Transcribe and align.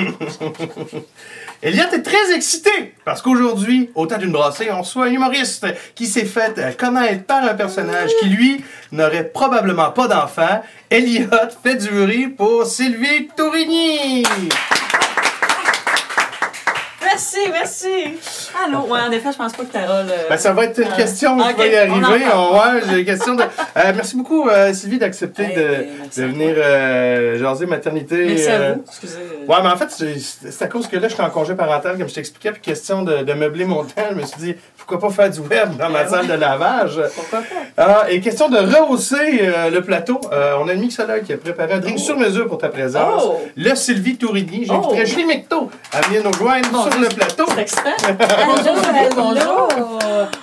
Elliot 1.62 1.84
est 1.92 2.02
très 2.02 2.34
excité 2.34 2.94
parce 3.04 3.20
qu'aujourd'hui, 3.20 3.90
au 3.94 4.06
temps 4.06 4.18
d'une 4.18 4.32
brassée, 4.32 4.70
on 4.70 4.80
reçoit 4.80 5.06
un 5.06 5.12
humoriste 5.12 5.66
qui 5.94 6.06
s'est 6.06 6.24
fait 6.24 6.76
connaître 6.78 7.24
par 7.24 7.44
un 7.44 7.54
personnage 7.54 8.10
qui, 8.20 8.28
lui, 8.28 8.64
n'aurait 8.92 9.28
probablement 9.28 9.90
pas 9.90 10.08
d'enfant. 10.08 10.62
Elliot 10.90 11.28
fait 11.62 11.76
du 11.76 11.88
bruit 11.88 12.28
pour 12.28 12.64
Sylvie 12.64 13.28
Tourigny. 13.36 14.24
Merci. 17.52 18.18
Allô? 18.64 18.80
Ouais, 18.88 19.00
en 19.00 19.10
effet, 19.12 19.30
je 19.32 19.36
pense 19.38 19.52
pas 19.52 19.64
que 19.64 19.72
Carole. 19.72 20.06
euh, 20.10 20.28
Ben, 20.28 20.36
ça 20.36 20.52
va 20.52 20.64
être 20.64 20.78
une 20.80 20.92
question, 20.92 21.38
ok, 21.38 21.46
tu 21.50 21.56
vas 21.56 21.66
y 21.84 21.90
on 21.90 21.94
en 21.94 22.02
arriver. 22.04 22.24
ouais, 22.24 22.82
j'ai 22.88 22.98
une 23.00 23.04
question 23.04 23.34
de. 23.34 23.42
Euh, 23.42 23.92
merci 23.94 24.16
beaucoup, 24.16 24.48
euh, 24.48 24.72
Sylvie, 24.72 24.98
d'accepter 24.98 25.42
Hey, 25.44 25.56
de, 25.56 26.22
venir 26.26 26.54
euh, 26.58 27.38
jaser 27.38 27.66
maternité. 27.66 28.24
Merci 28.26 28.48
à 28.48 28.72
vous. 28.72 28.84
Excusez. 28.86 29.14
Ouais, 29.48 29.56
mais 29.62 29.68
en 29.68 29.76
fait, 29.76 29.90
c'est 30.50 30.64
à 30.64 30.68
cause 30.68 30.86
que 30.86 30.96
là, 30.96 31.08
je 31.08 31.14
suis 31.14 31.22
en 31.22 31.30
congé 31.30 31.54
parental, 31.54 31.96
comme 31.98 32.08
je 32.08 32.14
t'expliquais, 32.14 32.52
puis 32.52 32.60
question 32.60 33.02
de, 33.02 33.18
de 33.22 33.32
meubler 33.32 33.64
mon 33.64 33.84
temps, 33.84 34.02
je 34.10 34.14
me 34.16 34.24
suis 34.26 34.38
dit, 34.38 34.54
pourquoi 34.76 34.98
pas 34.98 35.10
faire 35.10 35.30
du 35.30 35.40
web 35.40 35.76
dans 35.78 35.88
ma 35.90 36.04
Ben 36.04 36.10
salle 36.10 36.26
de 36.26 36.34
lavage? 36.34 37.00
Pourquoi 37.14 37.40
pas? 37.40 37.46
Ah, 37.76 38.06
et 38.10 38.20
question 38.20 38.48
de 38.48 38.58
rehausser 38.58 39.50
le 39.72 39.80
plateau, 39.80 40.20
on 40.60 40.68
a 40.68 40.72
une 40.72 40.80
mixologue 40.80 41.22
qui 41.24 41.32
a 41.32 41.36
préparé 41.36 41.74
un 41.74 41.78
drink 41.78 41.98
sur 41.98 42.16
mesure 42.18 42.46
pour 42.48 42.58
ta 42.58 42.68
présence. 42.68 43.22
Oh! 43.24 43.40
Le 43.56 43.74
Sylvie 43.74 44.16
Tourigny, 44.16 44.64
j'inviterai 44.66 45.02
Oh! 45.02 45.06
Julie 45.06 45.24
Mecto 45.24 45.70
à 45.92 46.00
venir 46.02 46.22
nous 46.24 46.32
joindre 46.32 46.88
sur 46.90 47.00
le 47.00 47.08
plateau. 47.08 47.29
C'est 47.36 47.58
excitant. 47.58 47.90
Bonjour, 48.46 48.76
bonjour. 49.16 49.68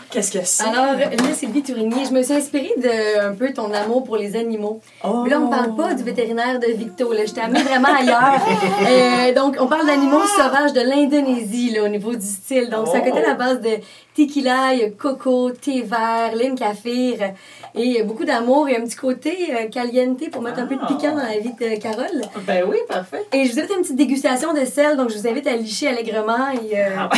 Qu'est-ce 0.09 0.31
que 0.31 0.39
c'est? 0.44 0.63
Alors, 0.63 0.94
là, 0.94 1.33
Sylvie 1.33 1.61
Tourigny, 1.61 2.05
je 2.05 2.11
me 2.13 2.23
suis 2.23 2.33
inspirée 2.33 2.73
de 2.77 3.27
un 3.30 3.33
peu 3.36 3.52
ton 3.52 3.72
amour 3.73 4.03
pour 4.03 4.16
les 4.17 4.36
animaux. 4.38 4.80
Oh. 5.03 5.25
Là, 5.30 5.39
on 5.41 5.50
parle 5.50 5.75
pas 5.75 5.94
du 5.94 6.03
vétérinaire 6.03 6.59
de 6.59 6.67
Victo, 6.67 7.11
là. 7.11 7.25
Je 7.25 7.33
t'ai 7.33 7.41
amené 7.41 7.61
vraiment 7.63 7.89
ailleurs. 8.00 8.39
Euh, 8.88 9.33
donc, 9.33 9.58
on 9.59 9.67
parle 9.67 9.85
d'animaux 9.85 10.22
sauvages 10.25 10.72
de 10.72 10.81
l'Indonésie, 10.81 11.72
là, 11.72 11.83
au 11.83 11.88
niveau 11.88 12.13
du 12.16 12.25
style. 12.25 12.69
Donc, 12.69 12.88
c'est 12.89 12.97
à 12.97 13.02
côté 13.02 13.19
à 13.23 13.30
la 13.30 13.33
base 13.33 13.59
de 13.59 13.69
tequila, 14.16 14.73
il 14.73 14.80
y 14.80 14.83
a 14.83 14.89
coco, 14.89 15.52
thé 15.52 15.81
vert, 15.81 16.33
lime 16.35 16.55
kaffir. 16.55 17.33
Et 17.75 18.02
beaucoup 18.03 18.23
d'amour 18.23 18.69
et 18.69 18.78
un 18.78 18.81
petit 18.81 18.95
côté 18.95 19.35
euh, 19.52 19.67
caliente 19.67 20.30
pour 20.31 20.41
mettre 20.41 20.59
un 20.59 20.66
peu 20.67 20.75
de 20.75 20.81
Ah. 20.83 20.88
piquant 20.88 21.11
dans 21.16 21.23
la 21.23 21.38
vie 21.39 21.52
de 21.53 21.80
Carole. 21.81 22.22
Ben 22.47 22.63
oui, 22.67 22.78
parfait. 22.88 23.25
Et 23.33 23.45
je 23.45 23.52
vous 23.52 23.59
invite 23.59 23.72
à 23.72 23.75
une 23.75 23.81
petite 23.81 23.95
dégustation 23.95 24.53
de 24.53 24.63
sel, 24.66 24.95
donc 24.95 25.09
je 25.09 25.17
vous 25.17 25.28
invite 25.28 25.47
à 25.47 25.55
licher 25.55 25.89
allègrement 25.89 26.47
et 26.53 26.80
euh, 26.80 26.95
Ah 26.97 27.09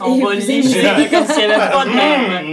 On 0.06 0.16
Et 0.16 0.22
va 0.22 0.34
licher 0.34 0.82
comme 1.10 1.24
n'y 1.36 1.44
avait 1.44 1.72
pas 1.72 1.84
de 1.84 1.90
même. 1.90 2.36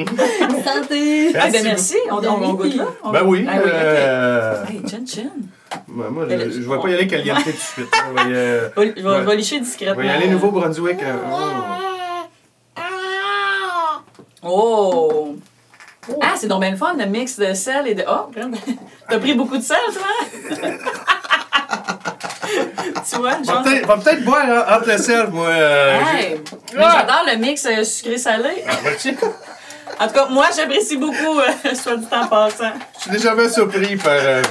santé! 0.63 1.31
Ah, 1.39 1.49
ben 1.52 1.63
Merci. 1.63 1.97
On, 2.11 2.16
on, 2.25 2.44
on 2.44 2.53
goûte 2.53 2.75
là. 2.75 2.86
On- 3.03 3.11
Ben 3.11 3.23
oui. 3.25 3.45
Ah 3.49 3.53
oui, 3.63 3.72
euh, 3.73 4.66
Hey, 4.69 4.81
chin 4.89 5.03
chin. 5.05 5.30
ben, 5.88 6.09
moi, 6.09 6.25
je, 6.30 6.49
je 6.52 6.59
vais 6.69 6.77
pas 6.80 6.89
y 6.89 6.94
aller 6.94 7.08
caliente 7.08 7.44
tout 7.44 7.52
de 7.52 7.55
suite. 7.58 7.88
Euh, 8.27 8.69
Je 8.75 8.81
vais- 8.81 8.94
je 8.97 9.08
Ouais. 9.08 9.16
je 9.21 9.25
vais 9.30 9.36
licher 9.36 9.58
on 9.58 9.64
discrètement. 9.64 9.95
va 9.95 10.05
y 10.05 10.09
aller 10.09 10.27
Nouveau-Brunswick. 10.27 11.02
euh, 11.03 11.14
oh. 11.31 12.89
Oh! 14.45 15.36
Ah, 16.21 16.33
c'est 16.36 16.47
donc 16.47 16.59
bien 16.61 16.71
le 16.71 16.77
fun, 16.77 16.95
le 16.97 17.05
mix 17.05 17.38
de 17.39 17.53
sel 17.53 17.88
et 17.88 17.95
de. 17.95 18.03
Oh. 18.09 18.30
T'as 19.09 19.19
pris 19.19 19.33
beaucoup 19.36 19.58
de 19.58 19.64
sel, 19.64 19.77
toi? 19.94 20.03
tu 23.09 23.16
vois, 23.17 23.36
Va 23.36 23.44
genre. 23.44 23.64
peut-être 23.64 23.88
va 23.88 23.97
peut-être 23.97 24.23
boire 24.25 24.44
hein, 24.45 24.66
entre 24.77 24.89
le 24.91 24.97
sel, 24.97 25.27
moi. 25.31 25.47
euh, 25.47 25.99
Hey, 26.17 26.41
j'adore 26.73 27.23
le 27.31 27.38
mix 27.38 27.66
euh, 27.66 27.83
sucré-salé. 27.86 28.64
Ah. 28.67 28.73
En 29.99 30.08
tout 30.08 30.13
cas, 30.13 30.27
moi, 30.30 30.47
j'apprécie 30.55 30.97
beaucoup, 30.97 31.39
euh, 31.39 31.75
soit 31.75 31.98
du 31.98 32.05
temps 32.05 32.27
passant. 32.27 32.73
Je 32.98 33.02
suis 33.02 33.11
déjà 33.11 33.36
bien 33.36 33.49
surpris 33.49 33.95
par. 33.98 34.14
euh, 34.14 34.42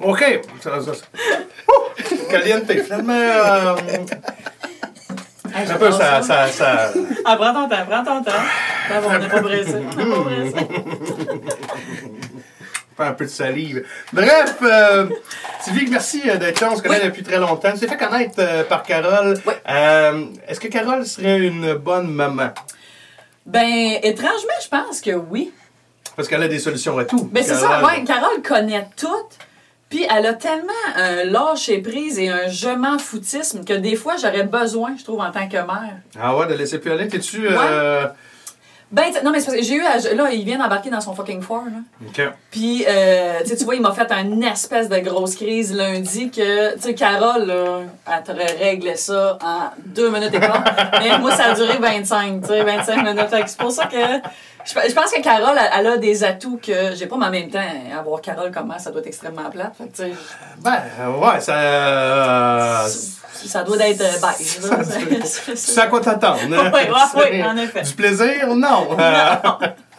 OK. 0.00 0.40
Caliente. 2.30 2.64
Finalement. 2.72 3.12
euh, 3.12 3.74
Hey, 5.52 5.68
un 5.68 5.74
peu, 5.74 5.90
ça. 5.90 6.22
ça, 6.22 6.46
ça... 6.46 6.92
Ah, 7.24 7.34
prends 7.36 7.52
ton 7.52 7.68
temps, 7.68 7.84
prends 7.90 8.04
ton 8.04 8.22
temps. 8.22 8.30
Ah, 8.88 9.00
bon, 9.00 9.08
on 9.10 9.18
n'est 9.18 9.28
pas 9.28 9.42
pressé. 9.42 9.74
On 9.74 9.96
n'est 9.96 10.10
pas 10.14 10.22
pressé. 10.22 10.54
fait 12.96 13.02
un 13.04 13.12
peu 13.14 13.24
de 13.24 13.30
salive. 13.30 13.84
Bref, 14.12 14.54
euh, 14.62 15.06
Sylvie, 15.60 15.88
merci 15.90 16.22
euh, 16.28 16.36
d'être 16.36 16.60
là. 16.60 16.68
On 16.72 16.76
se 16.76 16.82
connaît 16.82 17.00
Oui. 17.00 17.06
depuis 17.06 17.24
très 17.24 17.38
longtemps. 17.38 17.72
Tu 17.72 17.80
t'es 17.80 17.88
fait 17.88 17.96
connaître 17.96 18.34
euh, 18.38 18.62
par 18.62 18.84
Carole. 18.84 19.40
Oui. 19.44 19.52
Euh, 19.68 20.24
Est-ce 20.46 20.60
que 20.60 20.68
Carole 20.68 21.04
serait 21.04 21.38
une 21.40 21.74
bonne 21.74 22.08
maman? 22.12 22.50
Ben, 23.46 23.98
étrangement, 24.02 24.58
je 24.62 24.68
pense 24.68 25.00
que 25.00 25.10
oui. 25.12 25.52
Parce 26.16 26.28
qu'elle 26.28 26.42
a 26.42 26.48
des 26.48 26.58
solutions 26.58 26.98
à 26.98 27.04
tout. 27.04 27.28
Ben, 27.32 27.42
c'est 27.42 27.54
ça, 27.54 27.68
Carole. 27.68 27.84
ouais. 27.84 28.04
Carole 28.04 28.42
connaît 28.42 28.86
tout. 28.96 29.08
Puis 29.88 30.06
elle 30.08 30.26
a 30.26 30.34
tellement 30.34 30.72
un 30.94 31.24
lâcher 31.24 31.78
prise 31.78 32.18
et 32.18 32.28
un 32.28 32.48
je 32.48 32.68
m'en 32.68 32.98
foutisme 32.98 33.64
que 33.64 33.72
des 33.72 33.96
fois, 33.96 34.14
j'aurais 34.16 34.44
besoin, 34.44 34.94
je 34.96 35.02
trouve, 35.02 35.20
en 35.20 35.32
tant 35.32 35.48
que 35.48 35.56
mère. 35.56 35.96
Ah 36.20 36.36
ouais, 36.36 36.46
de 36.46 36.54
laisser 36.54 36.78
plus 36.78 36.92
aller. 36.92 37.08
T'es-tu. 37.08 37.48
Euh... 37.48 38.06
Ben, 38.92 39.04
non, 39.24 39.30
mais 39.30 39.38
c'est 39.38 39.46
parce 39.46 39.58
que 39.58 39.62
j'ai 39.62 39.74
eu. 39.76 39.84
à- 39.84 39.98
Là, 40.14 40.32
il 40.32 40.44
vient 40.44 40.58
d'embarquer 40.58 40.90
dans 40.90 41.00
son 41.00 41.14
fucking 41.14 41.40
four, 41.42 41.62
là. 41.66 42.06
OK. 42.08 42.32
Puis, 42.50 42.84
euh, 42.88 43.38
tu 43.46 43.64
vois, 43.64 43.76
il 43.76 43.80
m'a 43.82 43.92
fait 43.92 44.10
une 44.10 44.42
espèce 44.42 44.88
de 44.88 44.98
grosse 44.98 45.36
crise 45.36 45.72
lundi 45.72 46.30
que, 46.30 46.74
tu 46.74 46.80
sais, 46.82 46.94
Carole, 46.94 47.46
là, 47.46 47.80
elle 48.06 48.22
te 48.24 48.32
réglé 48.58 48.96
ça 48.96 49.38
en 49.42 49.70
deux 49.86 50.10
minutes 50.10 50.34
et 50.34 50.40
quart. 50.40 50.64
Mais 51.02 51.16
moi, 51.18 51.30
ça 51.36 51.50
a 51.50 51.54
duré 51.54 51.76
25, 51.78 52.40
tu 52.42 52.48
sais, 52.48 52.64
25 52.64 52.96
minutes. 53.04 53.26
C'est 53.46 53.58
pour 53.58 53.70
ça 53.70 53.86
que 53.86 53.96
je, 54.64 54.94
pense 54.94 55.10
que 55.12 55.22
Carole, 55.22 55.58
elle, 55.72 55.86
a 55.86 55.96
des 55.96 56.24
atouts 56.24 56.60
que 56.64 56.94
j'ai 56.94 57.06
pas, 57.06 57.16
mais 57.16 57.26
en 57.26 57.30
même 57.30 57.50
temps, 57.50 57.58
avoir 57.98 58.20
Carole 58.20 58.50
comme 58.50 58.72
ça 58.78 58.90
doit 58.90 59.00
être 59.00 59.06
extrêmement 59.06 59.50
plate. 59.50 59.72
Fait 59.76 59.88
que, 60.08 60.12
Ben, 60.62 60.78
euh, 61.00 61.18
ouais, 61.18 61.40
ça. 61.40 61.54
euh, 61.56 62.88
ça 63.46 63.62
doit 63.62 63.78
être 63.88 64.00
euh, 64.02 64.18
beige, 64.20 64.60
là. 65.76 65.82
À 65.82 65.86
quoi 65.86 66.00
t'attendre. 66.00 66.40
Oui, 66.48 66.56
hein? 66.56 66.70
oui, 66.74 67.22
C'est- 67.30 67.42
en 67.44 67.56
effet. 67.56 67.82
Du 67.82 67.92
plaisir? 67.92 68.54
Non. 68.54 68.88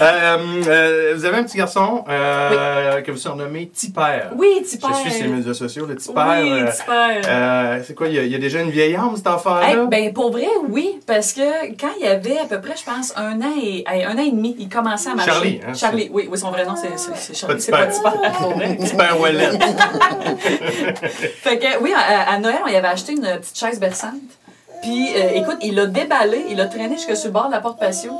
euh, 0.00 1.12
vous 1.16 1.24
avez 1.24 1.36
un 1.38 1.44
petit 1.44 1.58
garçon 1.58 2.04
euh, 2.08 3.00
que 3.02 3.10
vous 3.10 3.16
surnommez 3.18 3.68
Tipper. 3.68 4.28
Oui, 4.36 4.62
tu 4.68 4.78
Je 4.80 4.94
suis 4.94 5.10
sur 5.10 5.24
les 5.24 5.32
médias 5.32 5.54
sociaux, 5.54 5.86
le 5.86 5.96
Tipper. 5.96 6.20
Oui, 6.26 6.50
euh, 6.52 6.70
euh, 7.26 7.80
c'est 7.86 7.94
quoi, 7.94 8.08
il 8.08 8.14
y, 8.14 8.18
a, 8.18 8.22
il 8.22 8.30
y 8.30 8.34
a 8.34 8.38
déjà 8.38 8.60
une 8.60 8.70
vieille 8.70 8.96
âme, 8.96 9.12
cet 9.16 9.26
enfant-là? 9.26 9.70
Hey, 9.70 9.76
ben 9.88 10.12
pour 10.12 10.30
vrai, 10.32 10.48
oui, 10.68 10.98
parce 11.06 11.32
que 11.32 11.66
quand 11.80 11.90
il 11.98 12.04
y 12.04 12.08
avait 12.08 12.38
à 12.38 12.44
peu 12.46 12.60
près, 12.60 12.74
je 12.76 12.84
pense, 12.84 13.12
un 13.16 13.40
an 13.40 13.52
et 13.60 13.84
hey, 13.86 14.04
un 14.04 14.16
an 14.16 14.22
et 14.22 14.30
demi, 14.30 14.56
il 14.58 14.68
commençait 14.68 15.10
à 15.10 15.14
marcher. 15.14 15.30
Charlie, 15.30 15.60
hein, 15.66 15.74
Charlie, 15.74 16.10
oui, 16.12 16.28
oui, 16.30 16.38
son 16.38 16.50
vrai 16.50 16.64
nom, 16.64 16.74
c'est 16.76 17.34
Charlie. 17.34 17.60
C'est 17.60 17.70
pas 17.70 17.86
Tipper. 17.86 18.10
Tipper. 18.78 18.84
Tipper 18.84 19.12
Wallet. 19.20 19.50
Fait 21.42 21.58
que, 21.58 21.82
oui, 21.82 21.92
à, 21.96 22.32
à 22.34 22.38
Noël, 22.38 22.58
on 22.64 22.68
y 22.68 22.76
avait 22.76 22.88
acheté 22.88 23.12
une 23.12 23.22
petite 23.40 23.58
chaise 23.58 23.80
berçante. 23.80 24.14
Puis, 24.82 25.08
euh, 25.16 25.30
écoute, 25.34 25.56
il 25.62 25.74
l'a 25.74 25.86
déballé, 25.86 26.44
il 26.50 26.56
l'a 26.56 26.66
traîné 26.66 26.96
jusque 26.96 27.16
sur 27.16 27.28
le 27.28 27.32
bord 27.32 27.48
de 27.48 27.52
la 27.52 27.60
porte 27.60 27.78
patio. 27.80 28.12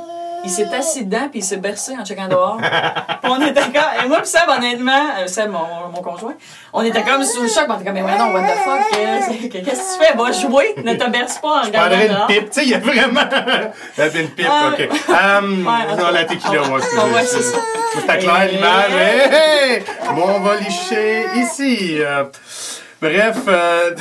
Il 0.43 0.49
s'est 0.49 0.67
assis 0.73 1.05
dedans, 1.05 1.27
puis 1.29 1.39
il 1.39 1.43
s'est 1.43 1.57
bercé 1.57 1.93
en 1.99 2.05
checkant 2.05 2.27
dehors. 2.27 2.57
Puis 2.57 3.31
on 3.31 3.41
était 3.45 3.61
comme... 3.61 4.03
Et 4.03 4.07
moi, 4.07 4.19
puis 4.19 4.27
Seb, 4.27 4.47
honnêtement, 4.47 5.07
euh, 5.19 5.27
Seb, 5.27 5.51
mon, 5.51 5.89
mon 5.93 6.01
conjoint, 6.01 6.33
on 6.73 6.81
était 6.83 7.01
comme 7.03 7.23
sous 7.23 7.41
le 7.43 7.47
choc. 7.49 7.65
On 7.67 7.75
était 7.75 7.83
comme, 7.85 7.93
mais 7.93 8.01
non, 8.17 8.31
what 8.33 8.41
the 8.43 8.57
fuck, 8.63 8.89
qu'est-ce 8.91 9.47
que 9.47 9.57
qu'est-ce 9.65 9.97
que 9.97 10.03
tu 10.03 10.05
fais? 10.11 10.17
Va 10.17 10.31
jouer, 10.31 10.75
ne 10.83 10.93
te 10.95 11.09
berce 11.09 11.37
pas 11.39 11.47
en 11.59 11.61
Je 11.63 11.67
regardant 11.67 11.89
prendrais 11.89 12.07
une 12.07 12.13
dehors. 12.13 12.27
pipe. 12.27 12.49
Tu 12.49 12.59
sais, 12.59 12.63
il 12.63 12.69
y 12.69 12.73
a 12.73 12.79
vraiment. 12.79 13.21
Il 13.97 14.03
y 14.17 14.21
une 14.21 14.29
pipe, 14.29 14.47
Ah, 14.49 14.71
ok. 14.73 14.89
Um, 15.09 15.67
Ouais, 15.67 15.95
non, 15.97 16.11
la 16.11 16.23
tequila, 16.25 16.61
moi, 16.67 16.79
Ah, 16.97 17.05
ouais, 17.07 17.25
c'est 17.25 17.41
ça. 17.41 17.57
C'était 17.95 18.17
clair 18.19 18.43
Et- 18.43 18.51
l'image. 18.55 18.91
Hey, 18.91 19.33
hey! 19.33 19.83
Bon, 20.15 20.23
on 20.35 20.39
va 20.39 20.55
licher 20.55 21.25
ici. 21.35 21.97
Euh, 21.99 22.23
bref, 23.01 23.37
euh, 23.47 23.91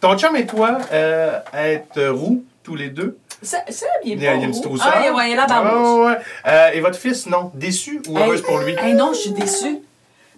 ton 0.00 0.16
chum 0.18 0.36
et 0.36 0.46
toi 0.46 0.78
euh, 0.92 1.38
êtes 1.54 1.98
roux, 2.10 2.44
tous 2.62 2.74
les 2.76 2.88
deux? 2.88 3.16
Seb, 3.42 3.60
il 4.04 4.12
est 4.12 4.16
Il 4.16 4.26
a, 4.26 4.32
pas 4.32 4.36
il 4.38 4.44
a 4.44 4.46
roux. 4.48 4.68
rousseur. 4.68 4.92
Ah, 4.94 5.12
ouais, 5.14 5.30
il 5.30 5.36
là 5.36 5.46
Ah, 5.48 5.62
bas 5.62 5.94
ouais. 5.94 6.16
Euh, 6.46 6.70
et 6.74 6.80
votre 6.80 6.98
fils, 6.98 7.26
non? 7.26 7.50
Déçu 7.54 8.02
ou 8.08 8.18
heureuse 8.18 8.42
pour 8.42 8.58
lui? 8.58 8.74
Hey, 8.78 8.94
non, 8.94 9.12
je 9.12 9.18
suis 9.18 9.30
déçue. 9.32 9.78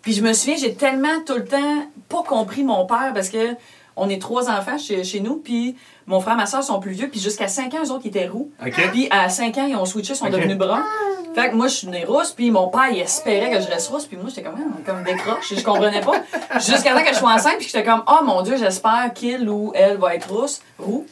Puis 0.02 0.12
je 0.14 0.22
me 0.22 0.32
souviens, 0.32 0.56
j'ai 0.56 0.74
tellement 0.74 1.20
tout 1.26 1.34
le 1.34 1.44
temps 1.44 1.86
pas 2.08 2.22
compris 2.22 2.62
mon 2.64 2.86
père 2.86 3.12
parce 3.14 3.28
que 3.28 3.54
on 3.96 4.08
est 4.08 4.20
trois 4.20 4.48
enfants 4.48 4.78
chez, 4.78 5.04
chez 5.04 5.20
nous, 5.20 5.36
puis 5.36 5.76
mon 6.06 6.20
frère 6.20 6.34
et 6.34 6.36
ma 6.38 6.46
soeur 6.46 6.62
sont 6.64 6.80
plus 6.80 6.92
vieux, 6.92 7.08
puis 7.08 7.20
jusqu'à 7.20 7.48
5 7.48 7.74
ans, 7.74 7.78
eux 7.84 7.90
autres, 7.90 8.02
ils 8.04 8.08
étaient 8.08 8.26
roux. 8.28 8.50
Puis 8.92 9.08
à 9.10 9.28
5 9.28 9.58
ans, 9.58 9.66
ils 9.68 9.76
ont 9.76 9.84
switché, 9.84 10.14
ils 10.14 10.16
sont 10.16 10.30
devenus 10.30 10.56
bruns. 10.56 10.82
Fait 11.34 11.50
que 11.50 11.54
moi, 11.54 11.68
je 11.68 11.74
suis 11.74 11.86
née 11.86 12.04
rousse, 12.04 12.32
puis 12.32 12.50
mon 12.50 12.68
père, 12.68 12.88
il 12.90 12.98
espérait 13.00 13.50
que 13.50 13.60
je 13.60 13.68
reste 13.68 13.88
rousse, 13.88 14.06
puis 14.06 14.16
moi, 14.16 14.26
j'étais 14.28 14.42
comme, 14.42 14.56
Ah, 14.58 14.80
comme 14.84 15.04
décroche, 15.04 15.54
je 15.54 15.62
comprenais 15.62 16.00
pas. 16.00 16.12
Jusqu'à 16.54 16.92
temps 16.92 17.04
que 17.04 17.10
je 17.12 17.18
sois 17.18 17.32
enceinte, 17.32 17.58
puis 17.58 17.66
j'étais 17.66 17.84
comme, 17.84 18.02
oh 18.08 18.24
mon 18.24 18.42
Dieu, 18.42 18.56
j'espère 18.56 19.12
qu'il 19.14 19.48
ou 19.48 19.70
elle 19.74 19.96
va 19.96 20.16
être 20.16 20.28
rousse, 20.28 20.60
roux. 20.78 21.06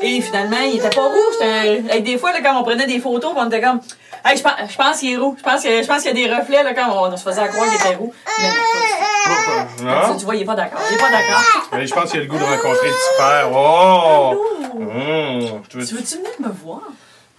Et 0.00 0.20
finalement, 0.20 0.58
il 0.64 0.76
était 0.76 0.90
pas 0.90 1.02
roux. 1.02 2.00
Des 2.00 2.18
fois, 2.18 2.32
là, 2.32 2.38
quand 2.42 2.58
on 2.58 2.62
prenait 2.62 2.86
des 2.86 3.00
photos, 3.00 3.32
on 3.36 3.46
était 3.46 3.60
comme, 3.60 3.80
hey, 4.24 4.36
je 4.36 4.42
pense, 4.42 4.52
je 4.68 4.76
pense 4.76 4.98
qu'il 5.00 5.12
est 5.12 5.16
roux. 5.16 5.34
Je 5.36 5.42
pense 5.42 5.62
qu'il 5.62 5.82
je 5.82 5.88
pense 5.88 6.02
qu'il 6.02 6.16
y 6.18 6.24
a 6.24 6.28
des 6.28 6.32
reflets, 6.34 6.62
là, 6.62 6.72
quand 6.72 7.10
on, 7.10 7.16
se 7.16 7.22
faisait 7.22 7.48
croire 7.48 7.68
qu'il 7.68 7.74
était 7.74 7.96
roux. 7.96 8.12
Mais 8.38 8.48
non, 8.48 8.54
pas 8.72 9.64
du 9.64 9.76
tout. 9.76 9.84
Non? 9.84 10.02
Ça, 10.02 10.14
tu 10.18 10.24
vois, 10.24 10.36
il 10.36 10.42
est 10.42 10.46
pas 10.46 10.54
d'accord. 10.54 10.80
Il 10.88 10.94
est 10.94 11.00
pas 11.00 11.10
d'accord. 11.10 11.42
Mais 11.72 11.86
je 11.86 11.94
pense 11.94 12.10
qu'il 12.10 12.20
a 12.20 12.22
le 12.22 12.28
goût 12.28 12.38
de 12.38 12.44
rencontrer 12.44 12.86
le 12.86 12.92
petit 12.92 13.16
père. 13.18 13.50
Oh! 13.52 14.34
Mmh, 14.74 15.62
Tu 15.68 15.78
veux-tu 15.78 16.16
venir 16.16 16.30
me 16.40 16.48
voir? 16.48 16.82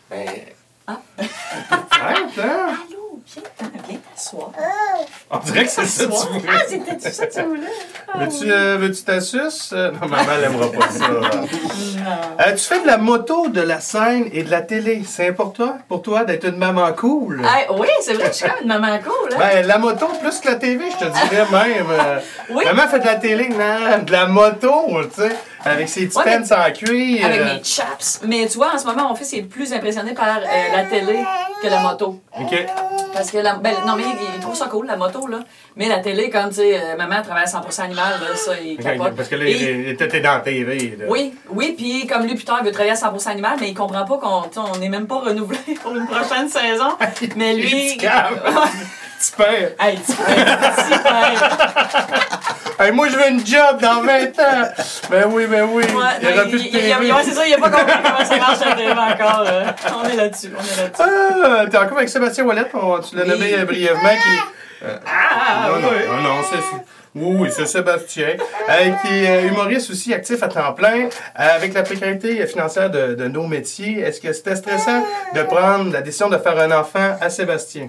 Ben. 0.09 0.27
Ah. 0.87 0.97
Arrête, 1.91 2.39
hein? 2.39 2.67
Allô, 2.69 3.19
viens, 3.25 3.43
viens 3.87 3.97
t'asseoir. 4.13 4.51
On 5.31 5.37
dirait 5.39 5.63
que 5.65 5.71
c'est 5.71 5.85
ça 5.85 6.05
que 6.05 6.11
tu 6.11 6.27
voulais. 6.33 6.43
Ah, 6.47 6.61
c'était 6.67 7.09
ça 7.11 7.25
que 7.27 7.33
tu 7.33 7.41
voulais? 7.41 7.61
Veux-tu 8.17 8.49
euh, 8.49 8.77
veux-tu 8.79 9.03
ta 9.03 9.19
suce? 9.19 9.71
Euh, 9.73 9.91
Non, 9.91 10.07
maman, 10.07 10.23
elle 10.37 10.43
aimera 10.45 10.71
pas 10.71 10.89
ça. 10.89 11.07
Non. 11.09 12.11
Euh, 12.39 12.51
tu 12.53 12.59
fais 12.59 12.79
de 12.81 12.87
la 12.87 12.97
moto, 12.97 13.49
de 13.49 13.61
la 13.61 13.79
scène 13.79 14.29
et 14.31 14.43
de 14.43 14.51
la 14.51 14.61
télé. 14.61 15.01
C'est 15.07 15.27
important 15.27 15.77
pour 15.89 16.01
toi 16.03 16.23
d'être 16.23 16.45
une 16.45 16.57
maman 16.57 16.93
cool? 16.93 17.41
Hey, 17.43 17.65
oui, 17.77 17.87
c'est 18.01 18.13
vrai, 18.13 18.27
je 18.27 18.33
suis 18.33 18.45
quand 18.45 18.53
même 18.53 18.63
une 18.63 18.79
maman 18.79 18.99
cool. 18.99 19.33
Hein? 19.33 19.37
Ben, 19.39 19.65
la 19.67 19.77
moto 19.79 20.07
plus 20.21 20.39
que 20.39 20.47
la 20.47 20.55
TV, 20.55 20.85
je 20.91 20.97
te 21.05 21.11
dirais 21.11 21.45
même. 21.51 21.87
Euh, 21.89 22.19
Oui. 22.51 22.63
Maman 22.63 22.87
fait 22.87 22.99
de 22.99 23.05
la 23.05 23.15
télé, 23.15 23.49
non, 23.49 24.03
de 24.03 24.11
la 24.11 24.27
moto, 24.27 24.71
tu 25.15 25.21
sais, 25.23 25.35
avec 25.65 25.89
ses 25.89 26.07
petits 26.07 26.17
Ouais, 26.17 26.35
en 26.37 26.71
cuir. 26.71 27.25
Avec 27.25 27.41
euh, 27.41 27.45
mes 27.45 27.63
chaps. 27.63 28.21
Mais 28.25 28.47
tu 28.47 28.57
vois, 28.57 28.73
en 28.73 28.77
ce 28.77 28.85
moment, 28.85 29.09
mon 29.09 29.15
fils 29.15 29.33
est 29.33 29.41
plus 29.41 29.73
impressionné 29.73 30.13
par 30.13 30.37
euh, 30.37 30.75
la 30.75 30.83
télé 30.83 31.19
que 31.61 31.67
la 31.67 31.79
moto. 31.79 32.21
OK. 32.39 32.65
Parce 33.13 33.31
que 33.31 33.37
la, 33.37 33.55
ben, 33.55 33.73
non, 33.87 33.95
mais 33.95 34.03
il, 34.03 34.35
il 34.35 34.41
trouve 34.41 34.55
ça 34.55 34.65
cool, 34.67 34.87
la 34.87 34.97
moto, 34.97 35.27
là. 35.27 35.39
Mais 35.75 35.87
la 35.87 35.99
télé, 35.99 36.29
comme, 36.29 36.49
tu 36.49 36.55
sais, 36.55 36.79
euh, 36.79 36.95
maman 36.97 37.21
travaille 37.21 37.43
à 37.43 37.47
100% 37.47 37.81
animal, 37.81 38.13
là, 38.21 38.35
ça, 38.35 38.51
il 38.63 38.77
capote. 38.77 39.15
Parce 39.15 39.29
que 39.29 39.35
là, 39.35 39.45
il 39.49 39.89
il- 39.89 39.97
t'es 39.97 40.19
dans 40.19 40.33
la 40.35 40.39
TV. 40.41 40.97
là. 40.99 41.05
Oui, 41.07 41.33
oui, 41.49 41.73
puis 41.77 42.05
comme 42.07 42.25
lui, 42.25 42.35
plus 42.35 42.45
tard, 42.45 42.57
il 42.61 42.65
veut 42.65 42.71
travailler 42.71 42.91
à 42.91 42.95
100% 42.95 43.29
animal, 43.31 43.57
mais 43.59 43.69
il 43.69 43.73
comprend 43.73 44.05
pas 44.05 44.17
qu'on 44.17 44.77
n'est 44.79 44.89
même 44.89 45.07
pas 45.07 45.19
renouvelé 45.19 45.57
pour 45.81 45.95
une 45.95 46.05
prochaine 46.07 46.49
saison. 46.49 46.89
Mais 47.35 47.53
lui. 47.53 47.97
perds. 49.37 49.71
hey, 49.79 49.97
tu 49.97 50.13
peux 50.13 50.93
super. 50.93 51.31
Hey, 52.79 52.91
moi, 52.91 53.07
je 53.09 53.15
veux 53.15 53.29
une 53.29 53.45
job 53.45 53.79
dans 53.81 54.01
20 54.01 54.23
ans. 54.39 54.67
Ben 55.09 55.25
oui, 55.29 55.45
ben 55.47 55.63
oui. 55.71 55.83
Ouais, 55.83 55.89
il 56.21 56.29
y 56.29 56.33
aura 56.33 56.43
non, 56.43 56.49
plus 56.49 56.63
de 56.63 56.69
TV. 56.71 57.11
ouais, 57.13 57.23
c'est 57.23 57.31
ça, 57.31 57.47
il 57.47 57.53
a 57.53 57.57
pas 57.57 57.69
compris 57.69 57.93
comment 58.03 58.25
ça 58.25 58.37
marche 58.37 58.59
la 58.65 58.75
TV 58.75 58.91
encore. 58.91 59.43
euh. 59.47 59.63
on 60.03 60.09
est 60.09 60.15
là-dessus, 60.17 60.51
on 60.57 60.61
est 60.61 60.81
là-dessus. 60.81 61.43
Ah, 61.45 61.65
t'es 61.71 61.77
encore 61.77 61.97
avec 61.97 62.09
Sébastien 62.09 62.43
Wallet, 62.43 62.65
on- 62.73 62.99
tu 62.99 63.15
l'as 63.15 63.23
Oui. 63.23 63.29
nommé 63.29 63.55
brièvement. 63.65 64.09
Qui... 64.09 64.85
euh, 64.85 64.97
Ah, 65.07 65.69
non, 65.69 65.79
non, 65.79 65.87
oui. 65.89 66.05
non, 66.09 66.21
non, 66.21 66.35
c'est... 66.49 66.57
c'est- 66.57 66.85
Oui, 67.15 67.35
oui, 67.39 67.49
c'est 67.49 67.65
Sébastien, 67.65 68.27
euh, 68.69 68.89
qui 69.01 69.23
est 69.23 69.29
euh, 69.45 69.47
humoriste 69.47 69.89
aussi, 69.89 70.13
actif 70.13 70.43
à 70.43 70.49
temps 70.49 70.73
plein, 70.73 71.05
euh, 71.05 71.07
avec 71.55 71.73
la 71.73 71.83
précarité 71.83 72.45
financière 72.45 72.89
de, 72.89 73.15
de 73.15 73.27
nos 73.29 73.47
métiers. 73.47 74.01
Est-ce 74.01 74.19
que 74.19 74.33
c'était 74.33 74.57
stressant 74.57 75.01
de 75.33 75.41
prendre 75.43 75.93
la 75.93 76.01
décision 76.01 76.27
de 76.27 76.37
faire 76.37 76.59
un 76.59 76.71
enfant 76.77 77.15
à 77.21 77.29
Sébastien? 77.29 77.87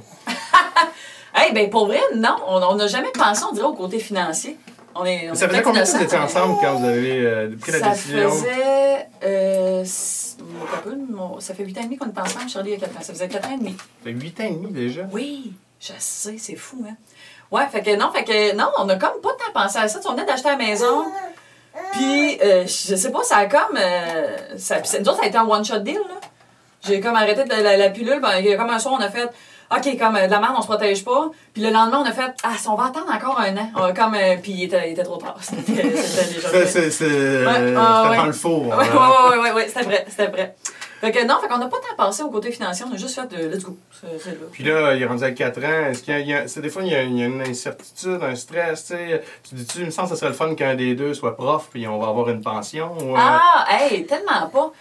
Hey, 1.37 1.53
ben 1.53 1.69
pour 1.69 1.87
vrai, 1.87 2.01
non, 2.15 2.37
on 2.47 2.75
n'a 2.75 2.87
jamais 2.87 3.11
pensé, 3.13 3.45
on 3.49 3.53
dirait, 3.53 3.67
au 3.67 3.75
côté 3.75 3.99
financier. 3.99 4.57
On 4.95 5.05
est, 5.05 5.31
on 5.31 5.35
Ça 5.35 5.49
faisait 5.49 5.61
combien 5.61 5.83
de 5.83 5.87
temps 5.87 5.93
que 5.93 5.99
vous 5.99 6.05
étiez 6.05 6.19
ensemble 6.19 6.57
quand 6.63 6.75
vous 6.77 6.87
avez 6.87 7.21
euh, 7.27 7.51
pris 7.61 7.73
la 7.73 7.79
Ça 7.81 7.91
décision? 7.91 8.31
faisait. 8.31 9.09
Euh, 9.25 9.85
ça 9.85 11.55
fait 11.55 11.65
8 11.65 11.79
ans 11.79 11.81
et 11.83 11.85
demi 11.85 11.97
qu'on 11.99 12.07
est 12.07 12.19
ensemble, 12.19 12.49
Charlie, 12.49 12.71
il 12.71 12.81
y 12.81 12.83
a 12.83 12.87
4 12.87 12.97
ans. 12.97 13.03
Ça 13.03 13.13
faisait 13.13 13.29
4 13.29 13.49
ans 13.49 13.55
et 13.55 13.59
demi. 13.59 13.77
Ça 13.79 13.85
fait 14.05 14.11
8 14.13 14.41
ans 14.41 14.45
et 14.45 14.51
demi 14.53 14.73
déjà. 14.73 15.03
Oui, 15.13 15.53
je 15.81 15.93
sais, 15.99 16.37
c'est 16.39 16.57
fou, 16.57 16.83
hein. 16.89 16.95
Ouais, 17.53 17.67
fait 17.71 17.83
que 17.83 17.95
non, 17.95 18.11
fait 18.11 18.25
que 18.25 18.57
non, 18.57 18.71
on 18.79 18.89
a 18.89 18.97
comme 18.97 19.21
pas 19.23 19.31
tant 19.39 19.53
pensé 19.53 19.79
à 19.79 19.87
ça. 19.87 19.99
Tu 19.99 20.05
sais, 20.05 20.09
on 20.09 20.15
venait 20.15 20.25
d'acheter 20.25 20.49
la 20.49 20.57
maison. 20.57 21.05
Puis, 21.93 22.41
euh, 22.43 22.63
je 22.63 22.97
sais 22.97 23.13
pas, 23.13 23.23
ça 23.23 23.37
a 23.37 23.47
comme. 23.47 23.77
Euh, 23.79 24.37
ça, 24.57 24.77
nous 24.81 25.09
autres, 25.09 25.19
ça 25.19 25.25
a 25.25 25.27
été 25.27 25.37
un 25.37 25.47
one-shot 25.47 25.81
deal, 25.81 25.95
là. 25.97 26.21
J'ai 26.85 27.01
comme 27.01 27.15
arrêté 27.17 27.45
de 27.45 27.51
la, 27.51 27.77
la 27.77 27.91
pilule. 27.91 28.21
Ben, 28.21 28.57
comme 28.57 28.71
un 28.71 28.79
soir, 28.79 28.97
on 28.99 29.03
a 29.03 29.11
fait. 29.11 29.29
OK, 29.71 29.99
comme 29.99 30.17
euh, 30.17 30.27
de 30.27 30.31
la 30.31 30.41
merde, 30.41 30.55
on 30.57 30.63
se 30.63 30.67
protège 30.67 31.05
pas. 31.05 31.31
Puis 31.53 31.63
le 31.63 31.71
lendemain, 31.71 32.03
on 32.05 32.09
a 32.09 32.13
fait. 32.13 32.33
Ah, 32.45 32.53
si 32.57 32.69
on 32.69 32.77
va 32.77 32.85
attendre 32.87 33.13
encore 33.13 33.41
un 33.41 33.57
an. 33.57 33.71
On 33.75 33.83
a 33.83 33.93
comme. 33.93 34.15
euh, 34.15 34.37
puis 34.43 34.53
il 34.53 34.65
était, 34.65 34.89
il 34.89 34.93
était 34.93 35.03
trop 35.03 35.17
tard. 35.17 35.37
C'était 35.41 35.97
c'était 35.97 36.35
déjà. 36.35 36.49
Euh, 36.49 36.67
c'était 36.91 37.75
ah, 37.77 38.11
ouais. 38.11 38.17
dans 38.17 38.27
le 38.27 38.33
four. 38.33 38.69
Ouais, 38.69 38.77
ouais, 38.77 38.85
ouais, 38.85 39.39
ouais, 39.39 39.53
ouais, 39.53 39.69
c'était 39.69 39.83
vrai, 39.85 40.05
c'était 40.09 40.29
vrai. 40.29 40.55
Fait 41.01 41.13
que 41.13 41.27
non, 41.27 41.39
fait 41.41 41.49
qu'on 41.49 41.59
n'a 41.59 41.67
pas 41.69 41.77
tant 41.77 41.95
pensé 42.05 42.23
au 42.23 42.31
côté 42.31 42.51
financier, 42.51 42.87
on 42.91 42.95
a 42.95 42.97
juste 42.97 43.15
fait 43.21 43.27
de 43.27 43.49
let's 43.49 43.65
go. 43.65 43.77
Là. 44.03 44.09
Puis 44.51 44.65
là, 44.65 44.95
il 44.95 45.03
est 45.03 45.07
rendu 45.07 45.25
à 45.25 45.31
4 45.31 45.59
ans. 45.63 45.91
Est-ce 45.91 46.03
qu'il 46.03 46.19
y 46.27 46.33
a, 46.33 46.49
c'est 46.49 46.63
des 46.63 46.71
fois, 46.71 46.83
il 46.85 46.89
y, 46.89 46.95
a, 46.95 47.03
il 47.03 47.19
y 47.19 47.23
a 47.23 47.27
une 47.27 47.43
incertitude, 47.43 48.19
un 48.23 48.35
stress, 48.35 48.87
tu 48.87 48.95
sais. 48.95 49.23
Tu 49.47 49.55
dis-tu, 49.57 49.79
il 49.81 49.85
me 49.87 49.91
semble 49.91 50.09
que 50.09 50.15
ce 50.15 50.21
serait 50.21 50.31
le 50.31 50.35
fun 50.35 50.55
qu'un 50.55 50.75
des 50.75 50.95
deux 50.95 51.13
soit 51.13 51.37
prof, 51.37 51.69
puis 51.71 51.87
on 51.87 51.99
va 51.99 52.09
avoir 52.09 52.31
une 52.31 52.41
pension. 52.41 52.93
ou, 52.99 53.15
euh, 53.15 53.19
Ah, 53.19 53.67
hey, 53.69 54.07
tellement 54.07 54.49
pas. 54.51 54.73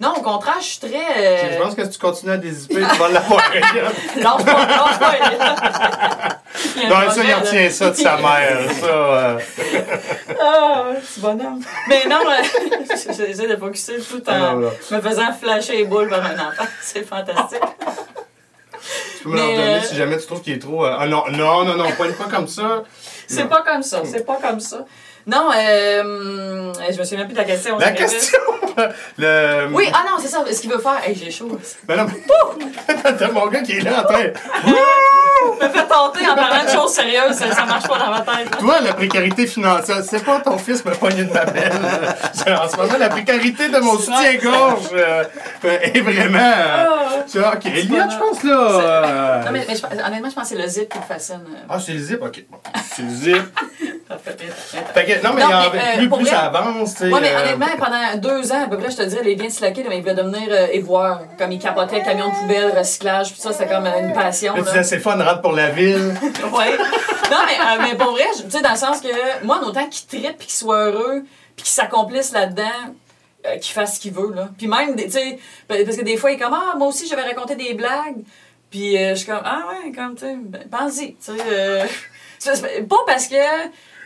Non, 0.00 0.12
au 0.16 0.22
contraire, 0.22 0.56
je 0.58 0.64
suis 0.64 0.78
très. 0.80 0.90
euh, 1.18 1.56
Je 1.56 1.62
pense 1.62 1.74
que 1.76 1.84
si 1.84 1.90
tu 1.90 1.98
continues 1.98 2.32
à 2.32 2.36
désiper, 2.36 2.74
tu 2.74 2.98
vas 2.98 3.08
l'avoir. 3.08 3.40
Lâche 4.16 4.44
pas, 4.44 4.66
lâche 4.66 4.98
pas. 4.98 6.28
Non, 6.88 7.10
ça, 7.10 7.22
il 7.24 7.34
retient 7.34 7.70
ça 7.70 7.90
de 7.90 7.94
sa 7.94 8.16
mère. 8.16 8.58
Ça, 8.80 8.86
euh, 8.86 9.38
Ah, 10.42 10.84
c'est 11.02 11.20
bonhomme. 11.20 11.60
Mais 11.88 12.04
non, 12.08 12.18
euh, 12.28 12.42
j'essaie 13.16 13.46
de 13.46 13.56
focuser 13.56 13.98
tout 14.00 14.22
Ah, 14.26 14.52
en 14.52 14.56
voilà. 14.56 14.70
me 14.90 15.00
faisant 15.00 15.32
flasher 15.32 15.76
les 15.78 15.84
boules 15.84 16.08
par 16.08 16.24
un 16.24 16.34
enfant. 16.34 16.64
C'est 16.82 17.04
fantastique. 17.06 17.60
tu 19.18 19.24
peux 19.24 19.30
me 19.30 19.34
Mais, 19.36 19.40
donner 19.56 19.74
euh, 19.76 19.80
si 19.82 19.94
jamais 19.96 20.18
tu 20.18 20.26
trouves 20.26 20.42
qu'il 20.42 20.54
est 20.54 20.58
trop. 20.58 20.84
Ah 20.84 21.06
non, 21.06 21.24
non, 21.30 21.64
non, 21.64 21.76
non, 21.76 21.90
pas, 21.92 22.06
pas 22.12 22.30
comme 22.30 22.48
ça. 22.48 22.82
C'est 23.26 23.48
pas 23.48 23.62
comme 23.62 23.82
ça, 23.82 24.02
c'est 24.04 24.24
pas 24.26 24.36
comme 24.42 24.60
ça. 24.60 24.84
Non, 25.26 25.48
euh, 25.56 26.72
je 26.92 26.98
me 26.98 27.04
souviens 27.04 27.24
plus 27.24 27.32
de 27.32 27.38
la 27.38 27.44
question. 27.44 27.78
La 27.78 27.92
question! 27.92 28.38
Le... 29.18 29.68
Oui, 29.72 29.88
ah 29.94 30.04
non, 30.08 30.16
c'est 30.20 30.28
ça. 30.28 30.44
Ce 30.52 30.60
qu'il 30.60 30.70
veut 30.70 30.78
faire. 30.78 31.00
Hey, 31.06 31.14
j'ai 31.14 31.30
chaud. 31.30 31.58
Ben 31.84 31.96
non, 31.96 32.06
mais... 32.06 32.94
T'as 33.18 33.30
mon 33.30 33.46
gars 33.46 33.62
qui 33.62 33.72
est 33.78 33.80
là 33.80 34.00
en 34.00 34.04
train. 34.04 34.24
me 35.60 35.68
fait 35.68 35.86
tenter 35.86 36.28
en 36.28 36.34
parlant 36.34 36.64
de 36.64 36.70
choses 36.70 36.92
sérieuses, 36.92 37.36
ça, 37.36 37.50
ça 37.52 37.64
marche 37.64 37.86
pas 37.86 37.98
dans 37.98 38.10
ma 38.10 38.20
tête. 38.20 38.50
Toi, 38.58 38.80
la 38.80 38.92
précarité 38.94 39.46
financière, 39.46 40.02
c'est 40.08 40.24
pas 40.24 40.40
ton 40.40 40.58
fils 40.58 40.84
me 40.84 40.90
ma 40.92 41.44
belle. 41.44 41.72
C'est 42.32 42.52
En 42.52 42.68
ce 42.68 42.76
moment, 42.76 42.98
la 42.98 43.08
précarité 43.08 43.68
de 43.68 43.78
mon 43.78 43.96
soutien-gorge 43.98 44.88
euh, 44.94 45.24
euh, 45.64 45.78
est 45.82 46.00
vraiment. 46.00 46.38
euh, 46.38 47.22
tu 47.30 47.38
vois, 47.38 47.54
ok, 47.54 47.66
Elliot, 47.66 47.96
je 48.10 48.18
pense 48.18 48.42
là. 48.42 48.58
euh, 48.70 49.44
Non, 49.44 49.50
mais, 49.52 49.64
mais 49.68 49.76
je- 49.76 49.86
honnêtement, 49.86 50.30
je 50.30 50.34
pense 50.34 50.50
que 50.50 50.56
c'est 50.56 50.62
le 50.62 50.68
zip 50.68 50.88
qui 50.88 50.98
me 50.98 51.04
fascine. 51.04 51.40
euh. 51.48 51.58
Ah, 51.68 51.78
c'est 51.78 51.92
le 51.92 51.98
zip, 51.98 52.22
ok. 52.22 52.44
C'est 52.94 53.02
le 53.02 53.10
zip. 53.10 53.42
Fait 54.94 55.04
que, 55.06 55.24
non, 55.26 55.32
mais, 55.34 55.42
Non, 55.42 55.48
mais, 55.72 55.78
euh, 55.78 55.96
plus, 55.98 56.08
plus 56.10 56.24
vrai- 56.24 56.30
ça 56.30 56.40
avance. 56.46 57.00
Ouais, 57.00 57.20
mais 57.20 57.34
honnêtement, 57.34 57.66
pendant 57.78 58.16
deux 58.16 58.52
ans, 58.52 58.64
à 58.64 58.68
peu 58.68 58.76
près, 58.76 58.90
je 58.90 58.96
te 58.98 59.02
dirais, 59.02 59.34
de 59.34 59.48
slacker, 59.48 59.82
là, 59.82 59.88
mais 59.88 59.96
il 59.96 60.02
voulait 60.02 60.14
devenir 60.14 60.42
euh, 60.50 60.66
éboueur. 60.72 61.22
Comme 61.38 61.52
il 61.52 61.58
capotait 61.58 62.02
camion 62.02 62.28
de 62.28 62.34
poubelle, 62.34 62.76
recyclage, 62.76 63.32
puis 63.32 63.40
ça, 63.40 63.52
c'est 63.52 63.66
comme 63.66 63.86
une 63.86 64.12
passion. 64.12 64.54
Tu 64.56 64.84
c'est 64.84 64.98
fun, 65.00 65.16
rentre 65.22 65.40
pour 65.42 65.52
la 65.52 65.70
ville. 65.70 66.14
Ouais. 66.52 66.76
Non, 67.30 67.38
mais, 67.46 67.58
euh, 67.58 67.82
mais 67.82 67.94
pour 67.96 68.12
vrai, 68.12 68.26
tu 68.36 68.50
sais, 68.50 68.60
dans 68.60 68.70
le 68.72 68.76
sens 68.76 69.00
que 69.00 69.44
moi, 69.44 69.60
en 69.62 69.66
autant 69.68 69.86
qu'il 69.88 70.06
trippe, 70.06 70.36
puis 70.38 70.46
qu'il 70.48 70.54
soit 70.56 70.84
heureux, 70.84 71.22
puis 71.56 71.64
qu'il 71.64 71.72
s'accomplisse 71.72 72.32
là-dedans, 72.32 72.62
euh, 73.46 73.56
qu'il 73.56 73.72
fasse 73.72 73.96
ce 73.96 74.00
qu'il 74.00 74.12
veut, 74.12 74.32
là. 74.34 74.48
Puis 74.58 74.66
même, 74.66 74.94
tu 74.96 75.10
sais, 75.10 75.38
pa- 75.66 75.76
parce 75.84 75.96
que 75.96 76.02
des 76.04 76.18
fois, 76.18 76.30
il 76.30 76.34
est 76.34 76.38
comme, 76.42 76.52
ah, 76.54 76.76
moi 76.76 76.88
aussi, 76.88 77.06
j'avais 77.08 77.22
raconté 77.22 77.56
des 77.56 77.72
blagues. 77.72 78.22
Puis 78.70 78.98
euh, 78.98 79.10
je 79.10 79.14
suis 79.20 79.26
comme, 79.26 79.40
ah 79.44 79.62
ouais, 79.70 79.92
comme, 79.92 80.14
tu 80.14 80.26
sais, 80.26 80.36
ben, 80.38 80.62
pense-y, 80.70 81.14
tu 81.14 81.32
sais. 81.32 81.32
euh, 81.50 81.84
pas 82.88 82.96
parce 83.06 83.26
que. 83.28 83.34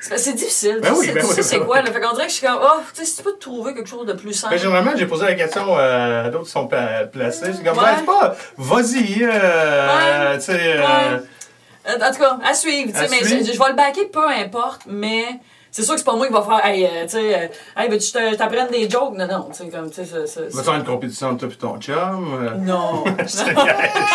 C'est 0.00 0.32
difficile. 0.34 0.78
Ben 0.82 0.92
oui, 0.96 1.10
ben 1.12 1.24
oui, 1.24 1.34
c'est 1.42 1.58
ben 1.58 1.64
quoi, 1.66 1.82
là? 1.82 1.90
Fait 1.92 2.00
qu'on 2.00 2.12
dirait 2.12 2.26
que 2.26 2.32
je 2.32 2.36
suis 2.36 2.46
comme, 2.46 2.58
oh, 2.62 2.80
tu 2.94 3.00
sais, 3.00 3.06
si 3.06 3.16
tu 3.16 3.22
peux 3.22 3.36
trouver 3.38 3.74
quelque 3.74 3.88
chose 3.88 4.06
de 4.06 4.12
plus 4.12 4.32
simple. 4.32 4.54
Ben, 4.54 4.60
généralement, 4.60 4.92
j'ai 4.96 5.06
posé 5.06 5.24
la 5.26 5.34
question 5.34 5.76
euh, 5.76 6.26
à 6.26 6.30
d'autres 6.30 6.44
qui 6.46 6.50
sont 6.52 6.66
pla- 6.66 7.04
placés. 7.10 7.52
C'est 7.54 7.64
comme, 7.64 7.76
Ouais. 7.78 7.84
ben, 7.84 7.96
c'est 7.98 8.04
pas, 8.06 8.36
vas-y, 8.56 9.22
euh, 9.24 10.32
Ouais. 10.32 10.38
tu 10.38 10.44
sais. 10.44 10.52
euh, 10.76 10.78
Ouais. 10.78 11.20
Euh, 11.88 12.06
En 12.06 12.12
tout 12.12 12.18
cas, 12.20 12.38
à 12.44 12.54
suivre. 12.54 12.92
À 12.96 13.02
mais 13.08 13.24
suivre. 13.24 13.46
je, 13.46 13.52
je 13.52 13.58
vais 13.58 13.68
le 13.70 13.74
backer, 13.74 14.10
peu 14.10 14.28
importe, 14.28 14.82
mais 14.86 15.24
c'est 15.78 15.84
sûr 15.84 15.94
que 15.94 16.00
c'est 16.00 16.04
pas 16.04 16.16
moi 16.16 16.26
qui 16.26 16.32
va 16.32 16.42
faire, 16.42 16.66
hey, 16.66 16.84
euh, 16.84 17.02
tu 17.04 17.08
sais, 17.10 17.34
euh, 17.34 17.46
hey, 17.76 17.88
veux-tu 17.88 18.10
que 18.12 18.30
je 18.30 18.34
t'apprenne 18.34 18.68
des 18.68 18.90
jokes? 18.90 19.14
Non, 19.16 19.26
non, 19.28 19.48
tu 19.52 19.62
sais, 19.64 19.68
comme, 19.70 19.88
tu 19.90 19.94
sais, 19.96 20.04
ça- 20.04 20.26
ça- 20.26 20.40
Va 20.42 20.50
ça- 20.50 20.62
faire 20.64 20.74
une 20.74 20.84
compétition 20.84 21.28
entre 21.28 21.46
toi 21.46 21.48
et 21.52 21.56
ton 21.56 21.78
chum. 21.78 21.94
euh. 22.42 22.50
Non. 22.58 23.04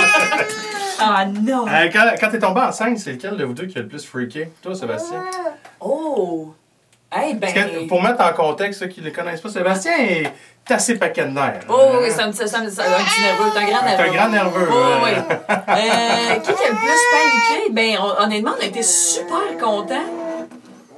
ah 1.00 1.25
non. 1.25 1.65
Euh, 1.67 1.89
quand 1.91 2.05
quand 2.20 2.29
t'es 2.29 2.39
tombé 2.39 2.62
enceinte, 2.62 2.98
c'est 3.00 3.13
lequel 3.13 3.36
de 3.38 3.43
vous 3.46 3.53
deux 3.53 3.65
qui 3.67 3.77
a 3.77 3.82
le 3.82 3.88
plus 3.88 4.05
freaké? 4.05 4.50
Toi, 4.62 4.75
Sébastien? 4.75 5.24
Oh. 5.79 6.53
Hey, 7.12 7.34
ben. 7.36 7.51
Parce 7.53 7.65
que 7.67 7.88
pour 7.88 8.01
mettre 8.01 8.22
en 8.24 8.34
contexte 8.34 8.79
ceux 8.82 8.88
qui 8.88 9.00
ne 9.01 9.05
le 9.05 9.12
connaissent 9.12 9.41
pas, 9.41 9.50
Sébastien 9.50 9.93
est 10.00 10.32
assez 10.70 10.98
paquet 10.98 11.25
de 11.25 11.32
nerfs. 11.32 11.60
Oh, 11.70 11.74
oui, 12.01 12.08
Hein? 12.08 12.13
c'est 12.15 12.22
un, 12.24 12.32
petit- 12.32 12.48
c'est 12.48 12.55
un, 12.55 12.65
petit 12.65 12.77
nerveux. 12.77 13.51
C'est 13.53 13.60
un 13.60 13.67
grand 13.67 13.84
nerveux. 13.86 14.03
un 14.03 14.13
grand 14.13 14.29
nerveux. 14.29 14.67
Oh, 14.72 14.75
oui. 15.03 15.12
Euh, 15.12 16.36
qui 16.39 16.53
qui 16.53 16.63
a 16.63 16.70
le 16.70 16.75
plus 16.75 17.01
paniqué? 17.13 17.70
Ben, 17.72 17.98
on- 18.01 18.17
honnêtement, 18.24 18.53
on 18.58 18.62
a 18.62 18.65
été 18.65 18.82
super 18.82 19.58
contents. 19.62 20.08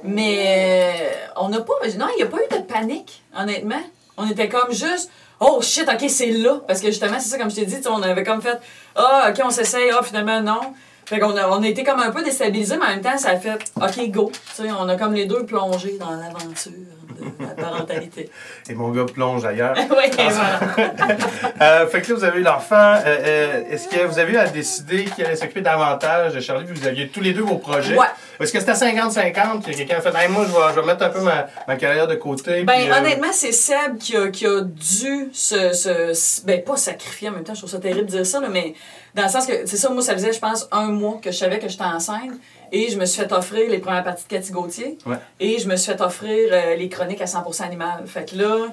Mais 0.06 0.92
euh, 0.94 1.30
on 1.36 1.48
n'a 1.48 1.60
pas. 1.60 1.74
Non, 1.98 2.06
il 2.14 2.16
n'y 2.16 2.22
a 2.22 2.26
pas 2.26 2.38
eu 2.38 2.56
de 2.56 2.62
panique, 2.62 3.22
honnêtement. 3.36 3.82
On 4.16 4.28
était 4.28 4.48
comme 4.48 4.72
juste. 4.72 5.10
Oh 5.40 5.60
shit, 5.60 5.88
ok, 5.88 6.08
c'est 6.08 6.30
là. 6.30 6.60
Parce 6.66 6.80
que 6.80 6.86
justement, 6.86 7.18
c'est 7.18 7.28
ça, 7.28 7.38
comme 7.38 7.50
je 7.50 7.56
t'ai 7.56 7.66
dit, 7.66 7.76
on 7.88 8.02
avait 8.02 8.24
comme 8.24 8.40
fait. 8.40 8.58
Ah, 8.94 9.30
ok, 9.30 9.42
on 9.44 9.50
s'essaye. 9.50 9.90
Ah, 9.90 10.02
finalement, 10.02 10.40
non. 10.40 10.60
Fait 11.04 11.20
qu'on 11.20 11.36
a, 11.36 11.48
on 11.48 11.62
a 11.62 11.68
été 11.68 11.84
comme 11.84 12.00
un 12.00 12.10
peu 12.10 12.24
déstabilisés, 12.24 12.76
mais 12.76 12.86
en 12.86 12.88
même 12.88 13.00
temps, 13.00 13.16
ça 13.16 13.30
a 13.30 13.36
fait. 13.36 13.58
Ok, 13.76 14.10
go. 14.10 14.32
On 14.58 14.88
a 14.88 14.96
comme 14.96 15.12
les 15.12 15.26
deux 15.26 15.44
plongé 15.46 15.98
dans 15.98 16.10
l'aventure 16.10 16.72
de 17.16 17.44
la 17.44 17.50
parentalité. 17.50 18.28
Et 18.68 18.74
mon 18.74 18.90
gars 18.90 19.04
plonge 19.04 19.44
ailleurs. 19.44 19.76
oui, 19.78 20.10
voilà. 20.16 20.60
Euh, 21.62 21.86
fait 21.86 22.02
que 22.02 22.10
là, 22.10 22.18
vous 22.18 22.24
avez 22.24 22.40
eu 22.40 22.42
l'enfant. 22.42 22.74
Euh, 22.76 23.02
euh, 23.06 23.62
Est-ce 23.70 23.88
que 23.88 24.04
vous 24.04 24.18
avez 24.18 24.34
eu 24.34 24.36
à 24.36 24.46
décider 24.46 25.04
qui 25.04 25.22
allait 25.22 25.36
s'occuper 25.36 25.62
davantage 25.62 26.34
de 26.34 26.40
Charlie? 26.40 26.66
Vous 26.70 26.86
aviez 26.86 27.08
tous 27.08 27.20
les 27.20 27.32
deux 27.32 27.42
vos 27.42 27.56
projets. 27.56 27.96
Ouais. 27.96 28.06
Est-ce 28.40 28.52
que 28.52 28.60
c'était 28.60 28.72
50-50? 28.72 29.62
que 29.64 29.72
Quelqu'un 29.72 29.98
a 29.98 30.00
fait, 30.00 30.14
Hey, 30.14 30.28
moi, 30.28 30.44
je 30.46 30.52
vais, 30.52 30.74
je 30.74 30.80
vais 30.80 30.86
mettre 30.86 31.04
un 31.04 31.08
peu 31.08 31.20
ma, 31.20 31.46
ma 31.66 31.76
carrière 31.76 32.06
de 32.06 32.14
côté. 32.14 32.64
Ben, 32.64 32.74
puis, 32.74 32.90
euh, 32.90 32.98
honnêtement, 32.98 33.32
c'est 33.32 33.52
Seb 33.52 33.98
qui 33.98 34.16
a, 34.16 34.28
qui 34.28 34.46
a 34.46 34.60
dû 34.60 35.30
se, 35.32 36.44
Ben, 36.44 36.62
pas 36.62 36.76
sacrifier 36.76 37.28
en 37.28 37.32
même 37.32 37.44
temps, 37.44 37.54
je 37.54 37.60
trouve 37.60 37.70
ça 37.70 37.78
terrible 37.78 38.06
de 38.06 38.10
dire 38.10 38.26
ça, 38.26 38.40
là, 38.40 38.48
mais 38.48 38.74
dans 39.14 39.22
le 39.22 39.28
sens 39.28 39.46
que, 39.46 39.64
c'est 39.64 39.76
ça, 39.76 39.88
moi, 39.90 40.02
ça 40.02 40.12
faisait, 40.12 40.32
je 40.32 40.40
pense, 40.40 40.68
un 40.72 40.88
mois 40.88 41.18
que 41.22 41.30
je 41.30 41.36
savais 41.36 41.58
que 41.58 41.68
j'étais 41.68 41.84
enceinte. 41.84 42.32
Et 42.72 42.90
je 42.90 42.98
me 42.98 43.06
suis 43.06 43.22
fait 43.22 43.32
offrir 43.32 43.70
les 43.70 43.78
premières 43.78 44.04
parties 44.04 44.24
de 44.24 44.28
Cathy 44.28 44.52
Gauthier. 44.52 44.98
Ouais. 45.06 45.16
Et 45.40 45.58
je 45.58 45.68
me 45.68 45.76
suis 45.76 45.92
fait 45.92 46.00
offrir 46.02 46.48
euh, 46.52 46.74
les 46.74 46.88
chroniques 46.88 47.22
à 47.22 47.26
100% 47.26 47.62
animal. 47.62 48.04
Fait 48.06 48.28
que 48.28 48.36
là, 48.36 48.66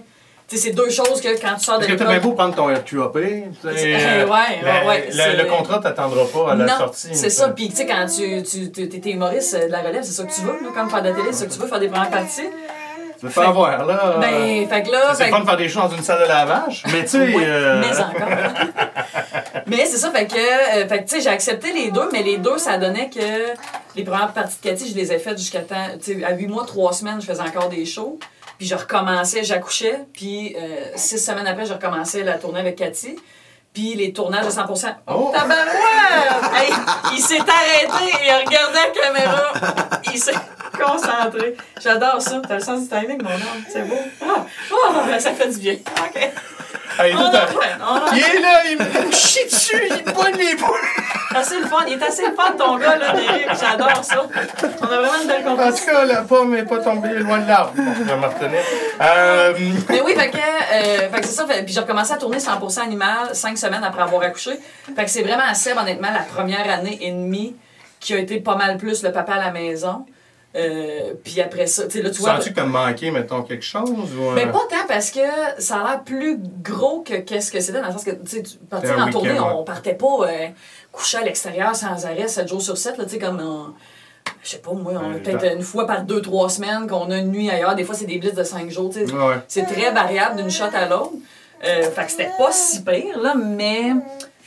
c'est 0.47 0.71
deux 0.71 0.89
choses 0.89 1.21
que 1.21 1.39
quand 1.41 1.55
tu 1.55 1.63
sors 1.63 1.79
de 1.79 1.85
Parce 1.85 1.91
que 1.91 1.97
t'as 1.97 2.05
l'école... 2.05 2.07
bien 2.07 2.19
beau 2.19 2.31
prendre 2.33 2.55
ton 2.55 2.65
RQAP, 2.67 3.15
Ouais, 3.63 5.09
le 5.11 5.49
contrat 5.49 5.79
t'attendra 5.79 6.25
pas 6.25 6.51
à 6.51 6.55
la 6.55 6.65
non, 6.65 6.77
sortie. 6.77 7.09
c'est 7.13 7.29
ça. 7.29 7.49
Puis, 7.49 7.69
tu 7.69 7.77
sais, 7.77 7.85
quand 7.85 8.05
tu, 8.05 8.43
tu 8.43 8.89
t'es 8.89 9.09
humoriste 9.11 9.55
de 9.55 9.71
la 9.71 9.81
relève, 9.81 10.03
c'est 10.03 10.11
ça 10.11 10.23
que 10.23 10.33
tu 10.33 10.41
veux, 10.41 10.53
là, 10.53 10.69
quand 10.73 10.87
faire 10.89 11.01
de 11.01 11.09
la 11.09 11.15
télé, 11.15 11.27
c'est 11.31 11.39
ça 11.39 11.45
que 11.45 11.53
tu 11.53 11.59
veux, 11.59 11.67
faire 11.67 11.79
des 11.79 11.87
premières 11.87 12.09
parties. 12.09 12.49
Tu 13.19 13.27
veux 13.27 13.31
pas 13.31 13.47
avoir, 13.47 13.85
là. 13.85 14.17
Ben, 14.19 14.67
fait 14.67 14.83
que 14.83 14.91
là... 14.91 15.13
c'est 15.15 15.29
fun 15.29 15.39
de 15.39 15.45
faire 15.45 15.57
des 15.57 15.69
choses 15.69 15.83
dans 15.83 15.95
une 15.95 16.03
salle 16.03 16.23
de 16.23 16.27
lavage, 16.27 16.83
mais 16.91 17.03
tu 17.03 17.09
sais. 17.09 17.33
Euh, 17.33 17.79
mais 17.79 17.97
encore. 17.97 18.27
mais 19.67 19.85
c'est 19.85 19.97
ça, 19.97 20.11
fait 20.11 20.27
que, 20.27 20.35
euh, 20.35 20.87
fait 20.89 21.03
que 21.03 21.09
tu 21.09 21.15
sais, 21.15 21.21
j'ai 21.21 21.29
accepté 21.29 21.71
les 21.71 21.89
deux, 21.89 22.09
mais 22.11 22.21
les 22.21 22.37
deux, 22.37 22.57
ça 22.57 22.77
donnait 22.77 23.09
que 23.09 23.53
les 23.95 24.03
premières 24.03 24.33
parties 24.33 24.57
de 24.61 24.69
Cathy, 24.69 24.91
je 24.91 24.95
les 24.95 25.13
ai 25.13 25.19
faites 25.19 25.37
jusqu'à 25.37 25.61
temps, 25.61 25.87
tu 26.03 26.19
sais, 26.19 26.23
à 26.25 26.33
8 26.33 26.47
mois, 26.47 26.65
3 26.65 26.91
semaines, 26.91 27.21
je 27.21 27.25
faisais 27.25 27.41
encore 27.41 27.69
des 27.69 27.85
shows. 27.85 28.19
Puis 28.57 28.67
je 28.67 28.75
recommençais, 28.75 29.43
j'accouchais, 29.43 30.05
puis 30.13 30.55
euh, 30.55 30.91
six 30.95 31.17
semaines 31.17 31.47
après, 31.47 31.65
je 31.65 31.73
recommençais 31.73 32.23
la 32.23 32.37
tournée 32.37 32.59
avec 32.59 32.75
Cathy. 32.75 33.17
Puis 33.73 33.95
les 33.95 34.13
tournages 34.13 34.45
de 34.45 34.51
100%. 34.51 34.93
Oh! 35.07 35.31
Tabarouette! 35.33 36.53
Hey, 36.55 36.71
il 37.13 37.19
s'est 37.19 37.39
arrêté, 37.39 38.15
il 38.23 38.29
a 38.29 38.37
regardé 38.37 38.77
la 38.77 39.01
caméra, 39.01 39.53
il 40.13 40.19
s'est 40.19 40.33
concentré. 40.79 41.55
J'adore 41.81 42.21
ça. 42.21 42.39
T'as 42.47 42.55
le 42.55 42.61
sens 42.61 42.81
du 42.81 42.87
timing, 42.87 43.21
mon 43.23 43.29
homme. 43.31 43.63
C'est 43.71 43.81
beau. 43.87 43.95
Ah, 44.25 45.19
ça 45.19 45.31
fait 45.31 45.49
du 45.49 45.57
bien. 45.59 45.73
OK. 45.73 46.15
hey, 46.99 47.13
On 47.15 47.19
en 47.19 47.25
à- 47.25 47.47
on 47.81 47.95
en 47.95 48.13
Il 48.13 48.19
est 48.19 48.39
là, 48.41 48.61
il 48.69 48.77
me 48.77 49.11
chie 49.11 49.45
dessus, 49.45 49.81
il 49.89 50.03
pogne 50.13 50.35
les 50.37 50.55
boules. 50.55 50.69
C'est 51.31 51.37
assez 51.39 51.59
le 51.59 51.65
fun. 51.65 51.77
Il 51.87 51.93
est 51.93 52.03
assez 52.03 52.27
le 52.27 52.35
fun, 52.35 52.51
ton 52.55 52.77
gars, 52.77 52.95
là, 52.95 53.13
Derek. 53.13 53.47
J'adore 53.59 54.03
ça. 54.03 54.23
On 54.81 54.85
a 54.85 54.87
vraiment 54.87 55.21
une 55.21 55.27
belle 55.27 55.47
En 55.47 55.55
compétition. 55.55 55.85
tout 55.87 55.91
cas, 55.97 56.05
la 56.05 56.21
pomme 56.21 56.51
n'est 56.55 56.63
pas 56.65 56.77
tombée 56.77 57.09
loin 57.15 57.39
de 57.39 57.47
l'arbre. 57.47 57.73
Je 57.75 58.03
vais 58.03 58.15
me 58.17 58.27
retenir. 58.27 58.59
Euh, 59.01 59.53
Mais 59.89 60.01
oui, 60.01 60.13
fait 60.15 60.29
que, 60.29 60.37
euh, 60.37 61.07
que 61.09 61.25
c'est 61.25 61.31
ça. 61.33 61.47
Fait- 61.47 61.63
puis 61.63 61.73
j'ai 61.73 61.79
recommencé 61.79 62.13
à 62.13 62.17
tourner 62.17 62.37
100% 62.39 62.81
animal 62.83 63.29
cinq 63.33 63.57
semaines 63.63 63.83
après 63.83 64.01
avoir 64.03 64.21
accouché. 64.23 64.51
Fait 64.95 65.05
que 65.05 65.09
c'est 65.09 65.23
vraiment 65.23 65.43
à 65.47 65.53
Seb, 65.53 65.77
honnêtement, 65.77 66.11
la 66.11 66.23
première 66.23 66.69
année 66.69 66.97
et 67.01 67.11
demie 67.11 67.55
qui 67.99 68.13
a 68.13 68.17
été 68.19 68.39
pas 68.39 68.55
mal 68.55 68.77
plus 68.77 69.03
le 69.03 69.11
papa 69.11 69.33
à 69.33 69.39
la 69.45 69.51
maison. 69.51 70.05
Euh, 70.55 71.13
puis 71.23 71.41
après 71.41 71.65
ça, 71.65 71.87
tu 71.87 72.01
là, 72.03 72.11
tu 72.11 72.21
vois. 72.21 72.35
Sens-tu 72.35 72.53
t'as 72.53 72.65
manqué, 72.65 73.09
mettons, 73.09 73.41
quelque 73.41 73.63
chose? 73.65 73.89
Ou, 73.89 74.23
euh, 74.23 74.33
Mais 74.35 74.45
pas 74.45 74.61
tant 74.69 74.85
parce 74.87 75.09
que 75.09 75.19
ça 75.57 75.77
a 75.77 75.83
l'air 75.89 76.03
plus 76.03 76.37
gros 76.63 77.01
que 77.01 77.15
qu'est-ce 77.15 77.51
que 77.51 77.59
c'était, 77.59 77.81
dans 77.81 77.87
le 77.87 77.93
sens 77.93 78.03
que, 78.03 78.11
tu 78.11 78.27
sais, 78.27 78.43
partir 78.69 78.91
en 78.99 79.09
tournée, 79.09 79.39
on, 79.39 79.61
on 79.61 79.63
partait 79.63 79.95
pas 79.95 80.27
euh, 80.27 80.47
coucher 80.91 81.17
à 81.17 81.23
l'extérieur 81.23 81.75
sans 81.75 82.05
arrêt, 82.05 82.27
7 82.27 82.47
jours 82.47 82.61
sur 82.61 82.77
7, 82.77 82.97
là, 82.99 83.05
tu 83.05 83.11
sais, 83.11 83.17
comme 83.19 83.39
en- 83.39 83.73
Je 84.43 84.49
sais 84.51 84.57
pas, 84.59 84.73
moi, 84.73 84.93
on 84.95 85.11
a 85.11 85.15
peut-être 85.15 85.55
une 85.55 85.63
fois 85.63 85.87
par 85.87 86.03
deux, 86.03 86.21
trois 86.21 86.49
semaines 86.49 86.85
qu'on 86.87 87.09
a 87.09 87.17
une 87.17 87.31
nuit 87.31 87.49
ailleurs. 87.49 87.73
Des 87.73 87.83
fois, 87.83 87.95
c'est 87.95 88.05
des 88.05 88.19
blitz 88.19 88.35
de 88.35 88.43
5 88.43 88.69
jours, 88.69 88.91
tu 88.93 89.07
sais. 89.07 89.11
Ouais. 89.11 89.35
C'est 89.47 89.63
très 89.65 89.89
variable 89.91 90.35
d'une 90.35 90.51
shot 90.51 90.65
à 90.73 90.85
l'autre. 90.87 91.13
Euh, 91.63 91.91
fait 91.91 92.05
que 92.05 92.11
c'était 92.11 92.29
pas 92.37 92.51
si 92.51 92.83
pire, 92.83 93.19
là, 93.21 93.35
mais 93.35 93.93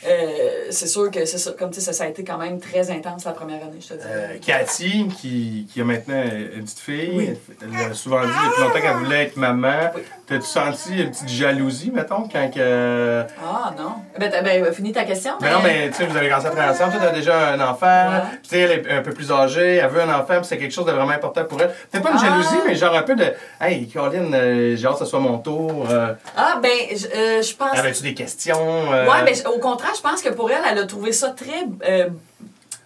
euh, 0.07 0.67
c'est 0.69 0.87
sûr 0.87 1.09
que 1.09 1.25
c'est 1.25 1.37
ça. 1.39 1.51
Comme 1.57 1.71
tu 1.71 1.79
sais, 1.79 1.85
ça, 1.87 1.93
ça 1.93 2.03
a 2.03 2.07
été 2.07 2.23
quand 2.23 2.37
même 2.37 2.59
très 2.59 2.91
intense 2.91 3.25
la 3.25 3.31
première 3.31 3.63
année, 3.63 3.79
je 3.81 3.87
te 3.87 3.93
dis. 3.95 3.99
Euh, 4.07 4.37
Cathy, 4.45 5.07
qui, 5.19 5.67
qui 5.71 5.81
a 5.81 5.83
maintenant 5.83 6.21
une 6.23 6.63
petite 6.63 6.79
fille, 6.79 7.11
Oui. 7.15 7.29
elle 7.61 7.91
a 7.91 7.93
souvent 7.95 8.21
dit 8.21 8.27
depuis 8.27 8.61
longtemps 8.61 8.81
qu'elle 8.81 8.97
voulait 9.03 9.23
être 9.23 9.37
maman. 9.37 9.89
Oui. 9.95 10.01
T'as-tu 10.27 10.45
senti 10.45 11.01
une 11.01 11.09
petite 11.09 11.29
jalousie, 11.29 11.89
mettons, 11.89 12.27
quand 12.27 12.51
que. 12.53 13.23
Ah, 13.41 13.73
non. 13.77 13.93
Ben, 14.19 14.29
t'as 14.29 14.41
ben, 14.41 14.73
fini 14.73 14.91
ta 14.91 15.05
question. 15.05 15.31
Mais 15.41 15.49
non, 15.49 15.59
mais 15.63 15.87
tu 15.89 15.93
sais, 15.95 16.05
vous 16.05 16.17
avez 16.17 16.27
commencé 16.27 16.47
à 16.47 16.49
travailler 16.49 16.71
ensemble. 16.73 16.91
Toi, 16.91 17.01
t'as 17.05 17.13
déjà 17.13 17.47
un 17.53 17.59
enfant. 17.61 17.85
Ouais. 17.85 18.21
Puis, 18.31 18.39
tu 18.43 18.49
sais, 18.49 18.59
elle 18.59 18.71
est 18.71 18.91
un 18.91 19.01
peu 19.01 19.11
plus 19.13 19.31
âgée. 19.31 19.75
Elle 19.77 19.89
veut 19.89 20.01
un 20.01 20.09
enfant. 20.13 20.35
Puis, 20.39 20.45
c'est 20.45 20.57
quelque 20.57 20.73
chose 20.73 20.85
de 20.85 20.91
vraiment 20.91 21.11
important 21.13 21.45
pour 21.45 21.61
elle. 21.61 21.69
Peut-être 21.89 22.03
pas 22.03 22.11
une 22.11 22.17
Ah. 22.19 22.25
jalousie, 22.25 22.57
mais 22.67 22.75
genre 22.75 22.93
un 22.93 23.03
peu 23.03 23.15
de. 23.15 23.25
Hey, 23.61 23.87
Caroline, 23.87 24.33
euh, 24.35 24.75
j'ai 24.75 24.85
hâte 24.85 24.93
que 24.93 24.99
ce 24.99 25.05
soit 25.05 25.19
mon 25.21 25.37
tour. 25.37 25.85
Euh, 25.89 26.13
Ah, 26.35 26.59
ben, 26.61 26.71
je 26.91 27.07
euh, 27.07 27.41
je 27.41 27.55
pense. 27.55 27.77
Avais-tu 27.79 28.03
des 28.03 28.13
questions? 28.13 28.91
euh, 28.91 29.05
Ouais, 29.09 29.23
ben, 29.23 29.33
au 29.55 29.59
contraire, 29.59 29.93
je 29.95 30.01
pense 30.01 30.21
que 30.21 30.29
pour 30.29 30.51
elle, 30.51 30.57
elle 30.69 30.79
a 30.79 30.85
trouvé 30.85 31.13
ça 31.13 31.29
très. 31.29 31.63
euh, 31.87 32.09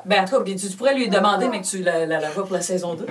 ben, 0.05 0.21
en 0.21 0.25
tout 0.25 0.37
cas, 0.37 0.43
tu, 0.45 0.55
tu 0.55 0.75
pourrais 0.77 0.93
lui 0.95 1.09
demander, 1.09 1.47
mais 1.47 1.61
que 1.61 1.65
tu 1.67 1.79
la, 1.83 2.05
la, 2.05 2.19
la 2.19 2.29
vois 2.29 2.43
pour 2.45 2.53
la 2.55 2.61
saison 2.61 2.93
2. 2.95 3.05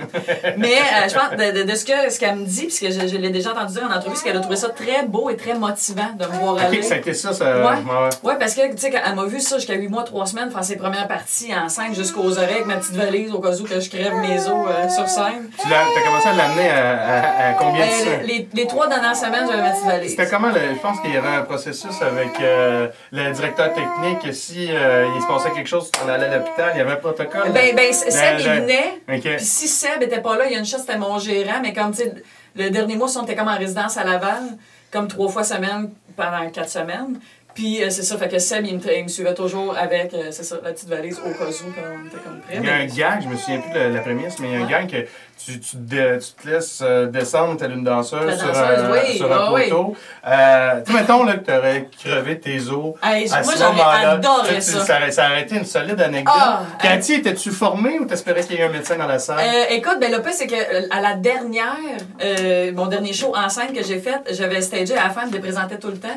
mais 0.57 0.73
euh, 0.75 1.07
je 1.09 1.13
pense, 1.13 1.31
de, 1.31 1.59
de, 1.63 1.63
de 1.71 1.75
ce 1.75 1.85
que- 1.85 2.09
ce 2.11 2.19
qu'elle 2.19 2.35
me 2.35 2.45
dit, 2.45 2.63
puisque 2.63 2.85
je, 2.91 3.07
je 3.07 3.17
l'ai 3.17 3.29
déjà 3.29 3.51
entendu 3.51 3.73
dire 3.73 3.83
en 3.89 3.95
entrevue, 3.95 4.15
c'est 4.15 4.23
qu'elle 4.25 4.37
a 4.37 4.41
trouvé 4.41 4.55
ça 4.55 4.69
très 4.69 5.03
beau 5.05 5.29
et 5.29 5.35
très 5.37 5.53
motivant 5.53 6.09
de 6.17 6.25
me 6.25 6.31
voir 6.39 6.57
aller. 6.63 6.79
Ok, 6.79 6.83
ça 6.83 6.95
a 6.95 6.97
été 6.97 7.13
ça, 7.13 7.33
ça. 7.33 7.57
Ouais. 7.57 7.63
ouais. 7.63 8.09
Ouais, 8.23 8.35
parce 8.39 8.53
que, 8.55 8.71
tu 8.71 8.77
sais, 8.77 8.91
elle 8.93 9.15
m'a 9.15 9.25
vu 9.25 9.39
ça 9.39 9.57
jusqu'à 9.57 9.75
8 9.75 9.87
mois, 9.87 10.03
3 10.03 10.25
semaines, 10.25 10.51
faire 10.51 10.63
ses 10.63 10.77
premières 10.77 11.07
parties 11.07 11.51
enceinte 11.55 11.95
jusqu'aux 11.95 12.37
oreilles 12.37 12.51
avec 12.55 12.65
ma 12.65 12.75
petite 12.77 12.95
valise 12.95 13.31
au 13.33 13.39
cas 13.39 13.51
où 13.55 13.63
que 13.63 13.79
je 13.79 13.89
crève 13.89 14.13
mes 14.15 14.39
os 14.39 14.49
euh, 14.49 14.89
sur 14.89 15.07
scène. 15.07 15.49
Tu 15.61 15.67
t'as 15.69 16.01
commencé 16.05 16.27
à 16.27 16.33
l'amener 16.33 16.69
à, 16.69 17.01
à- 17.01 17.49
à 17.49 17.53
combien 17.53 17.85
de 17.85 17.91
Euh, 17.91 18.23
les, 18.25 18.47
les 18.53 18.67
trois 18.67 18.87
dernières 18.87 19.15
semaines, 19.15 19.45
j'avais 19.49 19.61
ma 19.61 19.69
petite 19.71 19.85
valise. 19.85 20.09
C'était 20.11 20.27
comment, 20.29 20.49
le- 20.49 20.73
je 20.75 20.79
pense 20.81 20.99
qu'il 21.01 21.13
y 21.13 21.17
avait 21.17 21.27
un 21.27 21.41
processus 21.43 22.01
avec 22.01 22.39
euh, 22.41 22.87
le 23.11 23.31
directeur 23.31 23.69
technique. 23.73 24.33
Si 24.33 24.63
il 24.65 25.21
se 25.21 25.27
passait 25.27 25.51
quelque 25.51 25.67
chose, 25.67 25.89
tu 25.91 25.99
en 26.03 26.09
allais 26.09 26.25
à 26.25 26.37
l'hôpital, 26.37 26.73
y 26.81 26.83
avait 26.83 26.93
un 26.93 26.95
protocole. 26.97 27.51
Ben, 27.51 27.75
ben, 27.75 27.93
Seb, 27.93 28.39
il 28.39 28.45
le- 28.45 28.61
venait. 28.61 29.01
Ok. 29.09 29.21
Puis 29.37 29.45
si 29.45 29.67
Seb 29.67 30.01
était 30.03 30.21
pas 30.21 30.37
là, 30.37 30.45
il 30.45 30.51
y 30.51 30.55
a 30.55 30.59
une 30.59 30.65
chose, 30.65 30.81
c'était 30.81 30.97
mon 30.97 31.17
gérant, 31.19 31.59
mais 31.61 31.73
comme, 31.73 31.91
tu 31.91 32.03
sais, 32.03 32.13
le 32.55 32.69
dernier 32.69 32.95
mois, 32.95 33.07
on 33.17 33.23
était 33.23 33.35
comme 33.35 33.47
en 33.47 33.57
résidence 33.57 33.97
à 33.97 34.03
Laval, 34.03 34.43
comme 34.91 35.07
trois 35.07 35.29
fois 35.29 35.43
semaine 35.43 35.91
pendant 36.17 36.49
quatre 36.49 36.69
semaines. 36.69 37.19
Puis 37.53 37.83
euh, 37.83 37.89
c'est 37.89 38.03
ça, 38.03 38.17
fait 38.17 38.29
que 38.29 38.39
Seb, 38.39 38.65
il 38.65 38.77
me, 38.77 38.97
il 38.97 39.03
me 39.03 39.09
suivait 39.09 39.33
toujours 39.33 39.75
avec, 39.77 40.13
euh, 40.13 40.31
ça, 40.31 40.55
la 40.63 40.71
petite 40.71 40.87
valise 40.87 41.19
au 41.19 41.29
cas 41.31 41.45
où, 41.45 41.71
quand 41.75 41.81
on 41.93 42.07
était 42.07 42.17
comme 42.23 42.39
prêt. 42.39 42.57
Il 42.57 42.65
y 42.65 42.69
a 42.69 42.75
un 42.75 42.85
gag, 42.85 43.23
je 43.23 43.27
me 43.27 43.35
souviens 43.35 43.59
plus 43.59 43.73
de 43.73 43.93
la, 43.93 43.99
prémisse, 43.99 44.39
mais 44.39 44.47
il 44.49 44.53
y 44.53 44.55
a 44.55 44.59
un 44.59 44.61
Ouais. 44.65 44.71
gag 44.71 44.89
que 44.89 45.07
tu, 45.43 45.59
tu, 45.59 45.71
te 45.71 45.77
dé- 45.77 46.17
tu 46.19 46.43
te 46.43 46.47
laisses 46.49 46.79
euh, 46.81 47.07
descendre 47.07 47.57
telle 47.57 47.71
une 47.73 47.83
danseuse, 47.83 48.25
La 48.25 48.37
sur 48.37 48.47
un, 48.57 48.91
oui, 48.91 49.17
sur 49.17 49.31
un 49.33 49.53
oui, 49.53 49.63
poteau. 49.63 49.95
Euh, 50.27 50.81
tu 50.85 50.93
mettons 50.93 51.23
là, 51.23 51.33
que 51.37 51.45
tu 51.45 51.51
aurais 51.57 51.89
crevé 51.99 52.39
tes 52.39 52.59
os. 52.69 52.95
Hey, 53.03 53.29
à 53.31 53.41
moi, 53.41 53.53
ce 53.53 53.63
moment-là. 53.63 54.11
adoré 54.11 54.61
ça. 54.61 54.85
Ça 54.85 55.11
ça 55.11 55.27
aurait 55.29 55.41
été 55.41 55.55
une 55.55 55.65
solide 55.65 55.99
anecdote. 55.99 56.33
Ah, 56.37 56.63
Cathy, 56.81 57.15
étais-tu 57.15 57.49
formée 57.51 57.99
ou 57.99 58.05
t'espérais 58.05 58.43
qu'il 58.43 58.55
y 58.55 58.59
ait 58.59 58.65
un 58.65 58.69
médecin 58.69 58.95
dans 58.97 59.07
la 59.07 59.19
salle? 59.19 59.39
Euh, 59.41 59.63
écoute, 59.75 59.97
ben 59.99 60.11
le 60.11 60.21
c'est 60.31 60.47
que 60.47 60.53
euh, 60.55 60.87
à 60.91 61.01
la 61.01 61.15
dernière, 61.15 61.75
euh, 62.23 62.71
mon 62.73 62.85
dernier 62.85 63.11
show 63.11 63.35
en 63.35 63.49
scène 63.49 63.73
que 63.73 63.83
j'ai 63.83 63.99
fait, 63.99 64.21
j'avais 64.31 64.61
stagé 64.61 64.95
à 64.95 65.05
la 65.05 65.09
fin, 65.09 65.27
je 65.27 65.33
les 65.33 65.39
présentais 65.39 65.77
tout 65.77 65.89
le 65.89 65.97
temps. 65.97 66.07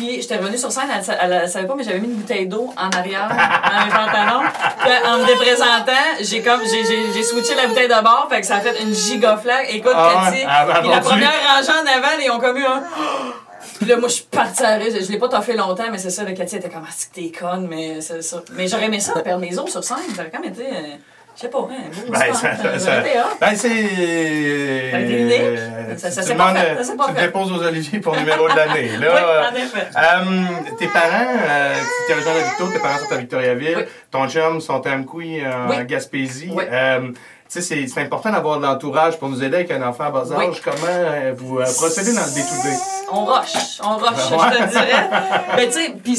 Puis 0.00 0.22
j'étais 0.22 0.36
revenue 0.36 0.56
sur 0.56 0.72
scène, 0.72 0.88
elle, 0.88 1.18
elle, 1.20 1.40
elle 1.42 1.48
savait 1.50 1.66
pas, 1.66 1.74
mais 1.74 1.84
j'avais 1.84 1.98
mis 1.98 2.08
une 2.08 2.14
bouteille 2.14 2.46
d'eau 2.46 2.72
en 2.74 2.88
arrière, 2.88 3.28
dans 3.28 3.84
mes 3.84 3.92
pantalons. 3.92 4.48
Puis 4.78 4.90
en 5.06 5.18
me 5.18 5.26
déprésentant, 5.26 5.92
j'ai 6.22 6.40
comme 6.40 6.62
j'ai, 6.64 6.86
j'ai, 6.86 7.12
j'ai 7.12 7.22
switché 7.22 7.54
la 7.54 7.66
bouteille 7.66 7.86
de 7.88 8.02
bord, 8.02 8.26
fait 8.30 8.40
que 8.40 8.46
ça 8.46 8.56
a 8.56 8.60
fait 8.60 8.82
une 8.82 8.94
gigaflaque. 8.94 9.66
Écoute, 9.68 9.92
Ah 9.94 10.24
Cathy, 10.24 10.46
la 10.88 11.00
première 11.00 11.32
rangée 11.54 11.70
en 11.70 11.98
avant, 11.98 12.18
ils 12.18 12.30
ont 12.30 12.38
comme 12.40 12.56
eu 12.56 12.64
un. 12.64 12.82
Puis 13.76 13.84
là, 13.86 13.98
moi, 13.98 14.08
je 14.08 14.14
suis 14.14 14.24
partie 14.24 14.62
à 14.64 14.76
rire. 14.76 14.90
Je, 14.98 15.04
je 15.04 15.12
l'ai 15.12 15.18
pas 15.18 15.28
toffé 15.28 15.52
longtemps, 15.52 15.84
mais 15.92 15.98
c'est 15.98 16.08
ça, 16.08 16.24
le 16.24 16.32
Cathy 16.32 16.56
était 16.56 16.70
comme, 16.70 16.84
ah, 16.86 16.92
c'est 16.96 17.10
que 17.10 17.14
t'es 17.16 17.38
conne, 17.38 17.66
mais 17.68 18.00
c'est 18.00 18.22
ça. 18.22 18.42
Mais 18.52 18.68
j'aurais 18.68 18.86
aimé 18.86 19.00
ça, 19.00 19.12
perdre 19.20 19.42
mes 19.42 19.58
os 19.58 19.70
sur 19.70 19.84
scène. 19.84 19.98
Ça 20.16 20.22
aurait 20.22 20.30
quand 20.30 20.40
même 20.40 20.52
été, 20.52 20.64
euh, 20.64 20.96
je 21.36 21.40
sais 21.42 21.48
pas, 21.48 21.58
hein, 21.70 21.82
Ben, 22.10 22.34
ça, 22.34 22.56
ça, 22.56 22.78
Ça 22.78 22.98
hot. 23.00 23.36
ben, 23.40 23.54
c'est. 23.56 23.68
Euh, 23.70 25.96
Ça- 25.96 26.10
ça 26.10 26.22
tu 26.22 26.28
s'est 26.28 26.34
pas 26.34 26.50
demandes, 26.50 26.56
fait, 26.62 26.70
euh, 26.70 26.76
ça 26.78 26.84
s'est 26.84 26.96
pas 26.96 27.06
Tu 27.08 27.14
fait. 27.14 27.20
déposes 27.22 27.52
aux 27.52 27.62
Oliviers 27.62 28.00
pour 28.00 28.16
numéro 28.16 28.48
de 28.48 28.56
l'année. 28.56 28.90
Là, 29.00 29.08
Oui, 29.14 29.20
en 29.50 29.54
effet. 29.64 29.86
Euh, 29.96 30.76
tes 30.78 30.86
parents, 30.86 31.34
euh, 31.48 31.74
tu 31.74 32.06
t'es 32.06 32.14
rejoint 32.18 32.32
à 32.32 32.48
Victo, 32.48 32.66
tes 32.72 32.78
parents 32.78 32.98
sont 32.98 33.12
à 33.14 33.18
Victoriaville, 33.18 33.76
Oui. 33.78 33.84
ton 34.10 34.28
chum 34.28 34.60
sont 34.60 34.86
à 34.86 34.90
Amkoui, 34.92 35.42
en 35.46 35.68
Oui. 35.70 35.84
Gaspésie. 35.86 36.50
Euh, 36.58 37.00
tu 37.08 37.14
sais, 37.48 37.60
c'est- 37.62 37.86
c'est 37.88 38.00
important 38.00 38.30
d'avoir 38.30 38.58
de 38.58 38.62
l'entourage 38.64 39.18
pour 39.18 39.28
nous 39.28 39.42
aider 39.42 39.56
avec 39.56 39.70
un 39.72 39.82
enfant 39.82 40.04
à 40.04 40.10
bas 40.10 40.24
âge. 40.32 40.60
Comment 40.62 40.76
euh, 40.86 41.32
vous 41.36 41.58
euh, 41.58 41.64
procédez 41.64 42.12
dans 42.14 42.24
le 42.24 42.34
day-to-day? 42.34 42.76
On 43.12 43.24
rush, 43.24 43.80
on 43.82 43.96
rush, 43.96 44.30
Ben 44.30 44.36
ouais. 44.36 44.44
je 44.52 44.58
te 44.64 44.70
dirais. 44.70 45.08
Mais 45.56 45.66
tu 45.66 45.72
sais, 45.72 45.94
puis 46.02 46.16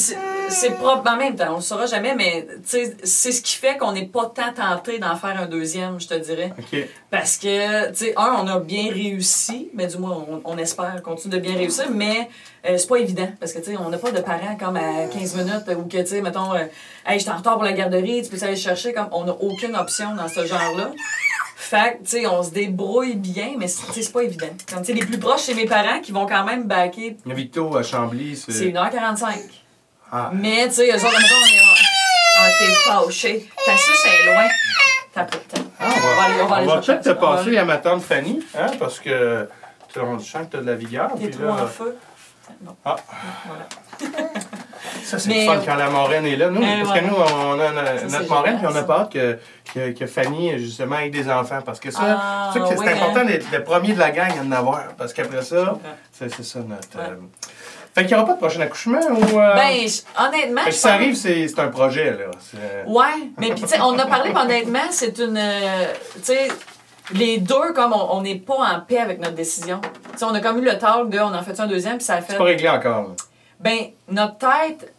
c'est- 0.50 0.72
propre 0.72 1.10
en 1.12 1.18
même 1.18 1.36
temps, 1.36 1.54
on 1.54 1.56
le 1.58 1.62
saura 1.62 1.86
jamais, 1.86 2.16
mais 2.16 2.48
c'est 2.64 3.32
ce 3.32 3.42
qui 3.42 3.56
fait 3.56 3.78
qu'on 3.78 3.92
n'est 3.92 4.06
pas 4.06 4.26
tant 4.34 4.54
tenté 4.54 5.00
d'en 5.00 5.16
faire 5.16 5.40
un 5.40 5.46
deuxième, 5.46 6.00
je 6.00 6.08
te 6.08 6.14
dirais. 6.16 6.52
OK. 6.58 6.80
Parce 7.10 7.38
que, 7.38 7.90
tu 7.90 7.96
sais, 7.96 8.14
un, 8.18 8.34
on 8.44 8.48
a 8.48 8.60
bien 8.60 8.92
réussi, 8.92 9.70
mais 9.74 9.88
du 9.88 9.98
moins, 9.98 10.26
on, 10.30 10.42
on 10.46 10.58
espère 10.58 11.02
continuer 11.04 11.38
de 11.38 11.42
bien 11.42 11.56
réussir, 11.56 11.86
mais 11.92 12.30
euh, 12.66 12.78
c'est 12.78 12.88
pas 12.88 12.98
évident. 12.98 13.30
Parce 13.40 13.54
que, 13.54 13.60
tu 13.60 13.72
sais, 13.72 13.78
on 13.78 13.90
n'a 13.90 13.98
pas 13.98 14.12
de 14.12 14.22
parents 14.22 14.56
comme 14.60 14.78
à 14.78 15.08
15 15.12 15.36
minutes 15.36 15.68
ou 15.78 15.84
que, 15.88 15.98
tu 15.98 16.08
sais, 16.08 16.22
mettons, 16.22 16.54
euh, 16.54 16.64
hey, 17.06 17.18
je 17.18 17.24
suis 17.24 17.32
en 17.32 17.38
retard 17.38 17.56
pour 17.56 17.64
la 17.64 17.74
garderie, 17.74 18.22
tu 18.24 18.30
peux 18.36 18.44
aller 18.46 18.56
chercher, 18.56 18.94
comme 18.94 19.10
on 19.12 19.26
n'a 19.26 19.34
aucune 19.34 19.76
option 19.76 20.16
dans 20.16 20.28
ce 20.28 20.46
genre-là. 20.46 20.92
Fait 21.56 21.98
que, 22.00 22.04
tu 22.04 22.10
sais, 22.22 22.28
on 22.28 22.44
se 22.44 22.50
débrouille 22.52 23.16
bien, 23.16 23.54
mais 23.58 23.68
c'est 23.68 24.12
pas 24.12 24.24
évident. 24.24 24.48
Comme, 24.70 24.80
tu 24.82 24.88
sais, 24.88 24.94
les 24.94 25.06
plus 25.06 25.20
proches, 25.20 25.42
c'est 25.42 25.54
mes 25.54 25.66
parents 25.66 26.00
qui 26.02 26.12
vont 26.12 26.26
quand 26.26 26.44
même 26.44 26.68
a 26.72 27.34
Victo 27.34 27.76
à 27.78 27.84
Chambly, 27.84 28.36
C'est 28.36 28.52
c'est. 28.52 28.66
1h45. 28.72 29.61
Ah. 30.12 30.30
Mais, 30.34 30.68
tu 30.68 30.74
sais, 30.76 30.88
eux 30.92 30.96
autres, 30.96 31.20
mettons, 31.22 31.36
on 31.42 31.46
est. 31.48 31.60
Ah, 32.38 32.50
t'es 32.60 32.74
fâché. 32.90 33.50
Ta 33.66 33.78
suce 33.78 34.06
est 34.06 34.26
loin. 34.26 34.48
T'as 35.14 35.24
pas 35.26 35.38
de 35.38 35.42
temps. 35.44 35.70
Ah, 35.80 35.86
on 35.88 36.00
va, 36.00 36.44
On 36.44 36.48
va 36.48 36.62
on 36.62 36.66
va 36.66 36.78
peut-être 36.82 37.02
te 37.04 37.10
passer 37.12 37.58
à 37.58 37.66
ma 37.66 37.78
tante 37.78 38.02
Fanny, 38.02 38.40
hein, 38.58 38.68
parce 38.80 39.00
que 39.00 39.48
tu 39.94 40.00
on 40.00 40.18
sent 40.20 40.40
que 40.46 40.52
tu 40.52 40.58
as 40.58 40.62
de 40.62 40.66
la 40.68 40.76
vigueur. 40.76 41.12
T'es 41.20 41.30
trop 41.30 41.44
là, 41.46 41.52
en 41.64 41.68
feu. 41.68 41.98
Ah. 42.86 42.96
Voilà. 43.46 43.68
Ça, 45.04 45.20
c'est 45.20 45.30
Mais- 45.30 45.46
le 45.46 45.52
fun 45.52 45.62
quand 45.66 45.76
la 45.76 45.90
marraine 45.90 46.26
est 46.26 46.36
là. 46.36 46.50
Nous, 46.50 46.62
Euh, 46.62 46.84
parce 46.84 46.92
ouais. 46.92 47.00
que 47.02 47.06
nous, 47.06 47.16
on 47.16 47.60
a 47.60 47.72
no- 47.72 47.82
c'est 47.98 48.18
notre 48.18 48.30
marraine, 48.30 48.58
génial, 48.58 48.74
puis 48.74 48.84
on 48.88 48.92
a 48.92 49.00
hâte 49.00 49.12
que, 49.12 49.40
que, 49.74 49.92
que 50.00 50.06
Fanny, 50.08 50.58
justement, 50.60 51.00
ait 51.00 51.10
des 51.10 51.30
enfants. 51.30 51.60
Parce 51.66 51.80
que 51.80 51.92
ça, 51.92 52.00
Ah, 52.04 52.50
c'est 52.54 52.60
c'est 52.68 52.78
oui, 52.80 52.88
important 52.90 53.20
hein. 53.22 53.26
d'être 53.26 53.52
le 53.52 53.64
premier 53.64 53.94
de 53.94 54.00
la 54.00 54.12
gang 54.12 54.32
à 54.38 54.42
en 54.44 54.52
avoir. 54.52 54.84
Parce 54.98 55.14
qu'après 55.14 55.42
ça, 55.42 55.78
c'est 56.12 56.34
c'est 56.34 56.44
ça 56.44 56.60
notre. 56.60 56.98
Ouais. 56.98 57.10
euh, 57.10 57.16
Fait 57.94 58.06
qu'il 58.06 58.16
n'y 58.16 58.22
aura 58.22 58.26
pas 58.26 58.34
de 58.34 58.38
prochain 58.40 58.62
accouchement 58.62 59.00
ou. 59.10 59.40
euh, 59.40 59.54
Ben, 59.56 59.86
honnêtement, 60.20 60.62
fait 60.62 60.70
que 60.70 60.76
si 60.76 60.80
ça 60.82 60.94
arrive, 60.94 61.16
c'est 61.16 61.48
c'est 61.48 61.60
un 61.60 61.68
projet, 61.68 62.12
là. 62.12 62.26
Ouais, 62.88 63.30
mais 63.38 63.50
puis 63.52 63.62
tu 63.64 63.68
sais, 63.68 63.82
on 63.82 63.98
a 64.00 64.06
parlé, 64.06 64.32
honnêtement, 64.34 64.80
c'est 64.92 65.18
une. 65.20 65.38
euh, 65.38 65.86
tu 66.16 66.22
sais, 66.24 66.48
les 67.14 67.40
deux, 67.40 67.74
comme 67.76 67.94
on 67.94 68.22
n'est 68.22 68.36
pas 68.38 68.56
en 68.56 68.80
paix 68.80 69.00
avec 69.00 69.20
notre 69.20 69.36
décision. 69.36 69.82
Tu 70.14 70.20
sais, 70.20 70.24
on 70.26 70.34
a 70.34 70.40
comme 70.40 70.60
eu 70.60 70.66
le 70.66 70.78
talk 70.78 71.10
de 71.10 71.20
on 71.20 71.34
en 71.36 71.42
fait 71.44 71.60
un 71.60 71.68
deuxième, 71.68 71.98
puis 71.98 72.06
ça 72.06 72.14
a 72.16 72.22
fait. 72.22 72.34
C'est 72.34 72.38
pas 72.38 72.44
réglé 72.46 72.70
encore. 72.70 73.02
là. 73.10 73.10
Ben, 73.60 73.78
notre 74.10 74.38
tête. 74.38 74.94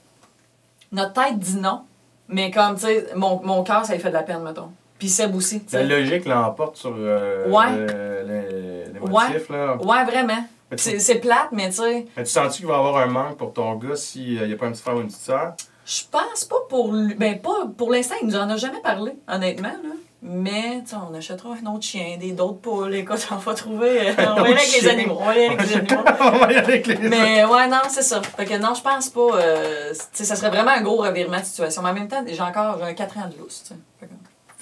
Notre 0.92 1.14
tête 1.14 1.38
dit 1.38 1.56
non, 1.56 1.80
mais 2.28 2.50
comme, 2.50 2.74
tu 2.74 2.82
sais, 2.82 3.06
mon, 3.14 3.40
mon 3.42 3.62
cœur, 3.62 3.86
ça 3.86 3.94
lui 3.94 4.00
fait 4.02 4.10
de 4.10 4.14
la 4.14 4.22
peine, 4.22 4.42
mettons. 4.42 4.70
Puis 4.98 5.08
Seb 5.08 5.34
aussi, 5.34 5.64
La 5.72 5.82
logique 5.82 6.26
l'emporte 6.26 6.76
sur 6.76 6.94
euh, 6.96 7.48
Ouais. 7.48 7.70
le- 7.74 7.86
le- 8.28 8.92
les 8.92 9.00
Ouais. 9.00 9.08
motifs, 9.28 9.48
là. 9.48 9.76
Ouais, 9.82 10.04
vraiment. 10.04 10.44
C'est 10.76 11.14
plate, 11.20 11.48
mais 11.52 11.68
tu 11.70 11.76
sais, 11.76 12.06
mais 12.16 12.24
tu 12.24 12.30
sens-tu 12.30 12.58
qu'il 12.58 12.66
va 12.66 12.74
y 12.74 12.78
avoir 12.78 12.96
un 12.98 13.06
manque 13.06 13.36
pour 13.36 13.52
ton 13.52 13.74
gars 13.76 13.96
s'il 13.96 14.42
n'y 14.46 14.52
a 14.52 14.56
pas 14.56 14.66
un 14.66 14.72
petit 14.72 14.82
frère 14.82 14.96
ou 14.96 15.00
une 15.00 15.06
petite 15.08 15.20
sœur? 15.20 15.54
je 15.84 16.02
pense 16.10 16.44
pas 16.44 16.56
pour 16.68 16.92
lui. 16.92 17.14
Ben, 17.14 17.40
pas 17.40 17.66
pour 17.76 17.90
l'instant, 17.90 18.14
il 18.22 18.28
nous 18.28 18.36
en 18.36 18.48
a 18.48 18.56
jamais 18.56 18.80
parlé, 18.80 19.12
honnêtement, 19.28 19.68
là. 19.68 19.90
Mais, 20.24 20.84
tu 20.88 20.94
on 20.94 21.12
achètera 21.14 21.50
un 21.60 21.66
autre 21.74 21.82
chien, 21.82 22.16
des 22.16 22.30
d'autres 22.30 22.60
poules, 22.60 22.94
écoute, 22.94 23.26
on 23.32 23.36
va 23.36 23.54
trouver. 23.54 24.10
euh, 24.10 24.12
on 24.18 24.34
va 24.34 24.42
aller 24.42 24.52
avec 24.52 24.80
les 24.80 24.88
animaux. 24.88 25.16
On 25.20 25.24
va 25.24 25.30
aller 25.32 25.46
avec 25.46 25.62
les 25.66 25.74
animaux. 25.74 26.02
on 26.20 26.30
va 26.30 26.52
y 26.52 26.56
aller 26.56 26.56
avec 26.58 26.86
les 26.86 26.96
Mais 27.08 27.44
ouais, 27.44 27.66
non, 27.66 27.80
c'est 27.88 28.02
ça. 28.04 28.22
Fait 28.22 28.44
que 28.44 28.56
non, 28.56 28.72
je 28.74 28.82
pense 28.82 29.08
pas. 29.08 29.20
euh, 29.40 29.90
tu 29.90 29.98
sais, 30.12 30.24
ça 30.24 30.36
serait 30.36 30.50
vraiment 30.50 30.70
un 30.70 30.80
gros 30.82 30.98
revirement 30.98 31.40
de 31.40 31.44
situation. 31.44 31.82
Mais 31.82 31.88
en 31.90 31.94
même 31.94 32.06
temps, 32.06 32.22
j'ai 32.24 32.40
encore 32.40 32.78
j'ai 32.78 32.84
un 32.84 32.94
4 32.94 33.18
ans 33.18 33.28
de 33.34 33.38
lousse, 33.42 33.64
tu 33.66 33.74
sais. 33.74 33.80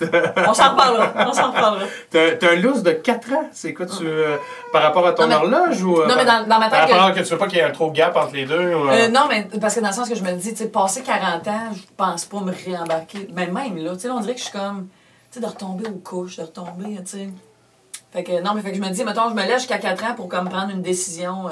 On 0.48 0.54
s'en 0.54 0.70
reparlera. 0.72 1.12
On 1.28 1.32
s'en 1.32 1.48
reparlera. 1.52 1.84
T'as 2.10 2.50
un 2.52 2.56
lousse 2.56 2.82
de 2.82 2.92
4 2.92 3.32
ans? 3.32 3.48
C'est 3.52 3.74
quoi, 3.74 3.86
tu, 3.86 4.06
euh, 4.06 4.36
par 4.72 4.82
rapport 4.82 5.06
à 5.06 5.12
ton 5.12 5.22
Non, 5.22 5.28
mais- 5.28 5.34
horloge 5.56 5.82
ou... 5.82 6.00
euh, 6.00 6.06
Non, 6.06 6.14
mais 6.16 6.24
par, 6.24 6.42
dans, 6.42 6.48
dans 6.48 6.58
ma 6.58 6.68
par 6.68 6.86
tête. 6.86 6.94
rapport 6.96 7.06
que- 7.14 7.18
à 7.18 7.22
que 7.22 7.26
tu 7.26 7.32
veux 7.32 7.38
pas 7.38 7.46
qu'il 7.46 7.58
y 7.58 7.60
ait 7.60 7.64
un 7.64 7.70
trop 7.70 7.90
de 7.90 7.96
gap 7.96 8.16
entre 8.16 8.34
les 8.34 8.46
deux? 8.46 8.74
Ou, 8.74 8.88
euh, 8.88 9.08
non, 9.08 9.22
mais 9.28 9.48
parce 9.60 9.74
que 9.74 9.80
dans 9.80 9.88
le 9.88 9.94
sens 9.94 10.08
que 10.08 10.14
je 10.14 10.22
me 10.22 10.32
dis, 10.32 10.50
tu 10.50 10.56
sais, 10.56 10.68
passer 10.68 11.02
40 11.02 11.46
ans, 11.48 11.68
je 11.74 11.80
pense 11.96 12.24
pas 12.24 12.40
me 12.40 12.52
réembarquer. 12.52 13.28
Mais 13.34 13.46
même 13.46 13.76
là, 13.76 13.92
tu 13.94 14.00
sais, 14.00 14.10
on 14.10 14.20
dirait 14.20 14.34
que 14.34 14.40
je 14.40 14.44
suis 14.44 14.52
comme, 14.52 14.88
tu 15.30 15.38
sais, 15.38 15.40
de 15.40 15.46
retomber 15.46 15.88
aux 15.88 15.98
couches, 15.98 16.36
de 16.36 16.42
retomber, 16.42 16.96
tu 17.04 17.10
sais. 17.18 17.28
Fait 18.12 18.24
que 18.24 18.40
non, 18.42 18.54
mais 18.54 18.62
fait 18.62 18.70
que 18.72 18.76
je 18.76 18.82
me 18.82 18.88
dis, 18.90 19.04
mettons, 19.04 19.28
je 19.30 19.34
me 19.34 19.42
lève 19.42 19.58
jusqu'à 19.58 19.78
4 19.78 20.04
ans 20.04 20.14
pour 20.16 20.28
comme 20.28 20.48
prendre 20.48 20.70
une 20.70 20.82
décision 20.82 21.44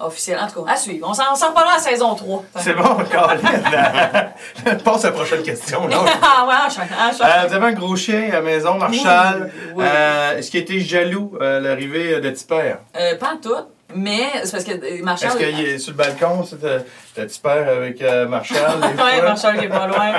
euh, 0.00 0.04
officielle. 0.06 0.38
En 0.40 0.46
tout 0.48 0.62
cas, 0.62 0.72
à 0.72 0.76
suivre. 0.76 1.06
On 1.08 1.14
s'en 1.14 1.48
reparlera 1.48 1.76
à 1.76 1.78
saison 1.78 2.14
3. 2.14 2.44
C'est 2.56 2.74
bon, 2.74 2.82
Colin. 3.10 4.76
Passe 4.84 5.04
à 5.04 5.08
la 5.08 5.12
prochaine 5.12 5.42
question. 5.42 5.86
là. 5.88 5.98
ah 6.22 6.46
ouais. 6.46 6.84
Euh, 7.24 7.46
vous 7.48 7.54
avez 7.54 7.66
un 7.66 7.72
gros 7.72 7.96
chien 7.96 8.28
à 8.30 8.34
la 8.34 8.40
maison, 8.42 8.74
Marshall. 8.78 9.50
Oui, 9.54 9.72
oui. 9.76 9.84
Euh, 9.86 10.38
Est-ce 10.38 10.50
qu'il 10.50 10.60
était 10.60 10.80
jaloux 10.80 11.36
à 11.40 11.60
l'arrivée 11.60 12.20
de 12.20 12.30
Tipper? 12.30 12.74
Euh, 12.96 13.16
pas 13.16 13.34
en 13.34 13.36
tout, 13.36 13.54
mais 13.94 14.30
c'est 14.44 14.52
parce 14.52 14.64
que 14.64 14.72
euh, 14.72 15.02
Marshall. 15.02 15.30
Est-ce 15.30 15.36
qu'il 15.38 15.60
est 15.60 15.78
sur 15.78 15.92
le 15.92 15.96
balcon, 15.96 16.44
euh, 16.64 16.80
Tipper 17.26 17.48
avec 17.48 18.02
euh, 18.02 18.26
Marshall? 18.26 18.80
fois? 18.96 19.22
Marshall 19.22 19.58
qui 19.58 19.64
est 19.64 19.68
pas 19.68 19.86
loin. 19.86 20.12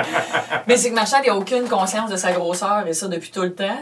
Mais 0.66 0.76
c'est 0.76 0.90
que 0.90 0.94
Marshall, 0.94 1.20
il 1.24 1.30
a 1.30 1.36
aucune 1.36 1.68
conscience 1.68 2.10
de 2.10 2.16
sa 2.16 2.32
grosseur 2.32 2.84
et 2.86 2.92
ça 2.94 3.08
depuis 3.08 3.30
tout 3.30 3.42
le 3.42 3.54
temps. 3.54 3.78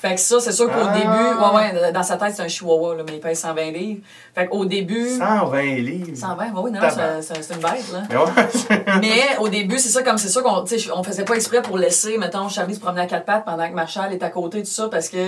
Fait 0.00 0.14
que 0.14 0.20
ça, 0.20 0.40
c'est 0.40 0.52
sûr 0.52 0.66
qu'au 0.66 0.78
Ah. 0.82 0.94
début, 0.96 1.08
ouais, 1.08 1.82
ouais, 1.82 1.92
dans 1.92 2.02
sa 2.02 2.16
tête, 2.16 2.32
c'est 2.34 2.42
un 2.42 2.48
chihuahua, 2.48 2.94
là, 2.96 3.02
mais 3.06 3.14
il 3.16 3.20
pèse 3.20 3.38
120 3.40 3.70
livres. 3.70 4.00
Fait 4.34 4.46
qu'au 4.46 4.64
début. 4.64 5.08
120 5.18 5.62
livres. 5.82 6.16
120, 6.16 6.44
ouais, 6.46 6.50
oui, 6.64 6.70
non, 6.70 6.80
c'est 7.20 7.54
une 7.54 7.60
bête, 7.60 7.92
là. 7.92 8.02
Mais 8.08 8.16
ouais, 8.16 8.84
Mais 9.00 9.36
au 9.40 9.48
début, 9.50 9.78
c'est 9.78 9.90
ça, 9.90 10.02
comme 10.02 10.16
c'est 10.16 10.30
sûr 10.30 10.42
qu'on 10.42 10.64
tu 10.64 10.78
sais, 10.78 10.90
on 10.94 11.02
faisait 11.02 11.24
pas 11.26 11.34
exprès 11.34 11.60
pour 11.60 11.76
laisser, 11.76 12.16
mettons, 12.16 12.48
Charlie 12.48 12.74
se 12.74 12.80
promener 12.80 13.02
à 13.02 13.06
quatre 13.06 13.26
pattes 13.26 13.44
pendant 13.44 13.68
que 13.68 13.74
Marshall 13.74 14.12
est 14.14 14.22
à 14.22 14.30
côté, 14.30 14.60
tout 14.62 14.70
ça, 14.70 14.88
parce 14.88 15.10
que 15.10 15.18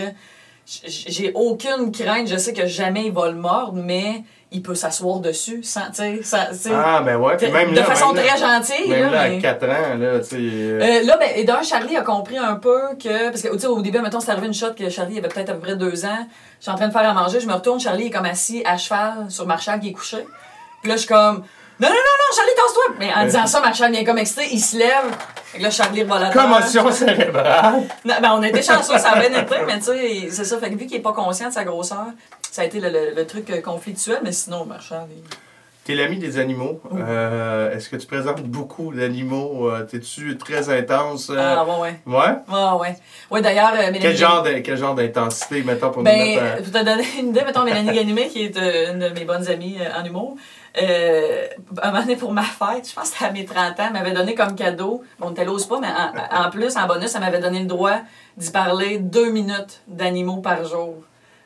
j'ai 0.65 1.33
aucune 1.35 1.93
crainte. 1.93 2.29
Je 2.29 2.37
sais 2.37 2.53
que 2.53 2.67
jamais 2.67 3.07
il 3.07 3.13
va 3.13 3.29
le 3.29 3.35
mordre, 3.37 3.75
mais 3.75 4.23
il 4.53 4.63
peut 4.63 4.75
s'asseoir 4.75 5.19
dessus 5.21 5.63
sans, 5.63 5.81
Ah, 6.75 7.01
ben 7.05 7.17
ouais. 7.17 7.37
Puis 7.37 7.47
de, 7.49 7.53
même 7.53 7.71
de 7.73 7.77
là, 7.77 7.85
façon 7.85 8.13
même 8.13 8.17
là- 8.25 8.31
très 8.33 8.39
gentille, 8.39 8.89
Même 8.89 9.11
là, 9.11 9.21
à 9.23 9.29
mais- 9.29 9.39
4 9.41 9.65
ans, 9.65 9.97
là, 9.99 10.19
tu 10.21 10.25
sais. 10.27 10.37
euh, 10.37 10.81
Euh, 10.83 11.03
là, 11.07 11.17
ben, 11.19 11.29
et 11.35 11.45
d'un, 11.45 11.63
Charlie 11.63 11.97
a 11.97 12.03
compris 12.03 12.39
un 12.39 12.55
peu 12.55 12.79
que. 13.03 13.31
Parce 13.31 13.43
que, 13.43 13.49
tu 13.49 13.59
sais, 13.61 13.67
au 13.67 13.81
début, 13.83 14.01
mettons, 14.01 14.21
c'est 14.21 14.31
arrivé 14.31 14.47
une 14.47 14.55
shot 14.55 14.75
que 14.79 14.89
Charlie 14.89 15.19
avait 15.19 15.29
peut-être 15.29 15.51
à 15.51 15.55
peu 15.55 15.61
près 15.61 15.77
deux 15.77 16.05
ans. 16.05 16.27
Je 16.59 16.63
suis 16.65 16.71
en 16.71 16.77
train 16.77 16.89
de 16.89 16.93
faire 16.93 17.09
à 17.09 17.13
manger, 17.15 17.41
je 17.41 17.47
me 17.47 17.55
retourne, 17.55 17.81
Charlie 17.81 18.07
est 18.07 18.11
comme 18.11 18.25
assis 18.27 18.63
à 18.67 18.77
cheval 18.77 19.27
sur 19.31 19.47
Marshall 19.47 19.81
qui 19.81 19.89
est 19.89 19.93
couché. 19.93 20.19
Puis 20.83 20.89
là, 20.91 20.97
je 20.97 21.01
suis 21.01 21.09
comme. 21.09 21.43
Non, 21.81 21.89
non, 21.89 21.95
non, 21.95 21.97
non, 21.97 22.37
Charlie, 22.37 22.53
tasse-toi! 22.55 22.83
Mais 23.01 23.13
en 23.13 23.25
disant 23.25 23.47
ça, 23.47 23.61
Marshall 23.61 23.91
vient 23.91 24.05
comme 24.05 24.19
excité, 24.19 24.47
il 24.53 24.61
se 24.61 24.77
lève. 24.77 25.17
Et 25.55 25.59
là, 25.59 25.69
Charlie 25.71 26.07
terre. 26.07 26.31
Commotion 26.33 26.93
cérébrale. 26.93 27.83
Non, 28.05 28.15
ben, 28.21 28.33
on 28.35 28.43
a 28.43 28.49
été 28.49 28.63
chanceux, 28.63 28.97
ça 28.99 29.13
a 29.13 29.19
bien 29.19 29.41
été, 29.41 29.55
mais 29.67 29.79
tu 29.79 29.85
sais, 29.87 30.29
c'est 30.31 30.45
ça. 30.45 30.59
Fait 30.59 30.71
que 30.71 30.77
vu 30.77 30.87
qu'il 30.87 30.99
est 30.99 31.01
pas 31.03 31.13
conscient 31.13 31.49
de 31.49 31.53
sa 31.53 31.65
grosseur, 31.65 32.07
ça 32.53 32.63
a 32.63 32.65
été 32.67 32.81
le, 32.81 32.91
le- 32.91 33.15
le 33.17 33.27
truc 33.27 33.49
euh, 33.51 33.61
conflictuel, 33.63 34.19
mais 34.23 34.33
sinon, 34.33 34.67
Marshall. 34.67 35.07
il- 35.11 35.23
T'es 35.85 35.97
l'ami 35.97 36.17
des 36.19 36.39
animaux. 36.39 36.81
Euh, 36.95 37.75
Est-ce 37.75 37.89
que 37.89 37.97
tu 37.97 38.07
présentes 38.07 38.45
beaucoup 38.45 38.95
d'animaux? 38.95 39.69
Euh, 39.69 39.83
T'es-tu 39.85 40.39
très 40.39 40.69
intense? 40.71 41.29
euh? 41.31 41.37
Ah, 41.37 41.65
ouais, 41.65 41.81
ouais. 41.81 42.01
Ouais? 42.07 42.35
Ouais, 42.49 42.81
ouais. 42.81 42.97
Ouais, 43.33 43.41
d'ailleurs, 43.43 43.73
Mélanie. 43.73 43.99
Quel 43.99 44.17
genre, 44.17 44.43
de, 44.45 44.51
quel 44.59 44.77
genre 44.77 44.95
d'intensité, 44.95 45.65
mettons, 45.65 45.91
pour 45.91 46.05
nous 46.05 46.11
Ben, 46.11 46.19
mettre 46.37 46.41
un- 46.45 46.63
pour 46.63 46.73
te 46.73 46.85
donner 46.85 47.05
une 47.19 47.29
idée, 47.31 47.43
mettons 47.45 47.65
Mélanie 47.65 47.93
Ganimé, 47.97 48.29
qui 48.29 48.45
est 48.45 48.57
une 48.57 49.01
de 49.01 49.09
mes 49.09 49.25
bonnes 49.25 49.49
amies 49.49 49.79
en 50.01 50.05
humour, 50.05 50.37
euh, 50.81 51.47
un 51.83 51.87
moment 51.91 52.03
donné, 52.03 52.15
pour 52.17 52.33
ma 52.33 52.43
fête, 52.43 52.89
je 52.89 52.95
pense 52.95 53.11
que 53.11 53.17
c'était 53.17 53.25
à 53.25 53.33
mes 53.33 53.45
30 53.45 53.81
ans, 53.81 53.91
m'avait 53.93 54.13
donné 54.13 54.37
comme 54.37 54.55
cadeau, 54.55 55.03
bon, 55.19 55.29
on 55.29 55.31
ne 55.41 55.45
l'ose 55.45 55.67
pas, 55.67 55.81
mais 55.81 55.89
en, 55.89 56.47
en 56.47 56.51
plus, 56.51 56.77
en 56.77 56.87
bonus, 56.87 57.13
elle 57.15 57.21
m'avait 57.23 57.41
donné 57.41 57.59
le 57.59 57.67
droit 57.67 57.97
d'y 58.37 58.51
parler 58.53 58.99
deux 58.99 59.31
minutes 59.33 59.81
d'animaux 59.89 60.37
par 60.37 60.65
jour. 60.65 60.95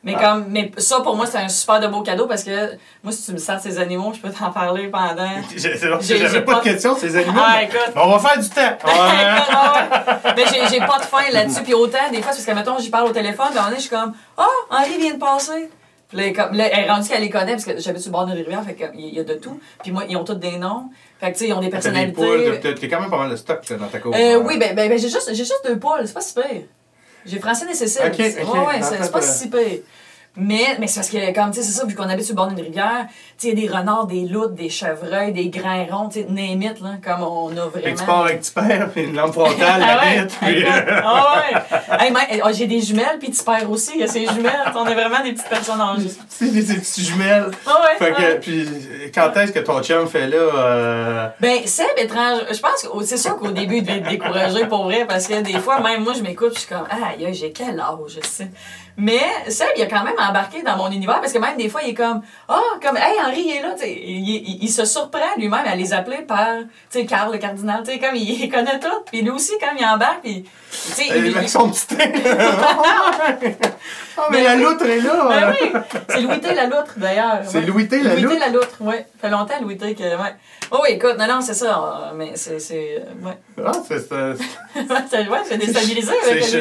Mais 0.07 0.15
Ah. 0.17 0.23
comme, 0.23 0.47
mais 0.51 0.71
ça, 0.79 1.01
pour 1.01 1.17
moi, 1.17 1.27
c'est 1.27 1.37
un 1.39 1.49
super 1.49 1.81
de 1.81 1.89
beau 1.89 2.01
cadeau 2.03 2.27
parce 2.27 2.45
que 2.45 2.71
moi, 3.03 3.13
si 3.13 3.25
tu 3.27 3.33
me 3.33 3.39
sers 3.39 3.61
ces 3.61 3.79
animaux, 3.79 4.13
je 4.15 4.21
peux 4.21 4.31
t'en 4.31 4.51
parler 4.53 4.87
pendant. 4.89 5.29
J'avais 6.01 6.41
pas 6.43 6.53
pas- 6.53 6.59
de 6.61 6.65
questions, 6.65 6.97
ces 6.97 7.17
animaux. 7.17 7.41
Ah, 7.45 7.57
mais- 7.59 7.65
écoute. 7.65 7.93
mais 7.95 8.01
on 8.03 8.17
va 8.17 8.19
faire 8.31 8.41
du 8.41 8.49
temps. 8.49 8.79
Ouais. 8.87 10.33
Mais 10.37 10.45
j'ai, 10.71 10.79
pas 10.79 10.99
de 10.99 11.05
faim 11.05 11.31
là-dessus. 11.33 11.63
Puis 11.63 11.75
autant, 11.75 11.99
des 12.11 12.19
fois, 12.23 12.27
parce 12.33 12.45
que, 12.45 12.53
mettons, 12.53 12.79
j'y 12.79 12.89
parle 12.91 13.09
au 13.09 13.13
téléphone, 13.13 13.47
puis 13.49 13.55
moment 13.57 13.67
donné, 13.67 13.77
je 13.77 13.81
suis 13.83 13.91
comme, 13.91 14.13
oh, 14.39 14.43
Henri 14.71 14.97
vient 14.99 15.15
de 15.15 15.19
passer. 15.19 15.71
Puis 16.09 16.19
là, 16.19 16.23
elle 16.25 16.29
est 16.31 16.33
comme- 16.35 16.53
là, 16.55 16.69
elle 16.73 16.85
est 16.85 16.91
rendue 16.91 17.09
qu'elle 17.09 17.21
les 17.21 17.31
connaît, 17.31 17.53
parce 17.53 17.65
que 17.65 17.79
j'habite 17.81 18.01
sur 18.03 18.11
le 18.11 18.17
bord 18.17 18.27
de 18.27 18.33
rivière, 18.33 18.63
fait 18.65 18.75
qu'il 18.77 19.13
y 19.15 19.19
a 19.19 19.25
de 19.25 19.35
tout. 19.35 19.59
Puis 19.83 19.91
moi, 19.91 20.05
ils 20.09 20.17
ont 20.17 20.23
tous 20.25 20.35
des 20.35 20.57
noms. 20.57 20.85
Fait 21.19 21.33
que, 21.33 21.39
tu 21.39 21.45
sais, 21.45 21.49
ils 21.49 21.53
ont 21.53 21.61
des 21.61 21.69
personnalités. 21.69 22.61
t'as- 22.63 22.87
quand 22.89 23.01
même 23.01 23.11
pas 23.11 23.19
mal 23.19 23.31
de 23.31 23.37
stock 23.37 23.69
là, 23.69 23.77
dans 23.77 23.87
ta 23.89 23.99
cour. 23.99 24.15
Euh, 24.17 24.37
oui, 24.37 24.57
ben, 24.57 24.75
ben, 24.77 24.89
ben, 24.89 24.99
j'ai 24.99 25.09
juste, 25.09 25.61
deux 25.65 25.79
poules, 25.79 26.03
c'est 26.05 26.13
pas 26.15 26.21
si 26.21 26.35
pire. 26.35 26.63
J'ai 27.27 27.39
Francine 27.41 27.69
et 27.69 27.75
Cécile. 27.75 28.03
Ok, 28.07 28.13
ok. 28.13 28.55
Ouais, 28.55 28.67
ouais, 28.67 28.83
c'est, 28.83 29.11
pas 29.13 29.23
si 29.23 29.49
pire. 29.49 29.81
Mais, 30.37 30.77
mais 30.79 30.87
c'est 30.87 31.01
parce 31.01 31.11
que, 31.11 31.35
comme, 31.35 31.51
tu 31.51 31.61
sais, 31.61 31.63
c'est 31.63 31.73
ça, 31.79 31.87
vu 31.87 31.95
qu'on 31.95 32.09
habite 32.09 32.25
sur 32.25 32.35
le 32.35 32.37
bord 32.37 32.49
d'une 32.49 32.65
rivière, 32.65 33.07
tu 33.09 33.49
sais, 33.49 33.49
il 33.49 33.59
y 33.59 33.65
a 33.65 33.69
des 33.69 33.75
renards, 33.75 34.07
des 34.07 34.27
loutres, 34.27 34.53
des 34.55 34.69
chevreuils, 34.69 35.33
des 35.33 35.49
grains 35.49 35.87
ronds, 35.91 36.09
tu 36.09 36.21
sais, 36.21 36.27
name 36.29 36.63
it, 36.63 36.81
là, 36.81 36.91
comme 37.03 37.23
on 37.23 37.49
a 37.51 37.71
tu 37.73 37.79
vraiment. 37.81 38.05
pars 38.05 38.25
avec 38.25 38.43
tu 38.43 38.53
perds, 38.53 38.91
puis 38.93 39.05
une 39.05 39.17
lampe 39.17 39.33
frontale, 39.33 39.83
Ah 39.83 40.05
la 40.05 40.23
bite, 40.25 40.37
puis... 40.41 40.65
ah 40.67 41.37
ouais. 41.37 41.97
Hey, 41.99 42.11
Mike, 42.11 42.43
oh, 42.45 42.49
j'ai 42.53 42.67
des 42.67 42.81
jumelles, 42.81 43.19
puis 43.19 43.31
tu 43.31 43.43
perds 43.43 43.71
aussi. 43.71 43.93
Il 43.95 44.01
y 44.01 44.05
a 44.05 44.09
ces 44.09 44.27
jumelles. 44.27 44.53
On 44.75 44.87
est 44.87 44.95
vraiment 44.95 45.23
des 45.23 45.33
petites 45.33 45.49
personnes 45.49 45.81
âgées. 45.81 46.11
C'est 46.29 46.51
des, 46.51 46.63
des 46.63 46.75
petites 46.75 47.05
jumelles. 47.05 47.51
Ah 47.67 47.81
ouais. 47.83 47.99
Fait 47.99 48.13
que, 48.13 48.21
ouais. 48.21 48.41
puis, 48.41 48.69
quand 49.15 49.33
est-ce 49.37 49.53
que 49.53 49.61
ton 49.61 49.83
chum 49.83 50.07
fait 50.07 50.27
là, 50.27 50.37
euh, 50.37 51.29
Ben, 51.41 51.67
Seb, 51.67 51.87
étrange. 51.97 52.41
Je 52.53 52.61
pense 52.61 52.83
que 52.83 53.05
c'est 53.05 53.17
sûr 53.17 53.37
qu'au 53.37 53.51
début, 53.51 53.77
il 53.77 53.83
devait 53.83 53.99
être 53.99 54.09
découragé 54.09 54.67
pour 54.67 54.85
vrai, 54.85 55.07
parce 55.09 55.27
que 55.27 55.41
des 55.41 55.59
fois, 55.59 55.81
même 55.81 56.05
moi, 56.05 56.13
je 56.15 56.23
m'écoute, 56.23 56.53
je 56.55 56.61
suis 56.61 56.69
comme, 56.69 56.87
ah, 56.91 57.13
j'ai 57.33 57.53
quel 57.53 57.81
âge, 57.81 57.97
je 58.09 58.27
sais. 58.27 58.51
Mais 58.99 59.21
Seb, 59.49 59.69
il 59.77 59.83
a 59.83 59.87
quand 59.87 60.05
même 60.05 60.15
embarqué 60.19 60.63
dans 60.63 60.77
mon 60.79 60.91
univers, 60.91 61.21
parce 61.21 61.33
que 61.33 61.39
même 61.39 61.57
des 61.59 61.69
fois, 61.69 61.83
il 61.85 61.91
est 61.91 61.95
comme, 61.95 62.23
ah, 62.49 62.61
comme, 62.83 62.97
hey, 62.97 63.15
Henri, 63.25 63.43
il 63.47 63.57
est 63.57 63.63
là, 63.63 63.73
tu 63.75 63.81
sais. 63.83 63.93
Il, 63.93 64.27
il- 64.29 64.59
il 64.63 64.69
se 64.71 64.87
surprend 64.87 65.21
lui-même 65.37 65.67
à 65.67 65.77
les 65.77 65.93
appeler 65.93 66.23
par, 66.23 66.49
tu 66.91 66.99
sais, 67.01 67.05
Carl, 67.05 67.31
le 67.31 67.39
cardinal, 67.39 67.83
tu 67.85 67.93
sais, 67.93 67.99
comme, 67.99 68.15
il, 68.17 68.43
il 68.43 68.51
connaît 68.51 68.81
tout. 68.81 68.89
Puis 69.11 69.21
lui 69.21 69.31
aussi, 69.31 69.53
quand 69.61 69.77
il 69.79 69.85
embarque, 69.85 70.23
puis, 70.23 70.45
tu 70.45 70.49
sais, 70.71 71.07
il- 71.09 71.37
avec 71.37 71.49
son 71.49 71.69
petit? 71.71 71.97
Ah, 74.19 74.29
mais 74.31 74.43
la 74.43 74.55
oui. 74.57 74.63
loutre 74.63 74.85
est 74.87 75.01
là! 75.01 75.27
Ben 75.29 75.51
oui, 75.61 75.73
c'est 76.09 76.21
Louis 76.23 76.41
T. 76.41 76.55
la 76.55 76.65
loutre 76.65 76.95
d'ailleurs. 76.97 77.41
C'est 77.45 77.59
ouais. 77.59 77.67
Louis 77.67 77.87
T. 77.87 78.01
la 78.03 78.15
Louis 78.15 78.23
loutre? 78.23 78.35
T. 78.35 78.41
la 78.41 78.49
loutre, 78.49 78.77
ouais. 78.81 79.07
Ça 79.21 79.29
fait 79.29 79.31
longtemps 79.31 79.55
Louis 79.61 79.77
T. 79.77 79.95
que. 79.95 80.03
Ouais. 80.03 80.35
Oh 80.71 80.79
oui, 80.83 80.91
écoute, 80.95 81.17
non, 81.19 81.27
non, 81.27 81.41
c'est 81.41 81.55
ça. 81.55 81.77
euh, 82.11 82.13
Mais 82.17 82.33
c'est. 82.35 82.59
c'est 82.59 82.97
euh, 83.03 83.27
ouais. 83.27 83.39
Ah, 83.65 83.73
c'est... 83.87 83.99
c'est- 84.01 84.45
c'est 85.11 85.29
ouais, 85.29 85.39
c'est 85.45 85.59
déstabilisé 85.59 86.13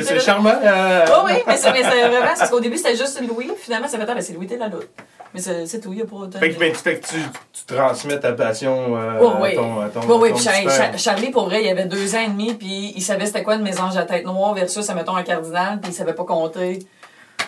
C'est 0.04 0.20
charmant. 0.20 0.54
euh, 0.64 1.06
Oh 1.10 1.22
oui, 1.26 1.34
mais 1.48 1.58
c'est 1.58 1.72
mais 1.72 1.82
c'est 1.84 2.08
vraiment. 2.08 2.26
Parce 2.38 2.50
qu'au 2.50 2.60
début, 2.60 2.78
c'était 2.78 2.96
juste 2.96 3.20
Louis. 3.28 3.52
Finalement, 3.58 3.88
ça 3.88 3.98
fait 3.98 4.06
tant, 4.06 4.14
ben, 4.14 4.22
c'est 4.22 4.34
Louis 4.34 4.48
T. 4.48 4.58
la 4.58 4.68
loutre. 4.68 4.88
Mais 5.34 5.42
c'est 5.42 5.66
c'est 5.66 5.82
tout, 5.82 5.92
il 5.92 5.98
n'y 5.98 6.02
a 6.02 6.06
pas 6.06 6.16
autant. 6.16 6.40
Fait 6.40 6.52
que, 6.52 6.60
ben, 6.60 6.72
tu, 6.72 6.82
tu, 6.82 7.16
tu 7.52 7.76
transmets 7.76 8.20
ta 8.20 8.32
passion 8.32 8.96
euh, 8.96 9.20
Oh, 9.22 9.34
oui. 9.42 9.52
à 9.52 9.56
ton, 9.56 9.80
à 9.82 9.90
ton, 9.90 10.00
Oui, 10.02 10.18
oui, 10.22 10.30
ton 10.32 10.38
Char-. 10.38 10.70
Char- 10.70 10.98
Charlie, 10.98 11.32
pour 11.32 11.46
vrai, 11.46 11.64
il 11.64 11.70
avait 11.70 11.86
deux 11.86 12.16
ans 12.16 12.22
et 12.26 12.30
demi, 12.30 12.54
puis 12.54 12.94
il 12.96 13.02
savait 13.02 13.26
c'était 13.26 13.44
quoi 13.44 13.56
une 13.56 13.64
mésange 13.64 13.98
à 13.98 14.04
tête 14.04 14.24
noire 14.26 14.54
versus, 14.54 14.88
mettons, 14.92 15.16
un 15.16 15.24
cardinal, 15.24 15.80
puis 15.82 15.92
il 15.92 15.94
savait 15.94 16.14
pas 16.14 16.24
compter. 16.24 16.80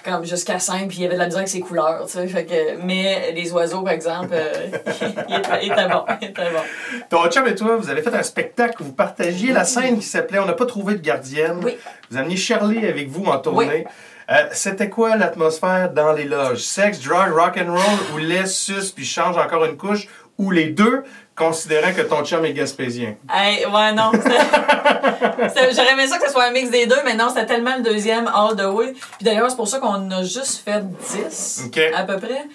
Comme 0.04 0.26
jusqu'à 0.26 0.60
5, 0.60 0.88
puis 0.88 0.98
il 0.98 1.04
y 1.04 1.06
avait 1.06 1.16
de 1.16 1.20
la 1.20 1.26
misère 1.26 1.40
avec 1.40 1.50
ses 1.50 1.60
couleurs, 1.60 2.06
tu 2.06 2.14
sais. 2.14 2.28
Fait 2.28 2.46
que, 2.46 2.84
mais 2.84 3.32
les 3.34 3.52
oiseaux, 3.52 3.82
par 3.82 3.94
exemple, 3.94 4.30
euh, 4.32 4.68
il, 5.30 5.36
était, 5.36 5.50
il 5.64 5.72
était 5.72 5.88
bon. 5.88 6.04
Il 6.22 6.30
était 6.30 6.52
bon. 6.52 6.62
Ton 7.10 7.30
chum 7.30 7.48
et 7.48 7.56
toi, 7.56 7.78
vous 7.78 7.90
avez 7.90 8.02
fait 8.02 8.14
un 8.14 8.24
spectacle 8.24 8.84
vous 8.84 8.94
partagiez 8.94 9.54
la 9.54 9.64
scène 9.64 10.00
qui 10.00 10.06
s'appelait 10.06 10.40
On 10.40 10.46
n'a 10.46 10.54
pas 10.54 10.66
trouvé 10.66 10.96
de 10.96 11.02
gardienne. 11.02 11.60
Oui. 11.64 11.78
Vous 12.10 12.18
amenez 12.18 12.36
Shirley 12.36 12.88
avec 12.88 13.10
vous 13.10 13.26
en 13.26 13.38
tournée. 13.40 13.86
Euh, 14.30 14.36
C'était 14.52 14.90
quoi 14.90 15.16
l'atmosphère 15.16 15.92
dans 15.92 16.12
les 16.12 16.26
loges? 16.26 16.64
Sexe, 16.64 17.02
drug, 17.02 17.32
rock 17.32 17.58
and 17.58 17.72
roll 17.72 18.00
ou 18.14 18.18
laisse, 18.18 18.58
sus, 18.58 18.92
puis 18.94 19.06
change 19.06 19.38
encore 19.38 19.66
une 19.66 19.78
couche? 19.78 20.08
Ou 20.38 20.52
les 20.52 20.68
deux, 20.68 21.04
considérant 21.38 21.94
que 21.94 22.02
ton 22.02 22.24
chum 22.26 22.44
est 22.46 22.54
gaspésien? 22.54 23.16
Hey, 23.32 23.66
ouais, 23.66 23.94
non. 23.94 24.12
J'aurais 25.76 25.94
aimé 25.94 26.08
ça 26.08 26.18
que 26.18 26.26
ce 26.28 26.32
soit 26.32 26.46
un 26.46 26.52
mix 26.52 26.70
des 26.70 26.86
deux, 26.88 27.00
mais 27.06 27.14
non, 27.14 27.30
c'était 27.30 27.46
tellement 27.46 27.76
le 27.78 27.84
deuxième 27.84 28.28
all 28.28 28.56
the 28.56 28.66
way. 28.66 28.94
Puis 28.94 29.24
d'ailleurs, 29.24 29.50
c'est 29.50 29.56
pour 29.56 29.68
ça 29.68 29.80
qu'on 29.80 30.10
a 30.12 30.24
juste 30.24 30.64
fait 30.66 30.84
10, 31.14 31.64
Ok. 31.68 31.80
à 31.96 32.04
peu 32.04 32.18
près. 32.18 32.46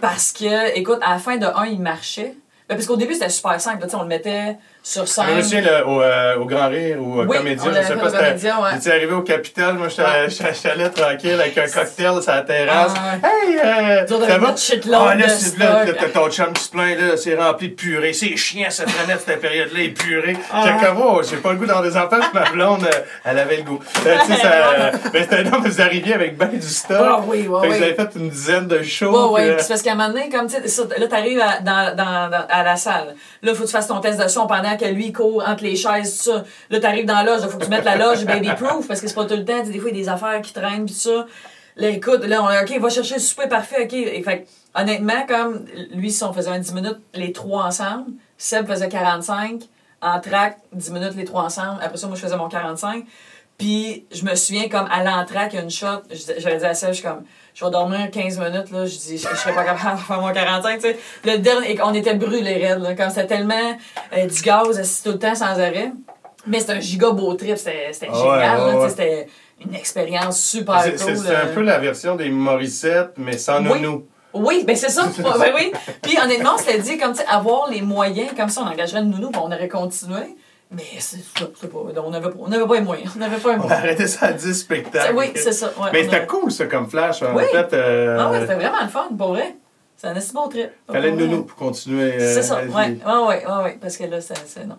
Parce 0.00 0.32
que, 0.32 0.76
écoute, 0.76 0.98
à 1.02 1.10
la 1.10 1.18
fin 1.18 1.36
de 1.36 1.46
un, 1.46 1.66
il 1.66 1.80
marchait. 1.80 2.34
Ben, 2.68 2.76
parce 2.76 2.86
qu'au 2.86 2.96
début, 2.96 3.14
c'était 3.14 3.28
super 3.28 3.60
simple. 3.60 3.82
là, 3.84 3.88
on 3.94 4.02
le 4.02 4.08
mettait 4.08 4.56
sur 4.82 5.06
scène. 5.06 5.36
me 5.36 5.42
souviens 5.42 5.60
là, 5.60 5.86
au, 5.86 6.00
euh, 6.00 6.36
au 6.38 6.44
Grand 6.46 6.68
Rire 6.68 6.96
ou 7.00 7.20
au 7.20 7.24
Oui, 7.26 7.36
Comédien, 7.36 7.70
je 7.70 7.86
sais 7.86 7.94
pas, 7.96 8.10
c'était. 8.10 8.24
Comédien, 8.24 8.58
ouais. 8.62 8.70
J'étais 8.74 8.90
arrivé 8.90 9.12
au 9.12 9.22
Capitole, 9.22 9.74
moi 9.74 9.88
j'étais 9.88 10.02
Ouais. 10.02 10.26
j'étais- 10.28 10.54
j'étais 10.54 10.70
allé 10.70 10.90
tranquille 10.90 11.40
avec 11.40 11.58
un 11.58 11.66
cocktail 11.68 12.22
sur 12.22 12.32
la 12.32 12.40
terrasse. 12.42 12.92
Ah, 12.96 13.26
Hey, 13.26 13.58
euh, 13.58 14.06
ça 14.06 14.16
va? 14.16 14.54
Ah, 14.94 15.14
là, 15.14 15.28
c'est 15.28 15.58
là, 15.58 15.84
ton 16.14 16.30
chum 16.30 16.52
qui 16.52 16.62
se 16.64 16.70
plaint, 16.70 16.98
là, 16.98 17.16
c'est 17.16 17.34
rempli 17.36 17.68
de 17.68 17.74
purée. 17.74 18.12
C'est 18.12 18.36
chiant, 18.36 18.68
cette 18.70 18.90
planète, 18.92 19.22
cette 19.26 19.40
période-là, 19.40 19.80
est 19.80 19.88
purée. 19.88 20.36
Ah. 20.52 20.62
J'ai 20.64 20.86
comme, 20.86 20.98
oh, 21.02 21.20
j'ai 21.28 21.36
pas 21.36 21.50
le 21.52 21.56
goût 21.58 21.66
dans 21.66 21.82
des 21.82 21.96
enfants, 21.96 22.16
ma 22.32 22.50
blonde, 22.50 22.84
euh, 22.84 22.98
elle 23.24 23.38
avait 23.38 23.58
le 23.58 23.62
goût. 23.64 23.80
Euh, 24.06 24.16
tu 24.26 24.32
sais, 24.34 24.40
ça, 24.40 24.50
euh, 24.78 24.90
mais 25.12 25.22
c'était, 25.22 25.44
non, 25.44 25.60
mais 25.62 25.68
vous 25.68 25.80
arriviez 25.80 26.14
avec 26.14 26.36
ben 26.36 26.48
du 26.48 26.60
stock. 26.62 26.96
Ah 27.00 27.20
oui, 27.26 27.46
oui. 27.48 27.68
vous 27.68 27.74
avez 27.82 27.94
fait 27.94 28.08
une 28.16 28.30
dizaine 28.30 28.66
de 28.66 28.82
shows. 28.82 29.36
Euh, 29.38 29.54
puis 29.54 29.62
c'est 29.62 29.68
parce 29.68 29.82
qu'à 29.82 29.92
un 29.92 29.94
moment 29.96 30.08
donné, 30.08 30.28
comme 30.30 30.46
tu 30.46 30.56
sais, 30.68 30.82
là, 30.98 31.06
t'arrives 31.06 31.40
à, 31.40 31.60
dans, 31.60 31.94
dans, 31.96 32.30
dans- 32.30 32.46
à 32.48 32.62
la 32.62 32.76
salle. 32.76 33.14
Là, 33.42 33.54
faut 33.54 33.62
que 33.62 33.66
tu 33.68 33.72
fasses 33.72 33.88
ton 33.88 34.00
test 34.00 34.20
de 34.20 34.28
son 34.28 34.46
pendant 34.46 34.69
que 34.76 34.84
lui 34.86 35.06
il 35.06 35.12
court 35.12 35.42
entre 35.46 35.62
les 35.62 35.76
chaises, 35.76 36.18
tout 36.18 36.30
ça. 36.30 36.44
Là, 36.70 36.80
t'arrives 36.80 37.06
dans 37.06 37.14
la 37.14 37.24
loge, 37.24 37.42
là, 37.42 37.48
faut 37.48 37.58
que 37.58 37.64
tu 37.64 37.70
mettes 37.70 37.84
la 37.84 37.96
loge 37.96 38.24
baby-proof 38.24 38.86
parce 38.88 39.00
que 39.00 39.08
c'est 39.08 39.14
pas 39.14 39.24
tout 39.24 39.36
le 39.36 39.44
temps. 39.44 39.62
Des 39.62 39.78
fois, 39.78 39.90
il 39.90 39.96
y 39.96 40.00
a 40.00 40.02
des 40.04 40.08
affaires 40.08 40.40
qui 40.42 40.52
traînent, 40.52 40.86
pis 40.86 40.94
ça. 40.94 41.26
Là, 41.76 41.88
écoute, 41.88 42.24
là, 42.24 42.42
on 42.42 42.46
a, 42.46 42.62
OK, 42.62 42.78
va 42.78 42.90
chercher 42.90 43.14
le 43.14 43.20
souper 43.20 43.48
parfait, 43.48 43.84
OK. 43.84 43.92
Et 43.92 44.22
fait 44.22 44.42
que, 44.42 44.80
honnêtement, 44.80 45.26
comme 45.26 45.64
lui, 45.92 46.10
si 46.10 46.22
on 46.24 46.32
faisait 46.32 46.50
un 46.50 46.58
10 46.58 46.74
minutes, 46.74 47.00
les 47.14 47.32
trois 47.32 47.64
ensemble, 47.64 48.12
Seb 48.36 48.66
faisait 48.66 48.88
45, 48.88 49.62
en 50.02 50.20
track, 50.20 50.58
10 50.72 50.90
minutes, 50.90 51.14
les 51.16 51.24
trois 51.24 51.44
ensemble. 51.44 51.78
Après 51.82 51.96
ça, 51.96 52.06
moi, 52.06 52.16
je 52.16 52.22
faisais 52.22 52.36
mon 52.36 52.48
45. 52.48 53.04
Puis 53.56 54.06
je 54.10 54.24
me 54.24 54.34
souviens 54.34 54.68
comme 54.68 54.88
à 54.90 55.04
l'entraque, 55.04 55.52
il 55.52 55.56
y 55.56 55.58
a 55.58 55.62
une 55.62 55.70
shot, 55.70 56.02
j'avais 56.38 56.58
dit 56.58 56.64
à 56.64 56.74
Seb, 56.74 56.90
je 56.90 56.94
suis 56.94 57.04
comme 57.04 57.24
je 57.54 57.64
vais 57.64 57.70
dormir 57.70 58.10
15 58.10 58.38
minutes 58.38 58.70
là, 58.70 58.86
je 58.86 58.96
dis 58.96 59.18
je, 59.18 59.28
je 59.28 59.34
serais 59.36 59.54
pas 59.54 59.64
capable 59.64 59.98
de 59.98 60.02
faire 60.04 60.20
mon 60.20 60.32
45, 60.32 60.74
tu 60.76 60.80
sais. 60.82 60.98
Le 61.24 61.38
dernier 61.38 61.78
on 61.82 61.92
était 61.94 62.14
brûlés 62.14 62.54
raides 62.66 62.82
là, 62.82 62.94
comme 62.94 63.10
c'était 63.10 63.26
tellement 63.26 63.76
euh, 64.16 64.26
du 64.26 64.42
gaz 64.42 64.78
assis 64.78 65.02
tout 65.02 65.12
le 65.12 65.18
temps 65.18 65.34
sans 65.34 65.46
arrêt. 65.58 65.92
Mais 66.46 66.60
c'était 66.60 66.72
un 66.72 66.80
giga 66.80 67.10
beau 67.10 67.34
trip, 67.34 67.56
c'était 67.58 67.92
Ah 68.08 68.12
ouais, 68.12 68.18
génial, 68.18 68.58
là, 68.58 68.78
ouais. 68.78 68.88
c'était 68.88 69.26
une 69.62 69.74
expérience 69.74 70.40
super 70.40 70.82
cool. 70.84 70.98
c'est- 70.98 71.10
un 71.34 71.48
euh. 71.48 71.54
peu 71.54 71.60
la 71.62 71.78
version 71.78 72.16
des 72.16 72.30
Morissette, 72.30 73.12
mais 73.18 73.36
sans 73.36 73.58
Oui. 73.62 73.80
nounou. 73.80 74.06
Oui, 74.32 74.64
ben 74.66 74.74
c'est 74.76 74.88
ça. 74.88 75.06
ben 75.18 75.52
oui. 75.54 75.72
Puis 76.02 76.16
honnêtement, 76.22 76.56
c'était 76.56 76.78
dit 76.78 76.96
comme 76.96 77.12
tu 77.14 77.20
avoir 77.28 77.68
les 77.68 77.82
moyens 77.82 78.30
comme 78.36 78.48
ça 78.48 78.62
on 78.62 78.68
engagerait 78.72 79.00
une 79.00 79.10
nounou, 79.10 79.30
puis 79.30 79.40
on 79.44 79.46
aurait 79.52 79.68
continué. 79.68 80.36
Mais 80.72 80.84
c'est 81.00 81.16
ça, 81.36 81.46
on 81.64 82.10
n'avait 82.10 82.28
pas 82.30 82.36
on 82.38 82.48
les 82.74 82.80
moyens, 82.80 83.12
on 83.16 83.18
n'avait 83.18 83.38
pas 83.38 83.54
les 83.54 83.58
On 83.58 83.62
a 83.62 83.66
moyens. 83.66 83.78
arrêté 83.84 84.06
ça 84.06 84.26
à 84.26 84.32
10 84.32 84.54
spectacles. 84.54 85.14
Oui, 85.16 85.32
c'est 85.34 85.52
ça. 85.52 85.66
ouais, 85.78 85.90
Mais 85.92 86.00
on 86.00 86.04
c'était 86.04 86.16
a- 86.16 86.26
cool, 86.26 86.52
ça, 86.52 86.66
comme 86.66 86.88
flash. 86.88 87.22
En 87.22 87.34
Oui. 87.34 87.42
fait, 87.50 87.72
euh, 87.72 88.16
Ah 88.20 88.30
ouais, 88.30 88.40
c'était 88.42 88.54
vraiment 88.54 88.82
le 88.82 88.88
fun, 88.88 89.08
pour 89.18 89.28
vrai. 89.30 89.56
C'est 89.96 90.06
un 90.06 90.16
assez 90.16 90.32
beau 90.32 90.46
trip. 90.46 90.70
fallait 90.90 91.10
vrai. 91.10 91.20
nounou 91.26 91.42
pour 91.42 91.56
continuer. 91.58 92.14
euh, 92.14 92.34
C'est 92.34 92.42
ça, 92.42 92.60
ouais, 92.62 92.68
ouais, 92.68 92.98
ouais, 93.04 93.62
ouais, 93.64 93.78
parce 93.80 93.96
que 93.96 94.04
là, 94.04 94.20
c'est, 94.20 94.64
non. 94.64 94.78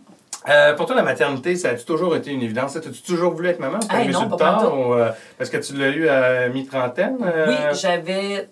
Euh, 0.50 0.74
pour 0.76 0.86
toi, 0.88 0.96
la 0.96 1.04
maternité, 1.04 1.56
ça 1.58 1.70
a-tu 1.70 1.84
toujours 1.86 2.16
été 2.16 2.32
une 2.32 2.42
évidence? 2.42 2.76
As-tu 2.78 2.90
toujours 3.04 3.34
voulu 3.34 3.50
être 3.50 3.60
maman? 3.60 3.80
Hey, 3.92 4.08
non, 4.10 4.24
le 4.24 4.30
pas 4.30 4.38
tard? 4.38 4.74
ou, 4.80 4.96
parce 5.38 5.50
que 5.50 5.58
tu 5.58 5.74
l'as 5.76 5.90
eu 5.90 6.08
à 6.08 6.48
mi-trentaine? 6.50 7.18
Oui, 7.48 7.56
j'avais. 7.74 8.50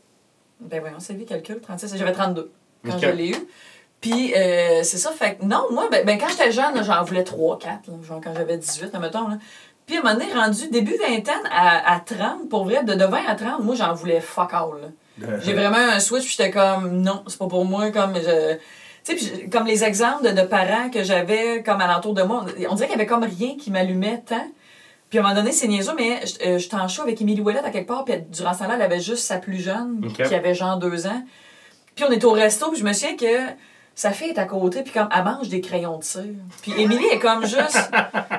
Ben 0.59 0.81
voyons, 0.81 0.97
c'est 0.99 1.13
lui, 1.13 1.25
calcul, 1.25 1.59
36, 1.61 1.95
j'avais 1.97 2.11
32 2.11 2.51
quand 2.85 2.99
je 2.99 3.07
l'ai 3.07 3.29
eu. 3.29 3.35
Puis, 4.01 4.33
euh, 4.35 4.81
c'est 4.83 4.97
ça, 4.97 5.11
fait 5.11 5.35
que 5.35 5.45
non, 5.45 5.65
moi, 5.71 5.87
ben, 5.91 6.05
ben, 6.05 6.17
quand 6.17 6.29
j'étais 6.29 6.51
jeune, 6.51 6.81
j'en 6.83 7.03
voulais 7.03 7.23
3, 7.23 7.59
4, 7.59 7.87
là, 7.87 7.93
genre 8.07 8.21
quand 8.23 8.33
j'avais 8.33 8.57
18, 8.57 8.93
mettons. 8.99 9.27
Là. 9.27 9.37
Puis, 9.85 9.97
à 9.97 9.99
un 9.99 10.03
moment 10.03 10.15
donné, 10.15 10.31
rendu 10.33 10.69
début 10.69 10.95
vingtaine 10.97 11.35
à, 11.51 11.95
à 11.95 11.99
30, 11.99 12.47
pour 12.49 12.63
vrai, 12.63 12.83
de, 12.83 12.93
de 12.93 13.03
20 13.05 13.17
à 13.27 13.35
30, 13.35 13.59
moi, 13.61 13.75
j'en 13.75 13.93
voulais 13.93 14.21
fuck 14.21 14.53
all. 14.53 14.93
J'ai 15.43 15.53
vraiment 15.53 15.77
un 15.77 15.99
switch, 15.99 16.23
puis 16.23 16.35
j'étais 16.37 16.51
comme, 16.51 17.01
non, 17.01 17.23
c'est 17.27 17.37
pas 17.39 17.47
pour 17.47 17.65
moi, 17.65 17.91
comme 17.91 18.15
je. 18.15 18.55
Tu 19.03 19.17
sais, 19.17 19.49
comme 19.49 19.65
les 19.65 19.83
exemples 19.83 20.23
de, 20.23 20.31
de 20.41 20.45
parents 20.45 20.89
que 20.89 21.03
j'avais 21.03 21.61
comme 21.63 21.81
alentour 21.81 22.13
de 22.13 22.21
moi, 22.23 22.45
on 22.69 22.75
dirait 22.75 22.87
qu'il 22.87 22.97
y 22.97 23.01
avait 23.01 23.05
comme 23.05 23.23
rien 23.23 23.55
qui 23.57 23.69
m'allumait 23.71 24.21
tant. 24.25 24.45
Puis 25.09 25.17
à 25.17 25.21
un 25.21 25.23
moment 25.23 25.35
donné, 25.35 25.51
c'est 25.51 25.67
niaiseux, 25.67 25.93
mais 25.97 26.19
je- 26.25 26.47
euh, 26.47 26.57
j'étais 26.57 26.75
en 26.75 26.87
show 26.87 27.01
avec 27.01 27.19
Émilie 27.19 27.41
Ouellette 27.41 27.65
à 27.65 27.71
quelque 27.71 27.87
part, 27.87 28.05
puis 28.05 28.15
durant 28.29 28.53
ce 28.53 28.59
temps-là, 28.59 28.75
elle 28.75 28.81
avait 28.81 28.99
juste 28.99 29.23
sa 29.25 29.37
plus 29.37 29.57
jeune, 29.59 29.99
qui 30.27 30.35
avait 30.35 30.53
genre 30.53 30.77
deux 30.77 31.07
ans. 31.07 31.21
Puis 31.95 32.05
on 32.07 32.11
était 32.11 32.25
au 32.25 32.31
resto, 32.31 32.69
puis 32.71 32.79
je 32.79 32.85
me 32.85 32.93
souviens 32.93 33.15
que 33.17 33.25
sa 33.99 34.11
fille 34.11 34.29
est 34.29 34.39
à 34.39 34.45
côté, 34.45 34.81
puis 34.81 34.93
comme 34.93 35.09
elle 35.13 35.25
mange 35.25 35.49
des 35.49 35.59
crayons 35.59 35.97
de 35.97 36.05
cire. 36.05 36.23
Puis 36.61 36.71
Émilie 36.77 37.07
est 37.07 37.19
comme 37.19 37.45
juste, 37.45 37.91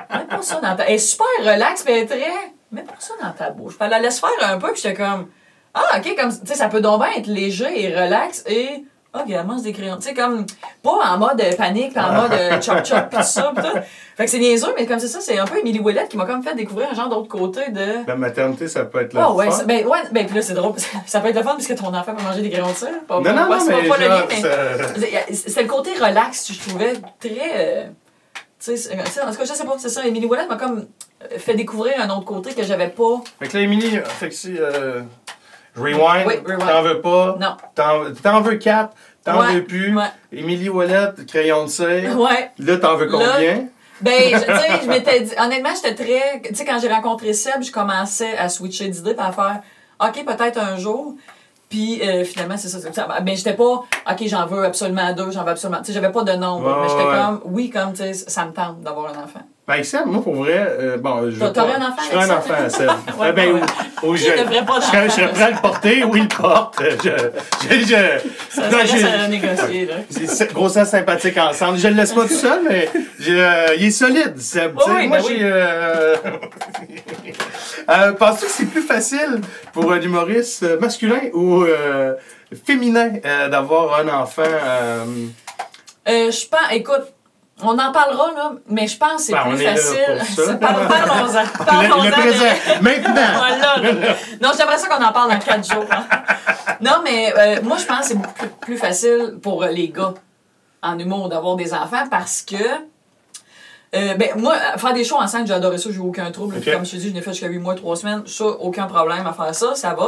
mets 0.09 0.25
pas 0.27 0.41
ça 0.41 0.59
dans 0.59 0.75
ta. 0.75 0.87
Elle 0.87 0.95
est 0.95 0.97
super 0.97 1.27
relax, 1.39 1.83
puis 1.83 1.93
elle 1.93 1.99
est 1.99 2.07
très, 2.07 2.31
mets 2.71 2.81
pas 2.81 2.95
ça 2.97 3.13
dans 3.21 3.31
ta 3.31 3.51
bouche. 3.51 3.77
Puis 3.77 3.85
elle 3.85 3.91
la 3.91 3.99
laisse 3.99 4.19
faire 4.19 4.31
un 4.41 4.57
peu, 4.57 4.71
puis 4.71 4.81
j'étais 4.81 4.95
comme, 4.95 5.27
ah, 5.75 5.99
ok, 5.99 6.15
comme, 6.17 6.31
tu 6.31 6.47
sais, 6.47 6.55
ça 6.55 6.67
peut 6.67 6.81
donc 6.81 7.03
bien 7.03 7.11
être 7.15 7.27
léger 7.27 7.79
et 7.79 7.95
relax 7.95 8.43
et. 8.47 8.85
Ok, 9.13 9.25
elle 9.29 9.45
mange 9.45 9.61
des 9.61 9.73
crayons. 9.73 9.97
Tu 9.97 10.03
sais, 10.03 10.13
comme, 10.13 10.45
pas 10.81 10.91
en 10.91 11.17
mode 11.17 11.41
euh, 11.41 11.53
panique, 11.57 11.93
pas 11.93 12.09
en 12.09 12.21
mode 12.21 12.31
euh, 12.31 12.61
chop 12.61 12.85
chop 12.85 13.09
pis 13.09 13.17
tout 13.17 13.23
ça, 13.23 13.51
pis 13.55 13.61
tout. 13.61 13.77
Fait 14.15 14.23
que 14.23 14.31
c'est 14.31 14.39
niaiseux, 14.39 14.73
mais 14.77 14.85
comme 14.85 14.99
c'est 14.99 15.09
ça, 15.09 15.19
c'est 15.19 15.37
un 15.37 15.43
peu 15.45 15.59
Emily 15.59 15.79
Ouellette 15.79 16.07
qui 16.07 16.15
m'a 16.15 16.25
comme 16.25 16.41
fait 16.41 16.55
découvrir 16.55 16.89
un 16.91 16.93
genre 16.95 17.09
d'autre 17.09 17.27
côté 17.27 17.71
de. 17.71 18.07
La 18.07 18.15
maternité, 18.15 18.69
ça 18.69 18.85
peut 18.85 19.01
être 19.01 19.13
le 19.13 19.19
Oh, 19.21 19.33
ouais, 19.33 19.47
fun. 19.47 19.51
ça- 19.51 19.63
ben, 19.65 19.85
ouais, 19.85 19.99
ben, 20.13 20.25
pis 20.27 20.33
là, 20.35 20.41
c'est 20.41 20.53
drôle, 20.53 20.75
ça 21.05 21.19
peut 21.19 21.27
être 21.27 21.35
le 21.35 21.43
fun 21.43 21.55
puisque 21.55 21.75
ton 21.75 21.93
enfant 21.93 22.15
peut 22.15 22.23
manger 22.23 22.41
des 22.41 22.49
crayons 22.49 22.69
de 22.71 22.75
cire. 22.75 22.87
Pas, 23.05 23.17
Non, 23.17 23.23
pas- 23.23 23.33
non, 23.33 23.47
pas- 23.49 23.57
non, 23.57 23.65
c'est 23.65 23.71
pas- 23.71 23.81
mais 23.81 23.89
pas 23.89 23.97
le 23.97 24.27
mais. 24.29 25.33
C'est 25.33 25.61
le 25.61 25.67
côté 25.67 25.91
relax, 25.93 26.53
je 26.53 26.69
trouvais 26.69 26.93
très. 27.19 27.51
euh, 27.55 27.83
tu 28.63 28.77
sais, 28.77 28.93
en 28.93 29.31
tout 29.31 29.37
cas, 29.37 29.43
je 29.45 29.53
sais 29.53 29.65
pas, 29.65 29.75
c'est 29.77 29.89
ça. 29.89 30.05
Emily 30.05 30.25
Ouellette 30.25 30.47
m'a 30.49 30.55
comme 30.55 30.85
fait 31.37 31.55
découvrir 31.55 31.95
un 31.99 32.09
autre 32.11 32.25
côté 32.25 32.53
que 32.53 32.63
j'avais 32.63 32.89
pas. 32.89 33.21
Fait 33.39 33.47
que 33.47 33.57
là, 33.57 33.63
Émilie, 33.63 33.99
fait 34.05 34.29
que 34.29 34.35
si, 34.35 34.55
euh, 34.57 35.01
rewind, 35.75 36.27
Oui, 36.27 36.33
rewind. 36.45 36.59
t'en 36.69 36.81
veux 36.81 37.01
pas, 37.01 37.37
Non. 37.39 37.57
t'en 37.75 38.41
veux 38.41 38.55
quatre, 38.55 38.93
t'en 39.23 39.39
Ouais, 39.39 39.53
veux 39.55 39.63
plus? 39.63 39.95
ouais. 39.95 40.03
Émilie 40.31 40.69
Ouellette, 40.69 41.25
crayon 41.27 41.63
de 41.65 41.69
cire? 41.69 42.19
Ouais. 42.19 42.51
Là, 42.59 42.77
t'en 42.77 42.95
veux 42.97 43.05
Là, 43.07 43.11
combien? 43.11 43.67
Ben, 44.01 44.13
je- 44.31 44.39
tu 44.39 44.45
sais, 44.57 44.81
je 44.83 44.87
m'étais 44.87 45.19
dit, 45.21 45.31
honnêtement, 45.39 45.69
j'étais 45.75 45.93
très, 45.95 46.41
tu 46.43 46.55
sais, 46.55 46.65
quand 46.65 46.79
j'ai 46.81 46.89
rencontré 46.89 47.33
Seb, 47.33 47.61
je 47.61 47.71
commençais 47.71 48.35
à 48.37 48.49
switcher 48.49 48.87
d'idées, 48.87 49.13
puis 49.13 49.25
à 49.25 49.31
faire, 49.31 49.61
OK, 50.03 50.25
peut-être 50.25 50.57
un 50.59 50.77
jour. 50.77 51.13
Puis 51.69 52.01
euh, 52.05 52.25
finalement, 52.25 52.57
c'est 52.57 52.67
ça. 52.67 52.79
ça. 52.91 53.07
Ben, 53.21 53.33
j'étais 53.37 53.53
pas, 53.53 53.63
OK, 53.63 54.23
j'en 54.25 54.45
veux 54.45 54.65
absolument 54.65 55.13
deux, 55.13 55.31
j'en 55.31 55.43
veux 55.45 55.51
absolument. 55.51 55.79
Tu 55.81 55.85
sais, 55.85 55.93
j'avais 55.93 56.11
pas 56.11 56.23
de 56.23 56.33
nombre. 56.33 56.67
Ouais, 56.67 56.81
mais 56.81 56.89
j'étais 56.89 57.03
comme, 57.03 57.41
oui, 57.45 57.69
comme, 57.69 57.93
tu 57.93 57.99
sais, 57.99 58.13
ça 58.13 58.43
me 58.45 58.51
tente 58.51 58.81
d'avoir 58.81 59.05
un 59.15 59.23
enfant. 59.23 59.39
Ben, 59.67 59.83
Seb, 59.83 60.05
moi, 60.07 60.21
pour 60.23 60.35
vrai, 60.35 60.57
euh, 60.79 60.97
bon, 60.97 61.29
je. 61.31 61.39
T'aurais 61.39 61.75
un 61.75 61.81
enfant 61.87 62.01
Je 62.03 62.11
serais 62.11 62.23
un 62.31 62.37
enfant? 62.37 62.69
Seb. 62.69 62.89
Ouais, 63.19 63.27
Eh 63.29 63.31
ben, 63.31 63.51
ouais. 63.53 63.61
ou, 64.03 64.07
ou 64.07 64.15
je. 64.17 64.25
pas 64.65 64.79
je 64.81 64.85
serais- 64.85 65.05
je 65.09 65.13
serais 65.13 65.29
prêt 65.31 65.43
à 65.43 65.51
le 65.51 65.61
porter, 65.61 66.03
ou 66.03 66.15
il 66.15 66.23
le 66.23 66.27
porte. 66.27 66.81
Je. 66.81 67.09
Je. 67.69 67.79
je, 67.79 68.29
Ça, 68.49 68.69
non, 68.69 68.79
ça 68.79 68.85
je- 68.85 69.05
à 69.23 69.27
négocier, 69.27 69.85
là. 69.85 69.93
C'est 70.09 70.51
grossesse 70.51 70.89
sympathique 70.89 71.37
ensemble. 71.37 71.77
Je 71.77 71.87
le 71.87 71.93
laisse 71.93 72.11
pas 72.11 72.23
tout 72.23 72.33
seul, 72.33 72.61
mais 72.67 72.89
euh, 73.29 73.67
il 73.77 73.85
est 73.85 73.91
solide, 73.91 74.37
Seb. 74.39 74.73
Oui, 74.75 74.83
sais, 74.83 74.91
oui, 74.91 75.07
moi, 75.07 75.17
ben 75.19 75.23
oui. 75.27 75.35
j'ai. 75.37 75.43
Euh... 75.43 76.15
euh, 77.89 78.11
Penses-tu 78.13 78.45
que 78.47 78.51
c'est 78.51 78.65
plus 78.65 78.81
facile 78.81 79.41
pour 79.73 79.91
un 79.93 80.01
humoriste 80.01 80.63
euh, 80.63 80.79
masculin 80.79 81.21
ou 81.33 81.63
euh, 81.63 82.15
féminin 82.65 83.11
euh, 83.23 83.47
d'avoir 83.47 83.99
un 83.99 84.07
enfant? 84.09 84.41
je 86.07 86.47
pense, 86.49 86.71
écoute, 86.71 87.13
on 87.63 87.77
en 87.77 87.91
parlera, 87.91 88.31
là, 88.35 88.51
mais 88.67 88.87
je 88.87 88.97
pense 88.97 89.13
que 89.17 89.21
c'est 89.21 89.31
Ben, 89.33 89.43
on 89.45 89.49
plus 89.55 89.63
facile. 89.65 90.57
Parlons-en. 90.59 91.41
le, 91.43 91.65
Parlons-en 91.65 92.05
de- 92.05 92.11
présent, 92.11 92.79
maintenant! 92.81 93.13
Voilà, 93.37 93.77
là. 93.91 94.15
Non, 94.41 94.49
j'aimerais 94.57 94.77
ça 94.77 94.87
qu'on 94.87 95.03
en 95.03 95.11
parle 95.11 95.31
dans 95.31 95.39
quatre 95.39 95.71
jours. 95.71 95.85
hein. 95.91 96.05
Non, 96.81 97.01
mais 97.03 97.33
euh, 97.37 97.61
moi, 97.63 97.77
je 97.77 97.85
pense 97.85 97.99
que 97.99 98.05
c'est 98.05 98.15
beaucoup 98.15 98.47
plus, 98.61 98.77
facile 98.77 99.37
pour 99.41 99.63
les 99.65 99.89
gars 99.89 100.13
en 100.81 100.97
humour 100.97 101.29
d'avoir 101.29 101.55
des 101.55 101.73
enfants 101.73 102.07
parce 102.09 102.41
que. 102.41 102.55
euh, 103.95 104.13
ben, 104.15 104.29
moi, 104.37 104.55
faire 104.77 104.93
des 104.93 105.03
shows 105.03 105.17
ensemble, 105.19 105.47
j'ai 105.47 105.53
adoré 105.53 105.77
ça, 105.77 105.89
j'ai 105.91 105.97
eu 105.97 105.99
aucun 105.99 106.31
trouble. 106.31 106.59
Puis 106.59 106.71
Comme 106.71 106.85
je 106.85 106.91
te 106.91 106.95
dis, 106.97 107.09
je 107.09 107.13
l'ai 107.13 107.21
fait 107.21 107.31
jusqu'à 107.31 107.47
8 107.47 107.59
mois, 107.59 107.75
3 107.75 107.95
semaines. 107.97 108.23
Ça, 108.25 108.45
aucun 108.45 108.87
problème 108.87 109.27
à 109.27 109.33
faire 109.33 109.53
ça, 109.53 109.75
ça 109.75 109.93
va. 109.93 110.07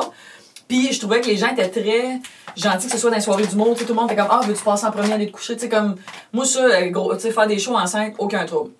Puis 0.67 0.93
je 0.93 0.99
trouvais 0.99 1.19
que 1.21 1.27
les 1.27 1.37
gens 1.37 1.49
étaient 1.49 1.69
très 1.69 2.19
gentils, 2.55 2.87
que 2.87 2.93
ce 2.93 2.97
soit 2.97 3.09
dans 3.09 3.15
les 3.15 3.21
soirées 3.21 3.43
tu 3.43 3.49
sais, 3.49 3.55
Tout 3.55 3.93
le 3.93 3.93
monde 3.93 4.11
était 4.11 4.21
comme 4.21 4.29
Ah, 4.31 4.41
veux-tu 4.45 4.63
passer 4.63 4.85
en 4.85 4.91
premier, 4.91 5.13
aller 5.13 5.27
te 5.27 5.31
coucher? 5.31 5.57
Sais, 5.57 5.69
comme, 5.69 5.95
moi, 6.31 6.45
ça, 6.45 6.59
euh, 6.59 6.89
gros, 6.89 7.17
faire 7.17 7.47
des 7.47 7.59
shows 7.59 7.75
ensemble, 7.75 8.13
aucun 8.17 8.45
trouble. 8.45 8.71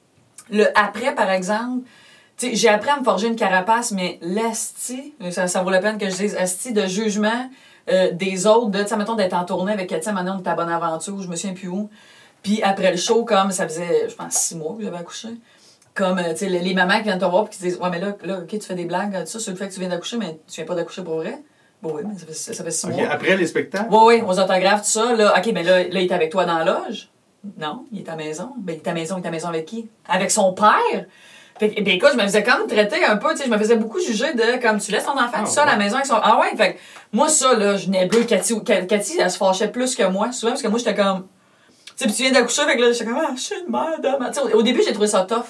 Le 0.50 0.68
après, 0.78 1.16
par 1.16 1.30
exemple, 1.30 1.86
j'ai 2.42 2.70
appris 2.70 2.90
à 2.90 3.00
me 3.00 3.04
forger 3.04 3.28
une 3.28 3.36
carapace, 3.36 3.92
mais 3.92 4.20
l'asti, 4.22 5.14
ça, 5.32 5.48
ça 5.48 5.64
vaut 5.64 5.70
la 5.70 5.80
peine 5.80 5.98
que 5.98 6.10
je 6.10 6.16
dise, 6.16 6.36
asti 6.36 6.74
de 6.74 6.86
jugement 6.88 7.50
euh, 7.90 8.12
des 8.12 8.48
autres, 8.48 8.70
de, 8.70 8.84
tu 8.84 8.96
mettons, 8.96 9.16
d'être 9.16 9.34
en 9.34 9.46
tournée 9.46 9.74
avec, 9.74 9.90
tu 9.90 10.02
sais, 10.02 10.12
maintenant, 10.12 10.38
on 10.38 10.40
était 10.40 10.50
à 10.50 10.56
Bonaventure, 10.56 11.22
je 11.22 11.28
me 11.28 11.36
souviens 11.36 11.54
plus 11.54 11.68
où. 11.68 11.90
Puis 12.42 12.62
après 12.62 12.92
le 12.92 12.98
show, 12.98 13.24
comme 13.24 13.52
ça 13.52 13.68
faisait, 13.68 14.10
je 14.10 14.16
pense, 14.16 14.34
six 14.34 14.56
mois 14.56 14.76
que 14.78 14.84
j'avais 14.84 14.98
accouché. 14.98 15.30
Comme, 15.94 16.18
euh, 16.20 16.32
tu 16.32 16.40
sais, 16.40 16.50
les, 16.50 16.74
mamans 16.74 16.98
qui 16.98 17.04
viennent 17.04 17.20
te 17.20 17.26
voir 17.26 17.46
et 17.46 17.50
qui 17.50 17.60
disent 17.60 17.78
Ouais, 17.78 17.90
mais 17.90 18.00
là, 18.00 18.16
là, 18.24 18.40
OK, 18.40 18.48
tu 18.48 18.60
fais 18.60 18.76
des 18.76 18.86
blagues, 18.86 19.26
ça, 19.26 19.40
sur 19.40 19.52
le 19.52 19.58
fait 19.58 19.68
que 19.68 19.74
tu 19.74 19.80
viens 19.80 19.90
d'accoucher, 19.90 20.18
mais 20.18 20.40
tu 20.48 20.56
viens 20.56 20.66
pas 20.66 20.76
d'accoucher 20.76 21.04
pour 21.04 21.16
vrai. 21.18 21.42
Oui, 21.84 22.02
mais 22.06 22.18
ça 22.18 22.26
fait, 22.26 22.34
ça 22.54 22.64
fait 22.64 22.72
six 22.72 22.88
mois. 22.88 23.08
Après 23.10 23.36
les 23.36 23.48
spectacles? 23.48 23.88
Oui, 23.92 24.16
oui, 24.20 24.22
aux 24.26 24.40
autographes, 24.40 24.84
tout 24.84 24.90
ça. 24.90 25.14
Là, 25.14 25.34
OK, 25.38 25.52
mais 25.54 25.64
là, 25.64 25.80
là, 25.80 25.86
il 25.90 25.98
est 25.98 26.12
avec 26.12 26.32
toi 26.32 26.46
dans 26.46 26.58
la 26.60 26.66
loge? 26.66 27.10
Non, 27.58 27.86
il 27.92 28.00
est 28.00 28.08
à 28.08 28.12
la 28.12 28.18
maison. 28.24 28.52
Ben, 28.58 28.74
il 28.74 28.78
est 28.78 28.88
à 28.88 28.92
la 28.94 29.00
maison, 29.00 29.16
il 29.18 29.20
est 29.20 29.24
à 29.28 29.30
la 29.30 29.32
maison 29.32 29.48
avec 29.50 29.66
qui? 29.66 29.90
Avec 30.08 30.32
son 30.32 30.54
père? 30.54 31.06
Fait 31.60 31.70
que, 31.72 31.82
ben, 31.82 31.94
écoute, 31.96 32.10
je 32.14 32.18
me 32.18 32.24
faisais 32.24 32.42
comme 32.44 32.66
traiter 32.68 33.04
un 33.04 33.18
peu, 33.18 33.30
tu 33.32 33.38
sais, 33.38 33.46
je 33.46 33.50
me 33.52 33.58
faisais 33.58 33.76
beaucoup 33.76 34.00
juger 34.00 34.34
de 34.34 34.62
comme 34.62 34.80
tu 34.80 34.92
laisses 34.92 35.06
ton 35.06 35.12
enfant 35.12 35.30
Ah, 35.34 35.40
tout 35.44 35.52
seul 35.52 35.68
à 35.68 35.74
la 35.74 35.78
maison 35.78 35.96
avec 35.96 36.06
son. 36.08 36.16
Ah 36.22 36.40
ouais, 36.40 36.56
fait 36.58 36.74
que 36.76 36.80
moi, 37.12 37.28
ça, 37.30 37.54
là, 37.54 37.76
je 37.78 37.90
n'ai 37.90 38.06
bleu. 38.06 38.24
Cathy, 38.24 38.56
Cathy, 38.64 39.20
elle 39.20 39.30
se 39.30 39.38
fâchait 39.38 39.68
plus 39.68 39.94
que 39.96 40.04
moi, 40.04 40.32
souvent, 40.32 40.54
parce 40.54 40.62
que 40.64 40.68
moi, 40.70 40.80
j'étais 40.80 40.96
comme. 40.96 41.28
Tu 41.86 41.92
sais, 41.98 42.06
puis 42.06 42.14
tu 42.16 42.24
viens 42.24 42.32
d'accoucher, 42.32 42.64
fait 42.64 42.76
que 42.78 42.82
là, 42.82 42.92
j'étais 42.92 43.06
comme, 43.06 43.22
ah, 43.24 43.34
je 43.36 43.42
suis 43.42 43.56
une 43.66 43.72
mère 43.72 44.00
de 44.02 44.18
ma- 44.18 44.30
Tu 44.30 44.36
sais, 44.42 44.54
au, 44.54 44.58
au 44.60 44.62
début, 44.64 44.82
j'ai 44.84 44.94
trouvé 44.94 45.08
ça 45.08 45.26
tough. 45.26 45.44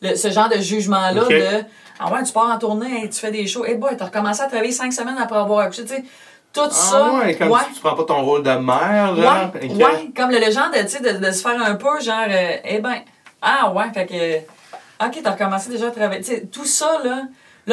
Le- 0.00 0.14
ce 0.16 0.30
genre 0.30 0.48
de 0.48 0.58
jugement-là 0.58 1.24
de. 1.28 1.64
Ah 2.00 2.12
ouais, 2.12 2.22
tu 2.22 2.32
pars 2.32 2.48
en 2.50 2.58
tournée, 2.58 3.02
hey, 3.02 3.10
tu 3.10 3.18
fais 3.18 3.30
des 3.32 3.46
shows. 3.46 3.64
Eh 3.66 3.74
boy, 3.74 3.96
t'as 3.96 4.04
recommencé 4.06 4.42
à 4.42 4.46
travailler 4.46 4.70
cinq 4.72 4.92
semaines 4.92 5.18
après 5.20 5.38
avoir 5.38 5.60
accouché, 5.60 5.84
tu 5.84 5.94
sais. 5.94 6.04
Tout 6.52 6.60
Ah 6.66 6.70
ça. 6.70 7.12
ouais, 7.14 7.34
comme 7.36 7.50
ouais. 7.50 7.58
Tu, 7.68 7.74
tu 7.74 7.80
prends 7.80 7.94
pas 7.94 8.04
ton 8.04 8.22
rôle 8.22 8.42
de 8.42 8.50
mère, 8.52 9.12
là. 9.14 9.50
Ouais, 9.54 9.68
ouais, 9.68 10.10
comme 10.16 10.30
le 10.30 10.38
légende, 10.38 10.72
tu 10.74 10.88
sais, 10.88 11.00
de, 11.00 11.18
de 11.24 11.30
se 11.32 11.42
faire 11.42 11.60
un 11.60 11.74
peu 11.74 12.00
genre, 12.00 12.24
euh, 12.28 12.56
eh 12.64 12.78
ben, 12.78 12.96
ah 13.42 13.70
ouais, 13.72 13.84
fait 13.92 14.06
que, 14.06 15.04
ok, 15.06 15.18
t'as 15.22 15.30
recommencé 15.32 15.68
déjà 15.70 15.88
à 15.88 15.90
travailler, 15.90 16.22
tu 16.22 16.30
sais, 16.34 16.46
tout 16.50 16.64
ça, 16.64 17.00
là, 17.04 17.22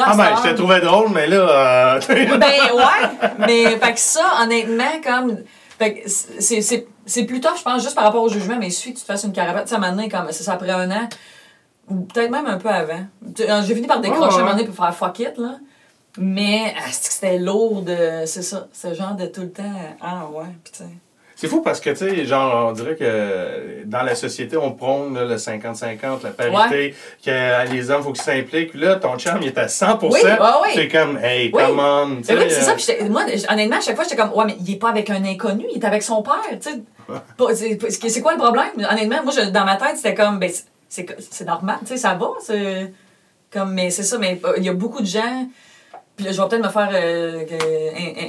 Ah 0.03 0.13
ben, 0.17 0.35
je 0.43 0.49
te 0.49 0.55
trouvais 0.55 0.81
drôle, 0.81 1.09
mais 1.13 1.27
là... 1.27 1.37
euh, 1.37 1.99
Ben 2.09 2.73
ouais, 2.73 3.29
mais 3.39 3.77
fait 3.77 3.93
que 3.93 3.99
ça, 3.99 4.23
honnêtement, 4.41 4.99
comme, 5.03 5.37
fait 5.79 5.93
que 5.93 6.09
c'est, 6.09 6.61
c'est, 6.61 6.85
c'est 7.05 7.23
plus 7.23 7.39
tough, 7.39 7.57
je 7.57 7.63
pense, 7.63 7.81
juste 7.81 7.95
par 7.95 8.03
rapport 8.03 8.23
au 8.23 8.29
jugement, 8.29 8.57
mais 8.59 8.69
que 8.69 8.73
tu 8.73 8.93
te 8.93 8.99
fasses 8.99 9.23
une 9.23 9.31
caravane, 9.33 9.65
moment 9.71 9.91
donné, 9.91 10.09
comme, 10.09 10.25
c'est 10.31 10.43
ça, 10.43 10.53
après 10.53 10.71
un 10.71 10.91
an, 10.91 11.07
peut-être 11.87 12.31
même 12.31 12.47
un 12.47 12.57
peu 12.57 12.69
avant. 12.69 13.05
Sais, 13.35 13.47
J'ai 13.67 13.75
fini 13.75 13.87
par 13.87 13.99
décrocher 14.01 14.39
un 14.41 14.43
moment 14.45 14.63
pour 14.65 14.75
faire 14.75 14.95
fuck 14.95 15.19
it, 15.19 15.37
là. 15.37 15.55
Mais 16.17 16.73
ah, 16.77 16.89
c'était 16.91 17.37
lourd 17.39 17.81
de. 17.81 18.23
C'est 18.25 18.41
ça, 18.41 18.67
ce 18.71 18.93
genre 18.93 19.15
de 19.15 19.25
tout 19.25 19.41
le 19.41 19.51
temps. 19.51 19.63
Ah 20.01 20.27
ouais, 20.31 20.45
sais. 20.71 20.85
C'est 21.37 21.49
fou 21.49 21.59
parce 21.61 21.81
que, 21.81 21.89
tu 21.89 21.97
sais, 21.97 22.23
genre, 22.25 22.69
on 22.69 22.71
dirait 22.71 22.95
que 22.95 23.83
dans 23.83 24.03
la 24.03 24.15
société, 24.15 24.55
on 24.55 24.71
prône 24.71 25.13
là, 25.15 25.25
le 25.25 25.35
50-50, 25.35 26.23
la 26.23 26.29
parité, 26.29 26.95
que 27.21 27.29
euh, 27.29 27.65
les 27.65 27.91
hommes, 27.91 28.03
faut 28.03 28.13
qu'ils 28.13 28.23
s'impliquent. 28.23 28.73
Là, 28.73 28.95
ton 28.95 29.17
chum, 29.17 29.39
il 29.41 29.47
est 29.47 29.57
à 29.57 29.67
100 29.67 29.99
Oui, 30.03 30.11
ouais. 30.23 30.37
C'est 30.73 30.87
comme, 30.87 31.17
hey, 31.21 31.51
Oui. 31.53 31.61
come 31.61 31.77
on. 31.79 32.23
c'est 32.23 32.49
ça. 32.51 32.71
euh, 32.71 32.75
Puis 32.77 33.09
moi, 33.09 33.23
honnêtement, 33.49 33.75
à 33.75 33.81
chaque 33.81 33.95
fois, 33.95 34.05
j'étais 34.05 34.15
comme, 34.15 34.31
ouais, 34.31 34.45
mais 34.47 34.55
il 34.65 34.75
est 34.75 34.77
pas 34.77 34.89
avec 34.91 35.09
un 35.09 35.25
inconnu, 35.25 35.65
il 35.75 35.81
est 35.83 35.85
avec 35.85 36.03
son 36.03 36.23
père, 36.23 36.35
tu 36.61 36.69
sais. 36.69 36.81
C'est 38.09 38.21
quoi 38.21 38.31
le 38.31 38.39
problème? 38.39 38.69
Honnêtement, 38.89 39.21
moi, 39.23 39.33
je- 39.35 39.49
dans 39.49 39.65
ma 39.65 39.75
tête, 39.75 39.97
c'était 39.97 40.15
comme, 40.15 40.39
ben, 40.39 40.49
c'est- 41.31 41.45
normal, 41.45 41.77
tu 41.81 41.87
sais, 41.87 41.97
ça 41.97 42.13
va. 42.15 42.29
c'est 42.41 42.93
Comme, 43.51 43.73
mais 43.73 43.89
c'est 43.89 44.03
ça, 44.03 44.17
mais 44.17 44.39
il 44.57 44.63
y 44.63 44.69
a 44.69 44.73
beaucoup 44.73 45.01
de 45.01 45.05
gens. 45.07 45.47
Puis 46.15 46.25
là, 46.25 46.31
je 46.31 46.41
vais 46.41 46.47
peut-être 46.47 46.63
me 46.65 46.69
faire 46.69 46.89
euh, 46.93 47.45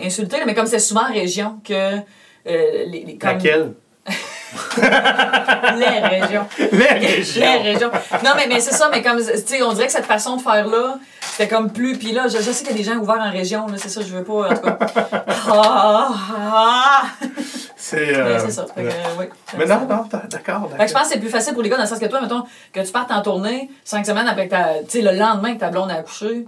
insulter, 0.05 0.39
mais 0.47 0.55
comme 0.55 0.67
c'est 0.67 0.79
souvent 0.79 1.09
en 1.09 1.13
région 1.13 1.61
que. 1.65 1.73
euh, 1.99 2.01
les, 2.47 3.05
les- 3.05 3.17
comme- 3.19 3.31
Laquelle? 3.31 3.75
Les 5.77 5.99
régions. 6.21 6.47
Les 6.59 6.69
Les 7.41 7.57
régions. 7.73 7.91
Non, 8.25 8.31
mais, 8.37 8.47
mais 8.49 8.61
c'est 8.61 8.73
ça, 8.75 8.89
mais 8.91 9.03
comme, 9.03 9.19
tu 9.19 9.25
sais, 9.47 9.63
on 9.63 9.73
dirait 9.73 9.87
que 9.87 9.93
cette 9.93 10.07
façon 10.07 10.37
de 10.37 10.43
faire-là, 10.43 10.99
c'était 11.21 11.49
comme 11.49 11.71
plus. 11.71 11.97
Puis 11.99 12.13
là, 12.13 12.29
je, 12.29 12.37
je 12.39 12.51
sais 12.51 12.65
qu'il 12.65 12.69
y 12.69 12.75
a 12.75 12.77
des 12.79 12.85
gens 12.85 12.97
ouverts 12.97 13.21
en 13.21 13.31
région, 13.31 13.67
là, 13.67 13.75
c'est 13.77 13.89
ça, 13.89 14.01
je 14.01 14.07
veux 14.15 14.25
pas, 14.25 14.51
en 14.51 14.55
tout 14.55 14.61
cas. 14.63 14.79
Ah, 15.49 16.09
ah, 16.53 17.03
C'est... 17.77 18.07
Mais 18.07 18.15
euh, 18.15 18.39
c'est 18.41 18.51
ça. 18.51 18.67
Fait 18.75 18.83
que, 18.83 18.89
ouais. 18.89 18.93
euh, 18.95 19.09
oui. 19.21 19.25
Mais 19.59 19.67
non, 19.67 19.87
non, 19.89 20.05
t'as- 20.11 20.23
d'accord, 20.29 20.63
Fait 20.63 20.69
que 20.69 20.73
je 20.73 20.77
d'accord. 20.79 20.93
pense 20.95 21.03
que 21.09 21.15
c'est 21.15 21.21
plus 21.21 21.29
facile 21.29 21.55
pour 21.55 21.63
les 21.63 21.69
gars 21.69 21.77
dans 21.77 21.83
le 21.85 21.89
sens 21.89 21.99
que 22.01 22.07
toi, 22.07 22.21
mettons, 22.21 22.43
que 22.73 22.81
tu 22.81 22.91
partes 22.93 23.13
en 23.13 23.23
tournée 23.23 23.71
cinq 23.85 24.05
semaines 24.07 24.27
après 24.27 24.47
que 24.47 24.51
ta. 24.51 24.65
Tu 24.89 24.99
sais, 24.99 25.03
le 25.03 25.13
lendemain 25.17 25.55
que 25.55 25.61
ta 25.61 25.69
blonde 25.69 25.91
a 25.91 25.95
accouché. 25.97 26.47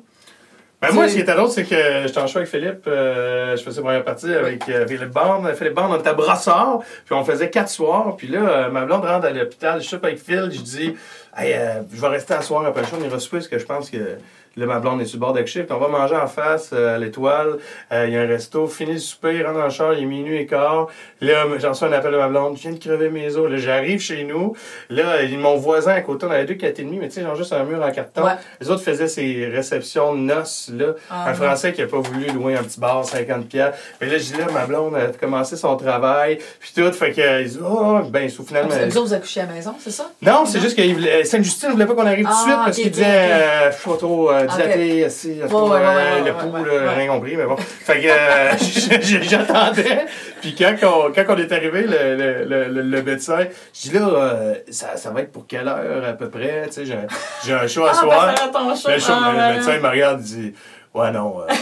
Ben 0.81 0.93
moi, 0.93 1.09
ce 1.09 1.15
qui 1.15 1.21
était 1.21 1.35
drôle, 1.35 1.51
c'est 1.51 1.65
que 1.65 2.07
j'étais 2.07 2.21
en 2.21 2.29
show 2.29 2.39
avec 2.39 2.49
Philippe. 2.49 2.87
euh, 2.87 3.57
je 3.57 3.63
faisais 3.65 3.81
première 3.81 4.05
partie 4.05 4.33
avec 4.33 4.69
euh, 4.69 4.87
Philippe 4.87 5.11
Bond. 5.11 5.43
Philippe 5.57 5.75
Bond, 5.75 5.89
on 5.91 5.99
était 5.99 6.11
à 6.11 6.15
Brassard, 6.15 6.79
puis 7.05 7.15
on 7.17 7.25
faisait 7.25 7.51
quatre 7.51 7.69
soirs. 7.69 8.15
Puis 8.17 8.29
là, 8.29 8.49
euh, 8.49 8.71
ma 8.71 8.85
blonde 8.85 9.05
rentre 9.05 9.27
à 9.27 9.31
l'hôpital, 9.31 9.83
je 9.83 9.87
suis 9.89 9.97
avec 9.97 10.19
Phil, 10.23 10.51
je 10.53 10.61
dis 10.61 10.95
hey, 11.37 11.55
euh, 11.55 11.81
je 11.93 12.01
vais 12.01 12.07
rester 12.07 12.35
à 12.35 12.43
soir 12.43 12.65
après 12.65 12.83
le 12.83 12.87
show, 12.87 12.97
on 13.01 13.05
ira 13.05 13.19
souper, 13.19 13.39
parce 13.39 13.49
que 13.49 13.59
je 13.59 13.67
pense 13.67 13.91
que 13.91 14.19
là, 14.59 14.67
ma 14.67 14.79
blonde 14.81 15.01
est 15.01 15.05
sur 15.07 15.17
le 15.17 15.21
bord 15.21 15.33
d'accoucher. 15.33 15.63
Puis 15.65 15.75
on 15.75 15.79
va 15.81 15.89
manger 15.89 16.17
en 16.17 16.27
face 16.27 16.71
euh, 16.73 16.97
à 16.97 16.99
l'étoile. 16.99 17.59
Euh, 17.93 18.07
Il 18.07 18.15
y 18.15 18.17
a 18.17 18.21
un 18.23 18.27
resto, 18.27 18.67
fini 18.67 18.93
le 18.95 18.99
souper, 18.99 19.35
il 19.37 19.43
rentre 19.47 19.59
dans 19.59 19.65
le 19.65 19.71
char, 19.71 19.95
il 19.95 20.03
est 20.03 20.07
minuit 20.07 20.39
et 20.39 20.47
quart. 20.47 20.89
Là, 21.21 21.45
j'en 21.59 21.71
reçois 21.71 21.89
un 21.89 21.93
appel 21.93 22.13
de 22.13 22.17
ma 22.17 22.29
blonde, 22.29 22.57
je 22.57 22.63
viens 22.63 22.73
de 22.73 22.79
crever 22.79 23.09
mes 23.11 23.37
os. 23.37 23.51
Là, 23.51 23.57
j'arrive 23.57 24.01
chez 24.01 24.25
nous. 24.25 24.55
Là, 24.91 25.23
mon 25.39 25.57
voisin 25.57 25.93
à 25.93 26.01
côté, 26.01 26.27
on 26.27 26.31
avait 26.31 26.45
deux 26.45 26.55
quatre 26.55 26.79
et 26.79 26.83
demi, 26.85 26.99
mais 26.99 27.09
tu 27.09 27.15
sais, 27.15 27.23
genre 27.23 27.35
juste 27.37 27.53
un 27.53 27.65
mur 27.65 27.83
en 27.83 27.91
carton. 27.91 28.25
Ouais. 28.25 28.33
Les 28.61 28.71
autres 28.71 28.83
faisaient 28.83 29.09
ces 29.09 29.47
réceptions 29.47 30.15
de 30.15 30.21
noces, 30.21 30.71
là. 30.77 30.95
Ah, 31.11 31.29
un 31.31 31.35
Français 31.35 31.73
qui 31.73 31.83
a 31.83 31.87
pas 31.87 31.99
voulu 32.01 32.27
louer 32.33 32.55
un 32.57 32.63
petit 32.63 32.81
bar, 32.81 33.05
50 33.05 33.47
pièces. 33.49 33.75
Mais 34.01 34.07
là, 34.09 34.19
je 34.19 34.25
dis 34.25 34.37
là, 34.39 34.47
ma 34.53 34.67
blonde 34.67 34.95
a 34.97 35.07
commencé 35.19 35.57
son 35.57 35.77
travail, 35.77 36.39
puis 36.61 36.73
tout. 36.75 36.91
Fait 36.93 37.13
que, 37.13 37.41
ils 37.41 37.45
disent, 37.49 37.61
oh, 37.65 38.01
ben, 38.11 38.29
sous 38.29 38.45
finalement. 38.45 38.71
Vous, 38.71 38.91
vous 38.91 38.99
autres, 38.99 39.07
vous 39.09 39.15
accouchez 39.15 39.41
à 39.41 39.47
la 39.47 39.53
maison, 39.53 39.75
c'est 39.79 39.91
ça? 39.91 40.11
Non, 40.23 40.45
c'est 40.47 40.61
juste 40.61 40.77
que 40.77 41.25
Sainte-Justine 41.25 41.69
ne 41.69 41.75
voulait 41.75 41.87
pas 41.87 41.95
qu'on 41.95 42.07
arrive 42.07 42.25
tout 42.25 42.31
de 42.31 42.37
Ah, 42.37 42.43
suite 42.45 42.57
parce 42.65 42.77
qu'il 42.77 42.91
disait, 42.91 43.05
euh, 43.07 43.71
je 43.71 43.77
suis 43.77 43.91
pas 43.91 43.97
trop 43.97 44.31
euh, 44.31 44.47
dilaté, 44.49 45.05
assis, 45.05 45.41
euh, 45.43 45.47
ouais, 45.49 46.23
le 46.25 46.33
pouls, 46.35 46.65
là, 46.65 46.93
rien 46.93 47.09
compris, 47.09 47.37
mais 47.37 47.45
bon. 47.45 47.57
Fait 47.57 48.01
que 48.01 48.09
euh, 48.09 49.21
j'attendais, 49.23 50.07
puis 50.41 50.55
quand 50.59 50.75
on, 50.83 51.13
quand 51.13 51.25
on 51.29 51.37
est 51.37 51.53
arrivé, 51.53 51.83
le, 51.83 52.17
le, 52.17 52.65
le, 52.69 52.83
le- 52.83 53.03
médecin, 53.03 53.39
je 53.75 53.89
dis 53.91 53.95
là, 53.99 54.07
euh, 54.09 54.55
ça, 54.71 54.97
ça 54.97 55.11
va 55.11 55.21
être 55.23 55.33
pour 55.33 55.47
quelle 55.47 55.69
heure 55.69 56.05
à 56.09 56.13
peu 56.13 56.29
près, 56.29 56.65
tu 56.67 56.85
sais, 56.85 56.99
j'ai 57.47 57.53
un 57.55 57.67
show 57.67 57.85
à 57.87 57.91
Ah, 57.91 57.95
soir. 57.95 58.35
ton 58.53 58.75
show, 58.75 58.89
Le, 58.91 58.99
show, 58.99 59.13
ah, 59.15 59.33
le 59.51 59.55
médecin 59.55 59.79
me 59.79 59.89
regarde 59.89 60.21
et 60.21 60.25
dit 60.25 60.55
Ouais, 60.95 61.11
non. 61.13 61.41
euh, 61.41 61.53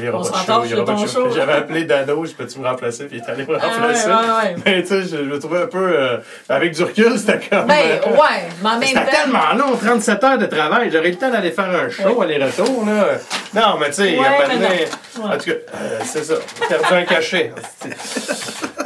il 0.00 0.06
y 0.06 0.08
aura 0.08 0.18
On 0.18 0.22
pas 0.22 0.30
de 0.30 0.44
show, 0.44 0.62
il 0.66 0.74
aura 0.74 0.84
pas 0.84 0.92
de 0.92 0.98
ton 0.98 1.06
show. 1.06 1.28
show. 1.28 1.30
J'avais 1.34 1.52
appelé 1.52 1.84
Dano, 1.84 2.24
je 2.24 2.32
peux-tu 2.32 2.58
me 2.58 2.66
remplacer, 2.66 3.04
puis 3.06 3.18
il 3.18 3.22
est 3.24 3.30
allé 3.30 3.44
me 3.46 3.54
Ah, 3.56 3.66
ouais, 3.66 3.72
remplacer. 3.72 4.08
ouais, 4.08 4.14
ouais. 4.14 4.56
Mais 4.64 4.82
tu 4.82 4.88
sais, 4.88 5.02
je, 5.02 5.08
je 5.08 5.16
le 5.16 5.38
trouvais 5.38 5.62
un 5.62 5.66
peu. 5.66 5.78
euh, 5.78 6.16
avec 6.48 6.72
du 6.74 6.82
recul, 6.82 7.18
c'était 7.18 7.40
comme. 7.48 7.66
Ben, 7.66 8.00
euh, 8.06 8.10
ouais, 8.12 8.48
mais 8.62 8.68
en 8.68 8.78
même 8.78 8.92
temps. 8.94 9.00
tellement 9.10 9.52
long, 9.56 9.76
37 9.76 10.24
heures 10.24 10.38
de 10.38 10.46
travail. 10.46 10.90
J'aurais 10.92 11.08
eu 11.08 11.12
le 11.12 11.16
temps 11.18 11.30
d'aller 11.30 11.50
faire 11.52 11.70
un 11.70 11.88
show, 11.88 12.20
aller-retour, 12.22 12.84
là. 12.86 13.06
Non, 13.54 13.78
mais 13.78 13.86
tu 13.88 13.92
sais, 13.94 14.16
non. 14.16 14.22
Ouais. 14.22 14.88
En 15.34 15.38
tout 15.38 15.44
cas, 15.50 15.52
euh, 15.74 15.98
c'est 16.04 16.24
ça. 16.24 16.34
Perdu 16.68 16.94
un 16.94 17.04
cachet. 17.04 17.52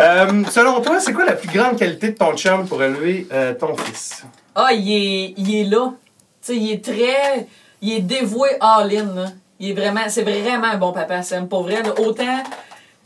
Euh, 0.00 0.42
selon 0.50 0.81
toi, 0.81 0.98
c'est 1.00 1.12
quoi 1.12 1.24
la 1.24 1.33
plus 1.35 1.48
grande 1.48 1.79
qualité 1.79 2.09
de 2.09 2.16
ton 2.16 2.35
chum 2.37 2.66
pour 2.66 2.83
élever 2.83 3.27
ton 3.61 3.77
fils? 3.77 4.24
Ah, 4.55 4.68
il 4.72 4.90
est, 4.90 5.35
il 5.37 5.55
est 5.61 5.64
là. 5.64 5.92
Tu 6.44 6.53
sais, 6.53 6.57
il 6.57 6.72
est 6.72 6.85
très. 6.85 7.46
Il 7.81 7.92
est 7.92 8.00
dévoué 8.00 8.48
all-in, 8.61 9.14
là. 9.14 9.27
Il 9.61 9.71
est 9.71 9.73
vraiment. 9.75 10.01
C'est 10.09 10.23
vraiment 10.23 10.67
un 10.67 10.77
bon 10.77 10.93
papa, 10.93 11.23
Sam. 11.23 11.49
Pour 11.49 11.62
vrai, 11.62 11.83
là. 11.83 11.90
Autant. 12.01 12.43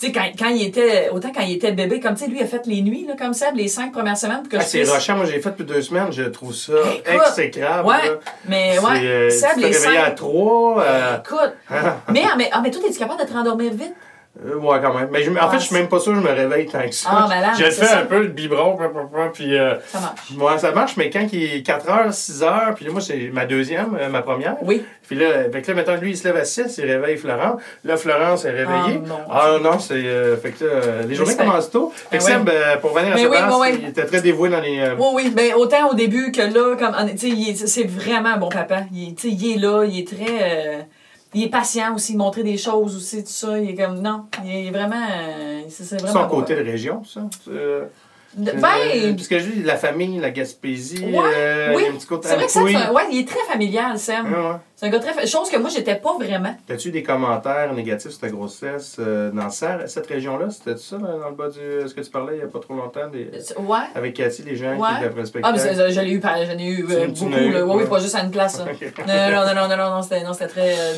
Tu 0.01 0.07
sais, 0.07 0.13
quand, 0.13 0.23
quand 0.39 0.49
il 0.49 0.63
était. 0.63 1.09
Autant 1.11 1.31
quand 1.35 1.43
il 1.43 1.57
était 1.57 1.73
bébé, 1.73 1.99
comme 1.99 2.15
tu 2.15 2.25
sais, 2.25 2.31
lui, 2.31 2.39
il 2.39 2.43
a 2.45 2.47
fait 2.47 2.65
les 2.67 2.83
nuits, 2.83 3.05
là, 3.09 3.15
comme 3.19 3.35
ça, 3.35 3.51
les 3.51 3.67
cinq 3.69 3.93
premières 3.93 4.17
semaines. 4.17 4.43
Pour 4.43 4.49
que 4.49 4.57
Ah, 4.57 4.61
c'est 4.61 4.79
puisse- 4.79 4.91
rochant. 4.91 5.17
Moi, 5.17 5.27
j'ai 5.27 5.41
fait 5.41 5.51
depuis 5.51 5.65
deux 5.65 5.83
semaines. 5.83 6.13
Je 6.13 6.23
trouve 6.23 6.55
ça 6.55 6.73
exécrable. 7.05 7.89
Ouais, 7.89 8.07
là. 8.09 8.15
mais 8.47 8.79
ouais. 8.79 9.01
euh, 9.05 9.31
Seb, 9.31 9.57
les 9.59 9.67
réveillais 9.67 9.99
à 9.99 10.05
cinq. 10.07 10.15
trois. 10.15 10.83
euh, 10.85 11.17
Écoute. 11.19 11.55
mais, 12.13 12.23
ah, 12.25 12.35
mais, 12.39 12.49
ah, 12.53 12.61
mais 12.63 12.71
toi, 12.71 12.81
es-tu 12.89 12.99
capable 12.99 13.21
de 13.21 13.27
te 13.27 13.33
rendormir 13.33 13.73
vite? 13.73 13.95
Euh, 14.47 14.55
ouais, 14.57 14.79
quand 14.81 14.95
même. 14.95 15.09
Mais 15.11 15.23
je- 15.25 15.31
en 15.33 15.51
fait, 15.51 15.59
je 15.59 15.65
suis 15.67 15.75
même 15.75 15.89
pas 15.89 15.99
sûr 15.99 16.13
que 16.13 16.19
je 16.21 16.25
me 16.25 16.31
réveille 16.33 16.67
tant 16.67 16.81
que 16.87 16.95
ça. 16.95 17.09
Ah, 17.13 17.27
malade, 17.29 17.51
J'ai 17.59 17.71
c'est 17.73 17.81
fait 17.81 17.87
ça. 17.87 17.99
un 18.01 18.05
peu 18.05 18.21
de 18.23 18.29
biberon, 18.29 18.79
puis 19.33 19.57
euh, 19.59 19.75
Ça 19.89 19.99
marche. 20.01 20.21
ouais, 20.55 20.59
ça 20.61 20.71
marche, 20.71 20.97
mais 20.97 21.11
quand 21.11 21.27
il 21.33 21.43
est 21.43 21.67
4h, 21.67 22.13
6h, 22.13 22.75
puis 22.77 22.85
là, 22.85 22.93
moi, 22.93 23.01
c'est 23.01 23.31
ma 23.33 23.47
deuxième, 23.47 23.99
euh, 24.01 24.09
ma 24.09 24.23
première. 24.23 24.55
Oui. 24.63 24.85
Puis 25.09 25.17
là, 25.17 25.45
que 25.51 25.69
là, 25.69 25.75
maintenant, 25.75 25.97
lui, 25.97 26.11
il 26.11 26.17
se 26.17 26.23
lève 26.25 26.37
à 26.37 26.45
6, 26.45 26.79
il 26.79 26.85
réveille 26.85 27.17
Florence. 27.17 27.61
Là, 27.85 27.97
Florence 27.97 28.45
est 28.45 28.51
réveillée. 28.51 29.01
Ah, 29.05 29.09
mon 29.09 29.19
Ah, 29.29 29.59
non, 29.61 29.79
c'est. 29.81 29.95
euh, 29.95 30.37
fait 30.37 30.51
que 30.51 30.65
là, 30.65 30.71
euh, 30.73 31.03
les 31.09 31.15
journées 31.17 31.35
commencent 31.37 31.71
tôt. 31.71 31.93
Fait 32.11 32.19
que 32.19 32.23
Ah, 32.23 32.27
Seb, 32.27 32.49
euh, 32.49 32.77
pour 32.77 32.91
venir 32.97 33.13
à 33.13 33.17
Mais 33.17 33.27
oui, 33.27 33.37
Sébastien, 33.37 33.59
oui, 33.61 33.69
oui. 33.73 33.79
il 33.83 33.89
était 33.89 34.05
très 34.05 34.21
dévoué 34.21 34.51
dans 34.51 34.61
les. 34.61 34.79
euh, 34.79 34.95
Oui, 34.99 35.07
oui, 35.15 35.33
ben 35.35 35.55
autant 35.57 35.91
au 35.91 35.95
début 35.95 36.31
que 36.31 36.43
là, 36.43 36.77
comme, 36.77 36.95
tu 37.17 37.55
sais, 37.57 37.67
c'est 37.67 37.89
vraiment 37.89 38.29
un 38.35 38.37
bon 38.37 38.51
papa. 38.51 38.83
Il, 38.93 39.09
est- 39.09 39.15
tu 39.19 39.31
sais, 39.31 39.35
il 39.35 39.55
est 39.55 39.59
là, 39.59 39.85
il 39.85 39.99
est 40.01 40.07
très, 40.07 40.39
euh, 40.43 40.79
il 41.35 41.43
est 41.45 41.49
patient 41.51 41.95
aussi, 41.95 42.17
montrer 42.17 42.43
des 42.43 42.57
choses 42.57 42.97
aussi, 42.97 43.23
tout 43.23 43.31
ça. 43.31 43.59
Il 43.59 43.71
est 43.71 43.75
comme, 43.75 44.01
non, 44.01 44.25
il 44.45 44.67
est 44.69 44.71
vraiment, 44.71 44.97
euh, 45.11 45.61
c'est 45.69 46.01
vraiment. 46.01 46.23
son 46.23 46.29
côté 46.29 46.55
de 46.57 46.63
région, 46.65 47.03
ça. 47.05 47.21
Euh, 47.49 47.85
De- 48.35 48.51
euh, 48.51 48.55
Ben, 48.61 49.17
parce 49.17 49.27
que 49.29 49.39
je 49.39 49.47
dis, 49.51 49.63
la 49.63 49.77
famille, 49.77 50.19
la 50.19 50.31
Gaspésie, 50.31 51.03
Ouais, 51.05 51.19
euh, 51.35 51.73
oui. 51.75 51.83
il 51.83 51.87
y 51.87 51.89
a 51.89 51.93
un 51.93 51.97
petit 51.97 52.07
côté 52.07 52.29
c'est 52.29 52.35
vrai 52.37 52.45
que 52.47 52.53
ça, 52.53 52.63
ouais, 52.93 53.03
il 53.11 53.21
est 53.21 53.29
très 53.29 53.41
familial, 53.51 53.99
Sam. 53.99 54.27
Ouais. 54.33 54.57
C'est 54.81 54.87
un 54.87 54.91
gars 54.91 55.01
très. 55.01 55.27
Chose 55.27 55.51
que 55.51 55.57
moi, 55.57 55.71
j'étais 55.71 55.97
pas 55.97 56.15
vraiment. 56.17 56.55
As-tu 56.71 56.93
des 56.93 57.03
commentaires 57.03 57.75
négatifs 57.75 58.13
sur 58.13 58.21
ta 58.21 58.29
grossesse 58.29 58.95
euh, 59.01 59.33
dans 59.33 59.51
ça- 59.51 59.89
cette 59.89 60.07
région-là? 60.07 60.51
C'était 60.51 60.77
ça 60.77 60.99
dans 60.99 61.19
dans 61.19 61.31
le 61.31 61.35
bas 61.35 61.49
du. 61.49 61.59
ce 61.89 61.93
que 61.93 62.01
tu 62.01 62.11
parlais 62.11 62.35
il 62.35 62.39
n'y 62.39 62.45
a 62.45 62.47
pas 62.47 62.61
trop 62.61 62.75
longtemps? 62.75 63.09
des- 63.09 63.29
Ouais. 63.59 63.79
Avec 63.97 64.15
Cathy, 64.15 64.43
les 64.45 64.55
gens 64.55 64.77
Ouais. 64.77 64.87
qui 64.99 65.03
l'après 65.03 65.23
le 65.23 65.29
Ah, 65.43 65.51
mais 65.51 65.59
c'est- 65.59 65.75
j'en 65.75 66.03
ai 66.03 66.09
eu, 66.13 66.21
j'en 66.23 66.59
ai 66.59 66.65
eu 66.69 66.87
euh, 66.91 67.07
beaucoup. 67.09 67.29
là. 67.29 67.37
Ouais, 67.39 67.63
ouais. 67.63 67.75
oui, 67.83 67.85
pas 67.91 67.99
juste 67.99 68.15
à 68.15 68.21
une 68.23 68.31
place. 68.31 68.59
là. 68.61 68.67
Ok. 68.73 68.93
Non, 69.05 69.15
non, 69.33 69.55
non, 69.55 69.69
non, 69.69 69.77
non, 69.77 69.91
non, 69.97 70.03
c'était, 70.03 70.23
non, 70.23 70.33
c'était 70.33 70.47
très. 70.47 70.79
euh, 70.79 70.95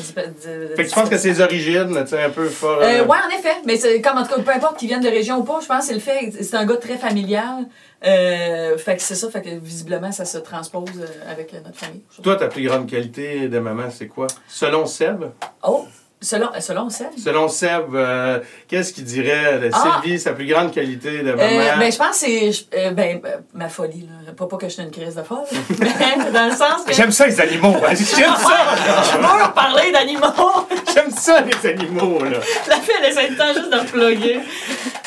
Fait 0.75 0.83
que 0.83 0.87
tu 0.89 0.93
penses 0.93 1.09
que 1.09 1.17
ses 1.17 1.41
origines, 1.41 1.97
tu 2.03 2.07
sais, 2.07 2.21
un 2.23 2.29
peu 2.29 2.45
fort. 2.49 2.77
Euh, 2.83 2.85
euh, 3.01 3.05
ouais, 3.05 3.17
en 3.17 3.35
effet. 3.35 3.55
Mais 3.65 3.77
c'est 3.77 3.99
comme 3.99 4.19
en 4.19 4.23
tout 4.23 4.35
cas, 4.35 4.41
peu 4.43 4.51
importe 4.51 4.77
qu'ils 4.77 4.89
viennent 4.89 5.01
de 5.01 5.09
région 5.09 5.37
ou 5.39 5.43
pas, 5.43 5.59
je 5.59 5.65
pense 5.65 5.79
que 5.79 5.85
c'est 5.87 5.93
le 5.95 5.99
fait. 5.99 6.31
C'est 6.43 6.55
un 6.55 6.65
gars 6.67 6.77
très 6.77 6.97
familial. 6.97 7.65
Euh, 8.03 8.77
fait 8.77 8.95
que 8.95 9.01
c'est 9.03 9.15
ça, 9.15 9.29
fait 9.29 9.41
que 9.41 9.49
visiblement, 9.49 10.11
ça 10.11 10.25
se 10.25 10.39
transpose 10.39 10.89
euh, 10.99 11.31
avec 11.31 11.53
euh, 11.53 11.57
notre 11.63 11.77
famille. 11.77 12.01
Toi, 12.23 12.35
ta 12.35 12.47
plus 12.47 12.63
grande 12.67 12.87
qualité 12.89 13.47
de 13.47 13.59
maman, 13.59 13.83
c'est 13.95 14.07
quoi? 14.07 14.25
Selon 14.47 14.87
Seb? 14.87 15.25
Oh, 15.61 15.85
selon, 16.19 16.47
euh, 16.55 16.59
selon 16.61 16.89
Seb? 16.89 17.09
Selon 17.15 17.47
Seb, 17.47 17.93
euh, 17.93 18.39
qu'est-ce 18.67 18.91
qu'il 18.93 19.03
dirait? 19.03 19.59
De 19.59 19.69
Ah! 19.71 20.01
Sylvie, 20.01 20.19
sa 20.19 20.33
plus 20.33 20.47
grande 20.47 20.71
qualité 20.71 21.19
de 21.19 21.31
maman? 21.31 21.43
Euh, 21.43 21.77
ben, 21.77 21.91
je 21.91 21.97
pense 21.97 22.19
que 22.21 22.25
c'est 22.25 22.51
euh, 22.75 22.89
ben, 22.91 23.21
euh, 23.23 23.37
ma 23.53 23.69
folie. 23.69 24.09
Là. 24.25 24.33
Pas, 24.33 24.47
pas 24.47 24.57
que 24.57 24.67
je 24.67 24.73
suis 24.73 24.81
une 24.83 24.89
crise 24.91 25.13
de 25.13 25.21
folle, 25.21 25.45
mais 25.79 26.31
dans 26.31 26.45
le 26.45 26.55
sens 26.55 26.83
que. 26.87 26.93
J'aime 26.93 27.11
ça, 27.11 27.27
les 27.27 27.39
animaux. 27.39 27.75
hein. 27.85 27.93
J'aime 27.93 28.35
ça. 28.35 28.75
Je 29.13 29.17
veux 29.17 29.53
parler 29.53 29.91
d'animaux! 29.91 30.67
J'aime 30.91 31.11
ça, 31.11 31.41
les 31.41 31.69
animaux, 31.69 32.17
là. 32.23 32.39
La 32.67 32.77
fille, 32.77 32.95
elle 32.99 33.09
essaie 33.11 33.29
le 33.29 33.37
temps 33.37 33.53
juste 33.53 33.71
de 33.71 33.77
reploguer. 33.77 34.39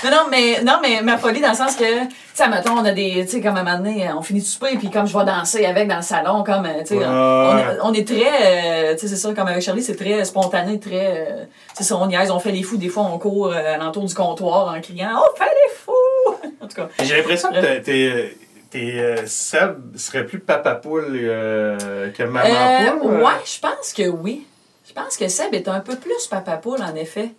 Non, 0.04 0.10
non, 0.10 0.26
mais, 0.30 0.62
non, 0.62 0.78
mais 0.82 1.00
ma 1.02 1.16
folie 1.18 1.40
dans 1.40 1.48
le 1.50 1.54
sens 1.56 1.74
que, 1.76 2.04
tu 2.04 2.10
sais, 2.34 2.48
mettons, 2.48 2.72
on 2.72 2.84
a 2.84 2.92
des, 2.92 3.24
tu 3.24 3.28
sais, 3.28 3.40
comme 3.40 3.56
à 3.56 3.60
un 3.60 3.64
moment 3.64 3.78
donné, 3.78 4.08
on 4.16 4.20
finit 4.22 4.40
de 4.40 4.44
souper, 4.46 4.76
puis 4.76 4.90
comme 4.90 5.06
je 5.06 5.16
vais 5.16 5.24
danser 5.24 5.64
avec 5.64 5.88
dans 5.88 5.96
le 5.96 6.02
salon, 6.02 6.44
comme, 6.44 6.68
tu 6.80 6.86
sais, 6.86 6.96
Ouais. 6.98 7.04
on, 7.06 7.58
est- 7.58 7.78
on 7.82 7.92
est 7.94 8.06
très, 8.06 8.22
euh, 8.42 8.92
tu 8.94 9.00
sais, 9.00 9.08
c'est 9.08 9.16
ça, 9.16 9.32
comme 9.34 9.48
avec 9.48 9.62
Charlie, 9.62 9.82
c'est 9.82 9.96
très 9.96 10.24
spontané, 10.24 10.78
très, 10.78 11.26
euh, 11.30 11.44
c'est 11.72 11.84
ça, 11.84 11.96
on 11.96 12.06
niaise, 12.06 12.30
on 12.30 12.38
fait 12.38 12.52
les 12.52 12.62
fous, 12.62 12.76
des 12.76 12.88
fois, 12.88 13.04
on 13.04 13.18
court 13.18 13.48
euh, 13.52 13.74
alentour 13.74 14.04
du 14.04 14.14
comptoir 14.14 14.68
en 14.76 14.80
criant, 14.80 15.08
oh, 15.18 15.28
fais 15.36 15.44
les 15.44 15.74
fous! 15.74 16.50
en 16.60 16.66
tout 16.68 16.76
cas. 16.76 16.88
J'ai 17.02 17.16
l'impression 17.16 17.50
que 17.50 17.60
t'es- 17.60 17.80
t'es. 17.82 18.36
t'es, 18.70 18.92
euh, 18.98 19.26
Seb 19.26 19.96
serait 19.96 20.26
plus 20.26 20.38
papa 20.40 20.74
poule 20.74 21.06
euh, 21.14 22.10
que 22.10 22.22
maman 22.24 22.48
Euh, 22.48 22.90
poule. 23.00 23.22
ouais, 23.22 23.30
je 23.44 23.60
pense 23.60 23.92
que 23.96 24.08
oui. 24.08 24.46
Je 24.86 24.92
pense 24.92 25.16
que 25.16 25.28
Seb 25.28 25.54
est 25.54 25.68
un 25.68 25.80
peu 25.80 25.96
plus 25.96 26.26
papa 26.28 26.56
poule, 26.58 26.82
en 26.82 26.94
effet. 26.94 27.30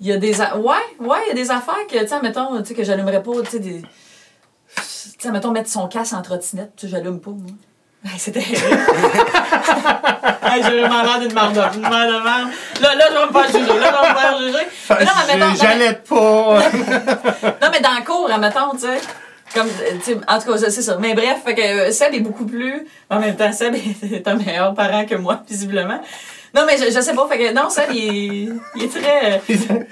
Il 0.00 0.06
y 0.06 0.12
a 0.12 0.16
des... 0.16 0.40
a- 0.40 0.56
Ouais, 0.56 0.76
ouais, 1.00 1.18
il 1.26 1.28
y 1.28 1.32
a 1.32 1.34
des 1.34 1.50
affaires 1.50 1.86
que, 1.90 1.98
tu 1.98 2.06
sais, 2.08 2.20
mettons, 2.22 2.56
tu 2.62 2.66
sais, 2.68 2.74
que 2.74 2.84
j'allumerais 2.84 3.22
pas, 3.22 3.32
tu 3.44 3.50
sais, 3.50 3.58
des... 3.58 3.82
Tu 3.82 4.82
sais, 5.18 5.30
mettons, 5.32 5.50
mettre 5.50 5.68
son 5.70 5.88
casque 5.88 6.12
en 6.14 6.22
trottinette, 6.22 6.72
tu 6.76 6.86
sais, 6.86 6.92
j'allume 6.92 7.20
pas, 7.20 7.30
moi. 7.30 7.50
Hey, 8.04 8.16
C'était... 8.16 8.38
hey, 8.40 8.54
j'ai 10.62 10.80
vraiment 10.80 11.02
l'air 11.02 11.18
d'une 11.18 11.32
marde. 11.32 11.56
Là, 12.80 12.94
là, 12.94 13.04
je 13.10 13.14
vais 13.14 13.26
me 13.26 13.32
faire 13.32 13.46
juger, 13.50 13.78
là, 13.80 13.92
je 13.92 13.96
vais 14.06 14.08
me 14.08 14.14
faire 14.18 14.38
juger. 14.38 14.66
J'allais 15.56 15.94
pas. 15.94 16.14
non, 17.60 17.68
mais 17.72 17.80
dans 17.80 17.96
le 17.98 18.04
cours, 18.04 18.30
admettons, 18.30 18.70
tu 18.72 18.78
sais. 18.80 19.00
Comme, 19.54 19.66
euh, 19.68 20.14
en 20.28 20.38
tout 20.38 20.52
cas, 20.52 20.58
c'est 20.58 20.82
ça. 20.82 20.96
Mais 21.00 21.14
bref, 21.14 21.42
fait 21.44 21.54
que 21.54 21.60
euh, 21.88 21.90
Seb 21.90 22.14
est 22.14 22.20
beaucoup 22.20 22.44
plus. 22.44 22.86
En 23.10 23.18
même 23.18 23.36
temps, 23.36 23.52
Seb 23.52 23.74
est 24.12 24.26
un 24.28 24.34
meilleur 24.36 24.74
parent 24.74 25.04
que 25.06 25.14
moi, 25.14 25.40
visiblement. 25.48 26.00
Non, 26.54 26.62
mais 26.66 26.76
je, 26.76 26.84
je 26.92 27.00
sais 27.00 27.14
pas. 27.14 27.26
Fait 27.28 27.38
que, 27.38 27.52
non, 27.54 27.68
Seb, 27.70 27.90
il 27.92 27.98
est, 27.98 28.48
il 28.76 28.84
est 28.84 28.88
très. 29.00 29.42
euh, 29.50 29.84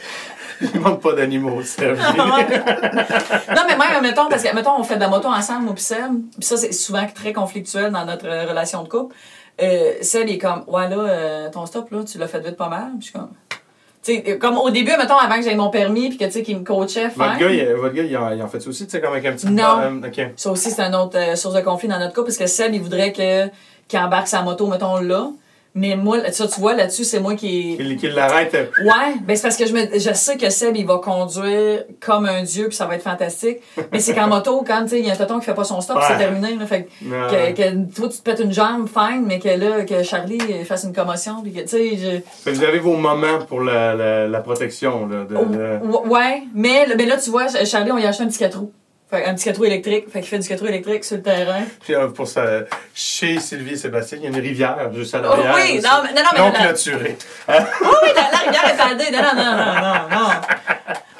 Il 0.61 0.81
manque 0.81 1.01
pas 1.03 1.13
d'animaux, 1.13 1.63
Seb. 1.63 1.97
non, 1.99 3.63
mais 3.69 3.77
même, 3.77 4.03
mettons, 4.03 4.29
parce 4.29 4.43
que, 4.43 4.55
mettons, 4.55 4.79
on 4.79 4.83
fait 4.85 4.97
de 4.97 5.01
la 5.01 5.09
moto 5.09 5.29
ensemble, 5.29 5.65
moi 5.65 5.75
pis 5.75 5.83
Seb. 5.83 6.13
Puis 6.39 6.45
ça, 6.47 6.57
c'est 6.57 6.73
souvent 6.73 7.07
très 7.15 7.33
conflictuel 7.33 7.91
dans 7.93 8.05
notre 8.05 8.27
relation 8.49 8.83
de 8.83 8.89
couple. 8.89 9.15
Euh, 9.61 9.93
Seb, 10.03 10.29
il 10.29 10.35
est 10.35 10.39
comme, 10.39 10.65
ouais, 10.67 10.89
là, 10.89 10.97
euh, 10.97 11.51
ton 11.51 11.65
stop, 11.67 11.91
là, 11.91 12.05
tu 12.05 12.19
l'as 12.19 12.29
fait 12.29 12.41
vite 12.41 12.57
pas 12.57 12.69
mal. 12.69 12.89
Puis 12.99 13.01
je 13.01 13.05
suis 13.05 13.13
comme. 13.13 13.31
Sais, 14.07 14.39
comme 14.39 14.57
au 14.59 14.71
début, 14.71 14.93
mettons, 14.97 15.17
avant 15.17 15.37
que 15.37 15.43
j'aie 15.43 15.55
mon 15.57 15.69
permis, 15.71 16.11
puis 16.11 16.19
que, 16.19 16.25
tu 16.27 16.31
sais, 16.31 16.43
qu'il 16.43 16.59
me 16.59 16.65
coachait, 16.65 17.09
Votre 17.09 17.39
gars, 17.39 17.51
il, 17.51 17.67
votre 17.75 17.95
gars, 17.95 18.03
il 18.05 18.17
en, 18.17 18.31
il 18.31 18.43
en 18.43 18.47
fait 18.49 18.61
ça 18.61 18.69
aussi, 18.69 18.85
tu 18.85 18.91
sais, 18.93 19.01
comme 19.01 19.13
avec 19.13 19.27
un 19.27 19.33
petit 19.33 19.47
Non. 19.51 19.65
problème. 19.65 20.05
OK. 20.07 20.27
Ça 20.37 20.51
aussi, 20.51 20.71
c'est 20.71 20.83
une 20.83 20.95
autre 20.95 21.19
euh, 21.19 21.35
source 21.35 21.55
de 21.55 21.61
conflit 21.61 21.89
dans 21.89 21.99
notre 21.99 22.15
couple, 22.15 22.27
parce 22.27 22.39
que 22.39 22.47
Seb, 22.47 22.73
il 22.75 22.81
voudrait 22.83 23.13
que 23.13 23.49
qu'il 23.89 23.99
embarque 23.99 24.29
sa 24.29 24.43
moto, 24.43 24.67
mettons, 24.69 24.97
là. 25.01 25.31
Mais 25.79 25.95
moi, 25.95 26.19
ça, 26.33 26.49
tu 26.49 26.59
vois, 26.59 26.73
là-dessus, 26.75 27.05
c'est 27.05 27.21
moi 27.21 27.35
qui... 27.35 27.77
Qu'il 28.01 28.13
l'arrête. 28.15 28.55
Ouais, 28.83 29.15
ben 29.23 29.37
c'est 29.37 29.43
parce 29.43 29.59
que 29.59 29.67
je, 29.67 29.75
me, 29.75 29.99
je 29.99 30.13
sais 30.15 30.39
que 30.39 30.49
Seb, 30.49 30.75
il 30.75 30.87
va 30.87 30.97
conduire 30.99 31.85
comme 32.01 32.25
un 32.25 32.43
dieu, 32.43 32.69
puis 32.69 32.77
ça 32.77 32.87
va 32.87 32.95
être 32.95 33.03
fantastique. 33.03 33.59
Mais 33.93 34.01
c'est 34.01 34.15
qu'en 34.15 34.27
moto, 34.27 34.65
quand, 34.67 34.87
il 34.93 35.07
y 35.07 35.11
a 35.11 35.13
un 35.13 35.17
tonton 35.17 35.39
qui 35.39 35.45
fait 35.45 35.55
pas 35.55 35.65
son 35.65 35.83
stop, 35.83 35.99
Ouais. 35.99 36.03
c'est 36.09 36.17
terminé, 36.17 36.57
là. 36.57 36.65
Fait 36.67 36.85
que, 36.85 37.05
non. 37.05 37.29
que, 37.29 37.53
que 37.53 37.95
toi, 37.95 38.09
tu 38.09 38.17
te 38.19 38.23
pètes 38.23 38.41
une 38.41 38.53
jambe, 38.53 38.89
fine, 38.89 39.25
mais 39.27 39.39
que 39.39 39.49
là, 39.49 39.85
que 39.85 40.03
Charlie 40.03 40.41
fasse 40.65 40.85
une 40.85 40.95
commotion, 40.95 41.43
puis 41.43 41.53
que, 41.53 41.61
tu 41.61 41.69
sais, 41.69 41.91
je... 41.97 42.21
Fait 42.43 42.53
que 42.53 42.57
Vous 42.57 42.65
avez 42.65 42.79
vos 42.79 42.97
moments 42.97 43.39
pour 43.47 43.61
la, 43.61 43.95
la, 43.95 44.27
la 44.27 44.41
protection. 44.41 45.07
Là, 45.07 45.25
de, 45.25 45.35
de- 45.35 45.79
Ou- 45.87 46.09
Ouais, 46.09 46.43
mais, 46.55 46.87
mais 46.97 47.05
là, 47.05 47.19
tu 47.19 47.29
vois, 47.31 47.49
Charlie, 47.65 47.93
on 47.93 47.99
y 47.99 48.05
a 48.07 48.09
acheté 48.09 48.25
un 48.25 48.29
petit 48.29 48.39
4 48.39 48.59
roues. 48.59 48.73
Fait, 49.09 49.25
un 49.25 49.35
petit 49.35 49.45
4 49.45 49.57
roues 49.59 49.65
électrique. 49.67 50.07
Fait 50.13 50.21
qu'il 50.21 50.29
fait 50.29 50.39
du 50.41 50.49
4 50.49 50.61
roues 50.61 50.67
électrique 50.67 51.05
sur 51.05 51.17
le 51.17 51.23
terrain. 51.23 51.61
Puis, 51.85 51.95
euh, 51.95 52.09
pour 52.09 52.27
ça, 52.27 52.45
chez 52.95 53.39
Sylvie 53.39 53.75
et 53.75 53.77
Sébastien, 53.77 54.19
il 54.19 54.25
y 54.25 54.27
a 54.27 54.31
une 54.31 54.41
rivière 54.45 54.91
juste 54.95 55.15
à 55.15 55.19
Oh, 55.19 55.29
l'arrière. 55.37 55.55
oui, 55.55 55.79
aussi. 55.79 55.87
non, 55.87 55.91
mais- 56.03 56.13
non, 56.13 56.29
mais 56.33 56.39
Non 56.41 56.51
clôturée. 56.53 57.17
Oui, 57.49 57.55
oui, 57.83 58.09
la, 58.17 58.39
rivière 58.39 58.69
est 58.69 58.75
fadée. 58.77 59.11
Non, 59.13 59.23
non, 59.23 59.35
non, 59.37 59.57
non, 59.57 59.75
non, 59.75 60.19
non. 60.19 60.29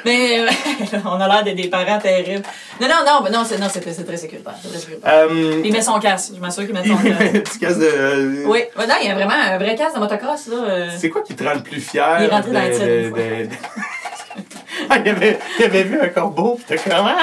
Mais 0.05 0.41
euh, 0.41 0.47
on 1.05 1.21
a 1.21 1.29
l'air 1.29 1.43
d'être 1.45 1.57
des 1.57 1.69
parents 1.69 1.99
terribles. 1.99 2.43
Non, 2.81 2.89
non, 2.89 2.95
non, 3.07 3.21
mais 3.25 3.31
non, 3.31 3.45
c'est, 3.45 3.59
non, 3.59 3.67
c'est, 3.73 3.83
c'est 3.93 4.05
très 4.05 4.17
sécuritaire. 4.17 4.55
C'est 4.63 4.69
très 4.69 4.79
sécuritaire. 4.79 5.13
Euh, 5.31 5.63
Il 5.65 5.73
met 5.73 5.81
son 5.81 5.99
casque. 6.01 6.33
Je 6.37 6.41
m'assure 6.41 6.65
qu'il 6.65 6.75
met 6.75 6.87
son 6.87 6.97
casque. 7.03 7.21
un 7.37 7.41
petit 7.41 7.59
casque 7.61 7.79
de. 7.79 8.45
Oui, 8.47 8.65
non, 8.79 8.95
il 9.03 9.09
y 9.09 9.11
a 9.11 9.15
vraiment 9.15 9.33
un 9.35 9.59
vrai 9.59 9.75
casque 9.77 9.95
de 9.95 10.01
motocross, 10.01 10.49
là. 10.49 10.89
C'est 10.97 11.09
quoi 11.09 11.23
qui 11.23 11.35
te 11.37 11.43
rend 11.45 11.55
le 11.55 11.63
plus 11.63 11.81
fier? 11.81 12.05
Il 12.21 12.25
est 12.27 12.29
rentré 12.29 12.51
de- 12.51 13.11
dans 13.11 13.17
le 13.17 13.49
Ah, 14.91 14.99
il, 15.05 15.09
avait, 15.65 15.83
vu 15.85 16.01
un 16.01 16.09
corbeau, 16.09 16.55
pis 16.57 16.65
t'es 16.65 16.79
comment? 16.79 17.05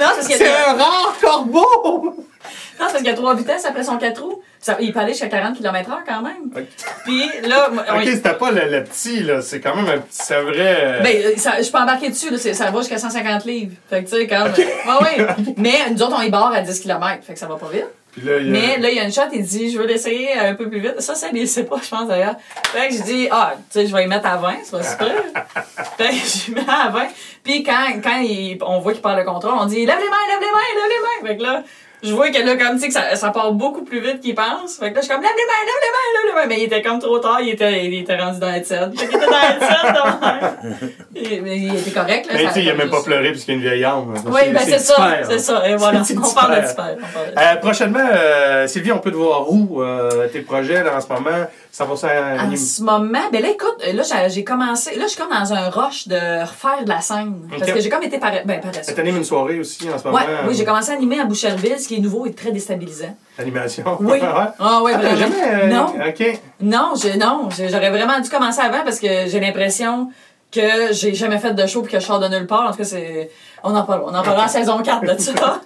Non, 0.00 0.06
c'est 0.20 0.38
parce 0.38 0.40
un 0.40 0.72
rare 0.76 1.14
corbeau! 1.20 2.02
non, 2.04 2.16
c'est 2.16 2.78
parce 2.78 2.96
qu'il 2.96 3.06
y 3.06 3.10
a 3.10 3.14
trois 3.14 3.34
vitesses 3.34 3.64
après 3.66 3.84
son 3.84 3.98
4 3.98 4.22
roues. 4.22 4.42
Ça- 4.60 4.76
il 4.80 4.92
peut 4.92 5.00
aller 5.00 5.12
jusqu'à 5.12 5.28
40 5.28 5.56
km/h 5.58 5.98
quand 6.06 6.22
même. 6.22 6.64
Puis 7.04 7.30
là, 7.46 7.68
moi, 7.72 7.84
Ok, 7.96 8.04
c'était 8.04 8.32
pas 8.34 8.50
le, 8.50 8.70
le 8.70 8.84
petit, 8.84 9.22
là. 9.22 9.42
C'est 9.42 9.60
quand 9.60 9.74
même 9.76 9.88
un 9.88 9.98
petit. 9.98 10.18
C'est 10.22 10.40
vrai. 10.40 10.76
euh, 10.82 11.00
Ben, 11.02 11.16
euh, 11.24 11.32
ça, 11.36 11.60
je 11.60 11.70
peux 11.70 11.78
embarquer 11.78 12.08
dessus, 12.10 12.30
là, 12.30 12.38
ça 12.38 12.70
va 12.70 12.78
jusqu'à 12.80 12.98
150 12.98 13.44
livres. 13.44 13.72
Fait 13.88 14.02
que, 14.04 14.08
tu 14.10 14.16
sais, 14.16 14.26
quand 14.26 14.44
même. 14.44 14.52
Ouais, 14.54 15.26
oui. 15.38 15.54
Mais 15.58 15.90
nous 15.90 16.02
autres, 16.02 16.16
on 16.18 16.22
y 16.22 16.30
barre 16.30 16.52
à 16.54 16.60
10 16.62 16.80
km. 16.80 17.22
Fait 17.26 17.34
que 17.34 17.38
ça 17.38 17.46
va 17.46 17.56
pas 17.56 17.68
vite. 17.72 17.86
Puis 18.12 18.22
là, 18.22 18.38
il 18.38 18.46
y 18.46 18.48
a- 18.48 18.52
Mais 18.52 18.78
là, 18.78 18.90
il 18.90 18.96
y 18.96 19.00
a 19.00 19.04
une 19.04 19.12
shot, 19.12 19.22
il 19.32 19.42
dit, 19.44 19.70
je 19.70 19.78
veux 19.78 19.86
l'essayer 19.86 20.32
un 20.34 20.54
peu 20.54 20.68
plus 20.68 20.80
vite. 20.80 21.00
Ça, 21.00 21.14
ça, 21.14 21.28
il 21.32 21.46
sait 21.46 21.64
pas, 21.64 21.76
je 21.82 21.88
pense 21.88 22.08
d'ailleurs. 22.08 22.36
Fait 22.72 22.88
que 22.88 22.94
je 22.94 23.02
dis, 23.02 23.28
ah, 23.30 23.54
tu 23.56 23.62
sais, 23.80 23.86
je 23.86 23.94
vais 23.94 24.04
y 24.04 24.06
mettre 24.08 24.26
à 24.26 24.36
20, 24.36 24.54
c'est 24.64 24.70
pas 24.72 24.82
super. 24.82 25.14
fait 25.96 26.08
que 26.08 26.14
je 26.14 26.52
mets 26.54 26.68
à 26.68 26.88
20. 26.90 27.06
Puis 27.44 27.62
quand, 27.62 27.86
quand 28.02 28.18
il- 28.20 28.58
on 28.62 28.80
voit 28.80 28.92
qu'il 28.92 29.02
parle 29.02 29.18
le 29.18 29.24
contrôle, 29.24 29.52
on 29.58 29.66
dit, 29.66 29.86
lève 29.86 29.98
les 29.98 30.08
mains, 30.08 30.16
lève 30.28 30.40
les 30.40 30.50
mains, 30.50 30.58
lève 30.74 30.88
les 30.88 31.00
mains. 31.00 31.28
Fait 31.28 31.36
que 31.36 31.42
là, 31.42 31.62
je 32.02 32.12
vois 32.14 32.30
que 32.30 32.38
là, 32.38 32.56
comme 32.56 32.74
tu 32.76 32.80
sais, 32.82 32.88
que 32.88 32.94
ça, 32.94 33.14
ça 33.16 33.30
part 33.30 33.52
beaucoup 33.52 33.82
plus 33.82 34.00
vite 34.00 34.20
qu'il 34.20 34.34
pense. 34.34 34.76
Fait 34.78 34.90
que 34.90 34.94
là, 34.96 35.00
je 35.00 35.06
suis 35.06 35.14
comme, 35.14 35.22
lève 35.22 35.30
les 35.36 35.46
mains, 35.46 35.64
lève 35.66 35.74
les 35.82 35.90
mains, 35.92 36.10
lève 36.14 36.26
les 36.26 36.40
mains. 36.40 36.46
Mais 36.48 36.60
il 36.60 36.64
était 36.64 36.82
comme 36.82 36.98
trop 36.98 37.18
tard, 37.18 37.40
il 37.40 37.50
était, 37.50 37.84
il 37.86 37.94
était 38.00 38.16
rendu 38.16 38.38
dans 38.40 38.48
le 38.50 38.64
set. 38.64 38.98
Fait 38.98 39.06
qu'il 39.06 39.16
était 39.16 39.26
dans 39.26 39.92
donc. 39.92 40.74
Il- 41.14 41.42
Mais 41.42 41.58
il 41.58 41.76
était 41.76 41.90
correct, 41.90 42.26
là. 42.26 42.32
Mais 42.34 42.42
ça 42.44 42.48
tu 42.48 42.54
sais, 42.54 42.62
il 42.62 42.70
a 42.70 42.74
même 42.74 42.90
pas 42.90 43.02
pleuré 43.02 43.30
puisqu'il 43.30 43.50
y 43.50 43.54
a 43.54 43.56
une 43.56 43.62
vieille 43.62 43.84
âme. 43.84 44.14
Oui, 44.26 44.40
ben 44.52 44.60
c'est 44.64 44.78
ça, 44.78 45.18
c'est 45.28 45.38
ça. 45.38 45.68
Et 45.68 45.76
voilà, 45.76 46.02
on 46.24 46.34
parle 46.34 46.62
de 46.62 46.68
super. 46.68 46.96
Euh, 47.36 47.56
prochainement, 47.56 48.08
euh, 48.12 48.66
Sylvie, 48.66 48.92
on 48.92 48.98
peut 48.98 49.10
te 49.10 49.16
voir 49.16 49.50
où? 49.50 49.82
euh, 49.82 50.28
tes 50.28 50.40
projets, 50.40 50.82
là, 50.82 50.96
en 50.96 51.00
ce 51.00 51.08
moment? 51.08 51.46
100% 51.72 51.86
En 52.06 52.38
anime. 52.40 52.56
ce 52.56 52.82
moment, 52.82 53.18
ben 53.32 53.42
là, 53.42 53.48
écoute, 53.50 53.76
là, 53.92 54.02
j'ai- 54.28 54.42
commencé, 54.44 54.96
là, 54.96 55.04
je 55.04 55.10
suis 55.10 55.18
comme 55.20 55.30
dans 55.30 55.52
un 55.52 55.70
rush 55.70 56.08
de 56.08 56.40
refaire 56.42 56.82
de 56.84 56.88
la 56.88 57.00
scène. 57.00 57.34
Parce 57.58 57.70
que 57.70 57.80
j'ai 57.80 57.88
comme 57.88 58.02
été 58.02 58.18
par, 58.18 58.32
ben. 58.44 58.60
Tu 58.94 59.00
animes 59.00 59.18
une 59.18 59.24
soirée 59.24 59.60
aussi 59.60 59.88
en 59.88 59.96
ce 59.98 60.04
moment? 60.04 60.16
Ouais, 60.16 60.24
oui, 60.48 60.54
j'ai 60.56 60.64
commencé 60.64 60.90
à 60.90 60.94
animer 60.94 61.20
à 61.20 61.24
Boucherville, 61.24 61.78
qui 61.90 61.96
est 61.96 62.00
nouveau 62.00 62.26
et 62.26 62.32
très 62.32 62.52
déstabilisant. 62.52 63.16
Animation. 63.38 63.84
Oui. 64.00 64.18
Ah, 64.58 64.82
ouais, 64.82 64.92
Ah, 64.94 64.98
vraiment. 64.98 65.16
jamais. 65.16 65.64
euh, 65.64 65.66
Non. 65.68 65.86
OK. 66.08 66.40
Non, 66.60 66.92
j'ai, 67.00 67.16
non, 67.16 67.48
j'aurais 67.68 67.90
vraiment 67.90 68.18
dû 68.20 68.30
commencer 68.30 68.60
avant 68.60 68.82
parce 68.84 69.00
que 69.00 69.26
j'ai 69.26 69.40
l'impression 69.40 70.10
que 70.52 70.92
j'ai 70.92 71.14
jamais 71.14 71.38
fait 71.38 71.52
de 71.54 71.66
show 71.66 71.82
puis 71.82 71.92
que 71.92 72.00
je 72.00 72.04
sors 72.06 72.20
de 72.20 72.28
nulle 72.28 72.46
part. 72.46 72.68
En 72.68 72.70
tout 72.72 72.78
cas, 72.78 72.84
c'est, 72.84 73.30
on 73.62 73.74
en 73.74 73.82
parle, 73.84 74.02
on 74.04 74.14
en 74.14 74.22
parlera 74.22 74.44
en 74.44 74.48
saison 74.58 74.82
4 74.82 75.14
de 75.16 75.20
ça. 75.20 75.60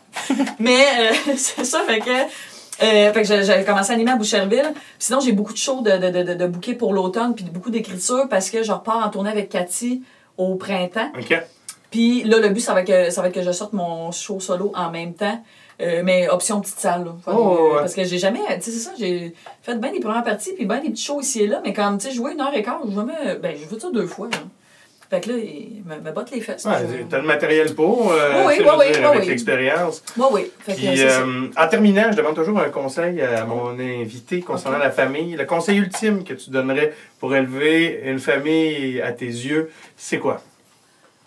Mais, 0.58 0.78
euh, 1.00 1.32
c'est 1.36 1.64
ça, 1.64 1.80
fait 1.86 2.00
que, 2.00 2.10
euh, 2.10 3.12
fait 3.12 3.22
que 3.22 3.24
j'ai- 3.28 3.44
j'avais 3.44 3.64
commencé 3.64 3.90
à 3.92 3.94
animer 3.94 4.12
à 4.12 4.16
Boucherville. 4.16 4.70
Puis 4.74 4.82
sinon, 4.98 5.20
j'ai 5.20 5.32
beaucoup 5.32 5.52
de 5.52 5.58
shows 5.58 5.80
de, 5.82 5.96
de, 6.10 6.34
de, 6.34 6.46
bouquets 6.46 6.74
pour 6.74 6.92
l'automne 6.92 7.34
puis 7.34 7.44
beaucoup 7.44 7.70
d'écriture 7.70 8.26
parce 8.28 8.50
que 8.50 8.62
je 8.62 8.72
repars 8.72 9.04
en 9.06 9.10
tournée 9.10 9.30
avec 9.30 9.48
Cathy 9.48 10.02
au 10.38 10.54
printemps. 10.56 11.10
OK. 11.18 11.42
Puis 11.90 12.24
là, 12.24 12.38
le 12.38 12.48
but, 12.48 12.60
ça 12.60 12.74
va 12.74 12.80
être 12.80 12.86
que, 12.88 13.10
ça 13.10 13.20
va 13.22 13.28
être 13.28 13.34
que 13.34 13.42
je 13.42 13.52
sorte 13.52 13.72
mon 13.72 14.10
show 14.10 14.40
solo 14.40 14.72
en 14.74 14.90
même 14.90 15.14
temps. 15.14 15.40
Euh, 15.80 16.02
mais 16.04 16.28
option 16.28 16.60
petite 16.60 16.78
salle, 16.78 17.04
là. 17.04 17.12
Oh, 17.26 17.70
ouais. 17.72 17.78
Parce 17.80 17.94
que 17.94 18.04
j'ai 18.04 18.18
jamais, 18.18 18.38
tu 18.58 18.62
sais, 18.62 18.70
c'est 18.70 18.78
ça, 18.78 18.90
j'ai 18.98 19.34
fait 19.62 19.74
bien 19.80 19.90
des 19.92 19.98
premières 20.00 20.22
parties, 20.22 20.52
puis 20.54 20.66
bien 20.66 20.80
des 20.80 20.90
petits 20.90 21.02
shows 21.04 21.20
ici 21.20 21.42
et 21.42 21.46
là, 21.48 21.60
mais 21.64 21.72
comme, 21.72 21.98
tu 21.98 22.06
sais, 22.08 22.12
jouer 22.14 22.32
une 22.32 22.40
heure 22.40 22.54
et 22.54 22.62
quart, 22.62 22.80
jamais, 22.94 23.36
ben, 23.42 23.56
je 23.60 23.66
veux 23.66 23.80
ça 23.80 23.90
deux 23.92 24.06
fois, 24.06 24.28
là. 24.30 24.38
Fait 25.10 25.20
que 25.20 25.30
là, 25.32 25.36
il 25.38 25.82
me, 25.84 25.96
me 26.00 26.12
botte 26.12 26.30
les 26.30 26.40
fesses. 26.40 26.64
Ouais, 26.64 26.72
Je- 26.80 27.04
t'as 27.04 27.18
le 27.18 27.26
matériel 27.26 27.74
pour, 27.74 28.10
euh, 28.10 28.44
Oui, 28.46 28.54
oui, 28.58 28.64
je 28.64 28.70
oui, 28.78 28.86
dire, 28.92 29.00
oui, 29.00 29.04
avec 29.06 29.20
oui. 29.22 29.28
l'expérience. 29.28 30.02
Ouais, 30.16 30.26
oui. 30.32 30.50
Fait 30.60 30.74
Puis, 30.74 30.96
c'est 30.96 31.08
ça. 31.10 31.20
euh, 31.20 31.48
en 31.56 31.68
terminant, 31.68 32.04
je 32.10 32.16
demande 32.16 32.34
toujours 32.34 32.58
un 32.58 32.70
conseil 32.70 33.20
à 33.20 33.44
mon 33.44 33.78
invité 33.78 34.40
concernant 34.40 34.78
la 34.78 34.90
famille. 34.90 35.36
Le 35.36 35.44
conseil 35.44 35.76
ultime 35.78 36.24
que 36.24 36.32
tu 36.34 36.50
donnerais 36.50 36.94
pour 37.20 37.34
élever 37.36 38.00
une 38.06 38.18
famille 38.18 39.00
à 39.02 39.12
tes 39.12 39.26
yeux, 39.26 39.70
c'est 39.96 40.18
quoi? 40.18 40.40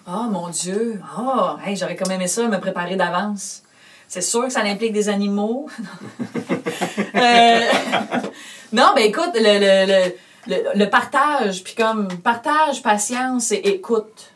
Oh 0.09 0.23
mon 0.31 0.47
Dieu! 0.49 0.99
Oh, 1.19 1.51
hey, 1.65 1.75
j'aurais 1.75 1.95
quand 1.95 2.07
même 2.07 2.19
aimé 2.19 2.27
ça, 2.27 2.47
me 2.47 2.59
préparer 2.59 2.95
d'avance. 2.95 3.61
C'est 4.07 4.21
sûr 4.21 4.45
que 4.45 4.49
ça 4.51 4.61
implique 4.61 4.93
des 4.93 5.09
animaux. 5.09 5.67
Euh, 7.15 7.59
non, 8.73 8.91
ben 8.95 9.03
écoute, 9.05 9.31
le, 9.35 9.59
le, 9.59 10.11
le, 10.47 10.55
le, 10.75 10.89
partage, 10.89 11.63
puis 11.63 11.73
comme 11.75 12.07
partage, 12.23 12.81
patience 12.83 13.51
et 13.51 13.55
écoute. 13.67 14.31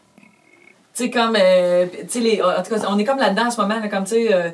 Tu 0.96 1.04
sais, 1.06 1.10
comme, 1.12 1.36
euh, 1.40 1.86
tu 2.04 2.08
sais, 2.10 2.20
les- 2.20 2.42
en 2.42 2.62
tout 2.64 2.74
cas, 2.74 2.82
on 2.90 2.98
est 2.98 3.04
comme 3.04 3.18
là-dedans 3.20 3.48
en 3.48 3.52
ce 3.52 3.62
moment, 3.62 3.80
là, 3.80 3.88
comme, 3.88 4.04
tu 4.04 4.12
sais, 4.12 4.34
euh, 4.34 4.50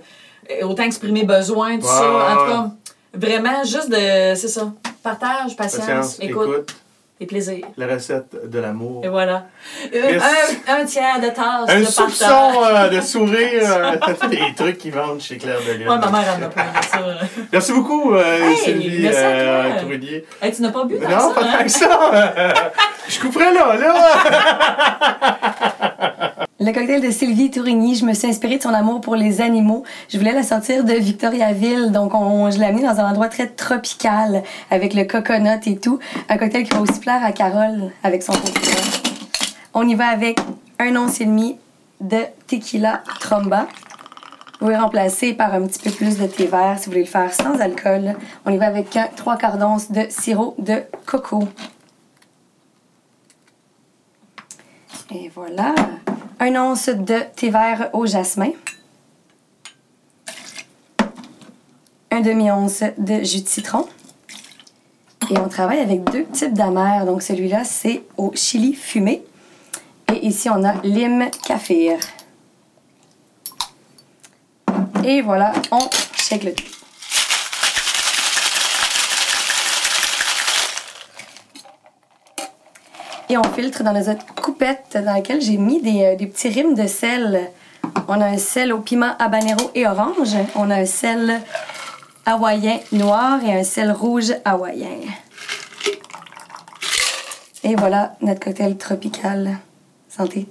autant 0.64 0.84
exprimer 0.84 1.24
besoin, 1.24 1.78
tout 1.78 1.86
Ouais, 1.86 1.92
ça. 1.92 2.10
En 2.12 2.36
tout 2.38 2.52
cas, 2.52 2.70
vraiment, 3.14 3.64
juste 3.64 3.90
de, 3.90 4.36
c'est 4.36 4.48
ça, 4.50 4.72
partage, 5.04 5.56
patience, 5.56 5.86
Patience, 5.86 6.18
écoute, 6.22 6.48
écoute, 6.50 6.76
et 7.20 7.26
plaisir. 7.26 7.66
la 7.78 7.88
recette 7.88 8.50
de 8.50 8.60
l'amour. 8.60 9.04
Et 9.04 9.10
voilà. 9.10 9.46
Euh. 9.94 10.20
Un, 10.68 10.82
un 10.82 10.86
tiers 10.86 11.20
de 11.20 11.28
tasse 11.30 11.68
Un 11.70 11.80
de 11.80 11.86
soupçon 11.86 12.26
partage. 12.28 12.94
euh, 12.94 12.96
de 12.96 13.02
sourire, 13.02 13.62
euh, 13.64 14.28
des 14.30 14.54
trucs 14.56 14.78
qui 14.78 14.90
vendent 14.92 15.20
chez 15.22 15.38
Claire 15.38 15.58
de. 15.62 15.80
Ouais, 15.80 15.86
ma 15.86 15.98
mère 15.98 16.38
en 16.40 16.44
a 16.44 16.48
plein 16.50 16.64
de 16.66 16.86
ça. 16.86 17.00
Merci 17.52 17.74
beaucoup, 17.74 18.14
euh, 18.14 18.24
Hey, 18.50 18.56
Sylvie 18.58 19.02
merci 19.02 19.20
à 19.20 19.82
toi. 19.82 19.94
Hey, 20.42 20.52
tu 20.54 20.62
n'as 20.62 20.72
pas 20.72 20.84
bu 20.86 21.00
tant 21.00 21.10
Non, 21.10 21.20
ça, 21.20 21.34
pas 21.34 21.42
hein? 21.42 21.54
tant 21.58 21.64
que 21.64 21.70
ça. 21.70 22.54
je 23.08 23.20
couperais 23.20 23.54
là, 23.54 23.76
là. 23.78 23.94
Le 26.60 26.72
cocktail 26.72 27.02
de 27.02 27.12
Sylvie 27.12 27.52
Tourigny, 27.52 27.94
je 27.94 28.04
me 28.04 28.14
suis 28.14 28.28
inspirée 28.28 28.58
de 28.58 28.64
son 28.64 28.74
amour 28.74 29.00
pour 29.00 29.16
les 29.16 29.42
animaux. 29.42 29.84
Je 30.10 30.18
voulais 30.18 30.32
la 30.32 30.42
sortir 30.42 30.84
de 30.84 30.94
Victoriaville, 30.94 31.92
donc 31.92 32.16
on, 32.16 32.50
je 32.50 32.58
l'ai 32.58 32.66
amenée 32.66 32.82
dans 32.82 33.00
un 33.00 33.12
endroit 33.12 33.30
très 33.30 33.46
tropical 33.46 34.42
avec 34.72 34.96
le 34.96 35.04
coconut 35.04 35.60
et 35.68 35.78
tout. 35.78 36.00
Un 36.30 36.38
cocktail 36.38 36.64
qui 36.64 36.72
va 36.72 36.82
aussi 36.82 37.00
plaire 37.00 37.24
à 37.24 37.32
Carole 37.32 37.92
avec 38.02 38.24
son 38.24 38.34
cocktail. 38.34 38.74
On 39.76 39.88
y 39.88 39.94
va 39.94 40.08
avec 40.08 40.40
un 40.80 40.96
once 40.96 41.22
et 41.22 41.26
demi 41.26 41.58
de 42.02 42.22
tequila 42.48 43.04
tromba. 43.20 43.68
Vous 44.54 44.66
pouvez 44.66 44.78
remplacer 44.78 45.36
par 45.36 45.54
un 45.54 45.62
petit 45.68 45.78
peu 45.78 45.92
plus 45.92 46.18
de 46.18 46.26
thé 46.26 46.48
vert 46.48 46.80
si 46.80 46.86
vous 46.86 46.94
voulez 46.94 47.04
le 47.04 47.08
faire 47.08 47.32
sans 47.36 47.60
alcool. 47.60 48.16
On 48.48 48.52
y 48.52 48.58
va 48.58 48.66
avec 48.66 48.96
un 48.98 49.10
trois 49.16 49.38
quarts 49.38 49.60
d'once 49.60 49.92
de 49.92 50.08
sirop 50.10 50.56
de 50.58 50.82
coco. 51.06 51.44
Et 55.12 55.30
voilà. 55.36 55.76
Un 56.40 56.56
once 56.56 56.90
de 56.90 57.22
thé 57.36 57.50
vert 57.50 57.90
au 57.94 58.06
jasmin. 58.06 58.52
Un 62.12 62.22
demi-once 62.22 62.84
de 62.98 63.24
jus 63.24 63.42
de 63.42 63.48
citron. 63.48 63.88
Et 65.32 65.38
on 65.40 65.50
travaille 65.50 65.80
avec 65.80 66.04
deux 66.04 66.26
types 66.26 66.54
d'amers. 66.54 67.06
Donc 67.06 67.24
celui-là, 67.24 67.64
c'est 67.64 68.04
au 68.18 68.32
chili 68.36 68.74
fumé. 68.74 69.24
Et 70.14 70.28
ici, 70.28 70.50
on 70.50 70.64
a 70.64 70.74
lime 70.84 71.30
kaffir. 71.46 71.98
Et 75.04 75.22
voilà, 75.22 75.54
on 75.72 75.80
shake 76.16 76.44
le 76.44 76.54
tout. 76.54 76.77
Et 83.30 83.38
on 83.38 83.44
filtre 83.44 83.84
dans 83.84 83.94
notre 83.94 84.26
coupette 84.36 84.94
dans 84.94 85.14
laquelle 85.14 85.42
j'ai 85.42 85.58
mis 85.58 85.82
des, 85.82 86.04
euh, 86.04 86.16
des 86.16 86.28
petits 86.28 86.50
rimes 86.50 86.76
de 86.76 86.88
sel. 86.88 87.52
On 88.08 88.22
a 88.22 88.26
un 88.26 88.38
sel 88.38 88.72
au 88.72 88.80
piment 88.80 89.16
habanero 89.20 89.70
et 89.76 89.86
orange. 89.86 90.36
On 90.56 90.70
a 90.70 90.76
un 90.76 90.86
sel 90.86 91.42
hawaïen 92.26 92.80
noir 92.92 93.44
et 93.44 93.60
un 93.60 93.64
sel 93.64 93.92
rouge 93.92 94.34
hawaïen. 94.46 95.00
Et 97.64 97.76
voilà 97.76 98.16
notre 98.22 98.40
cocktail 98.40 98.78
tropical. 98.78 99.58
Santé. 100.08 100.48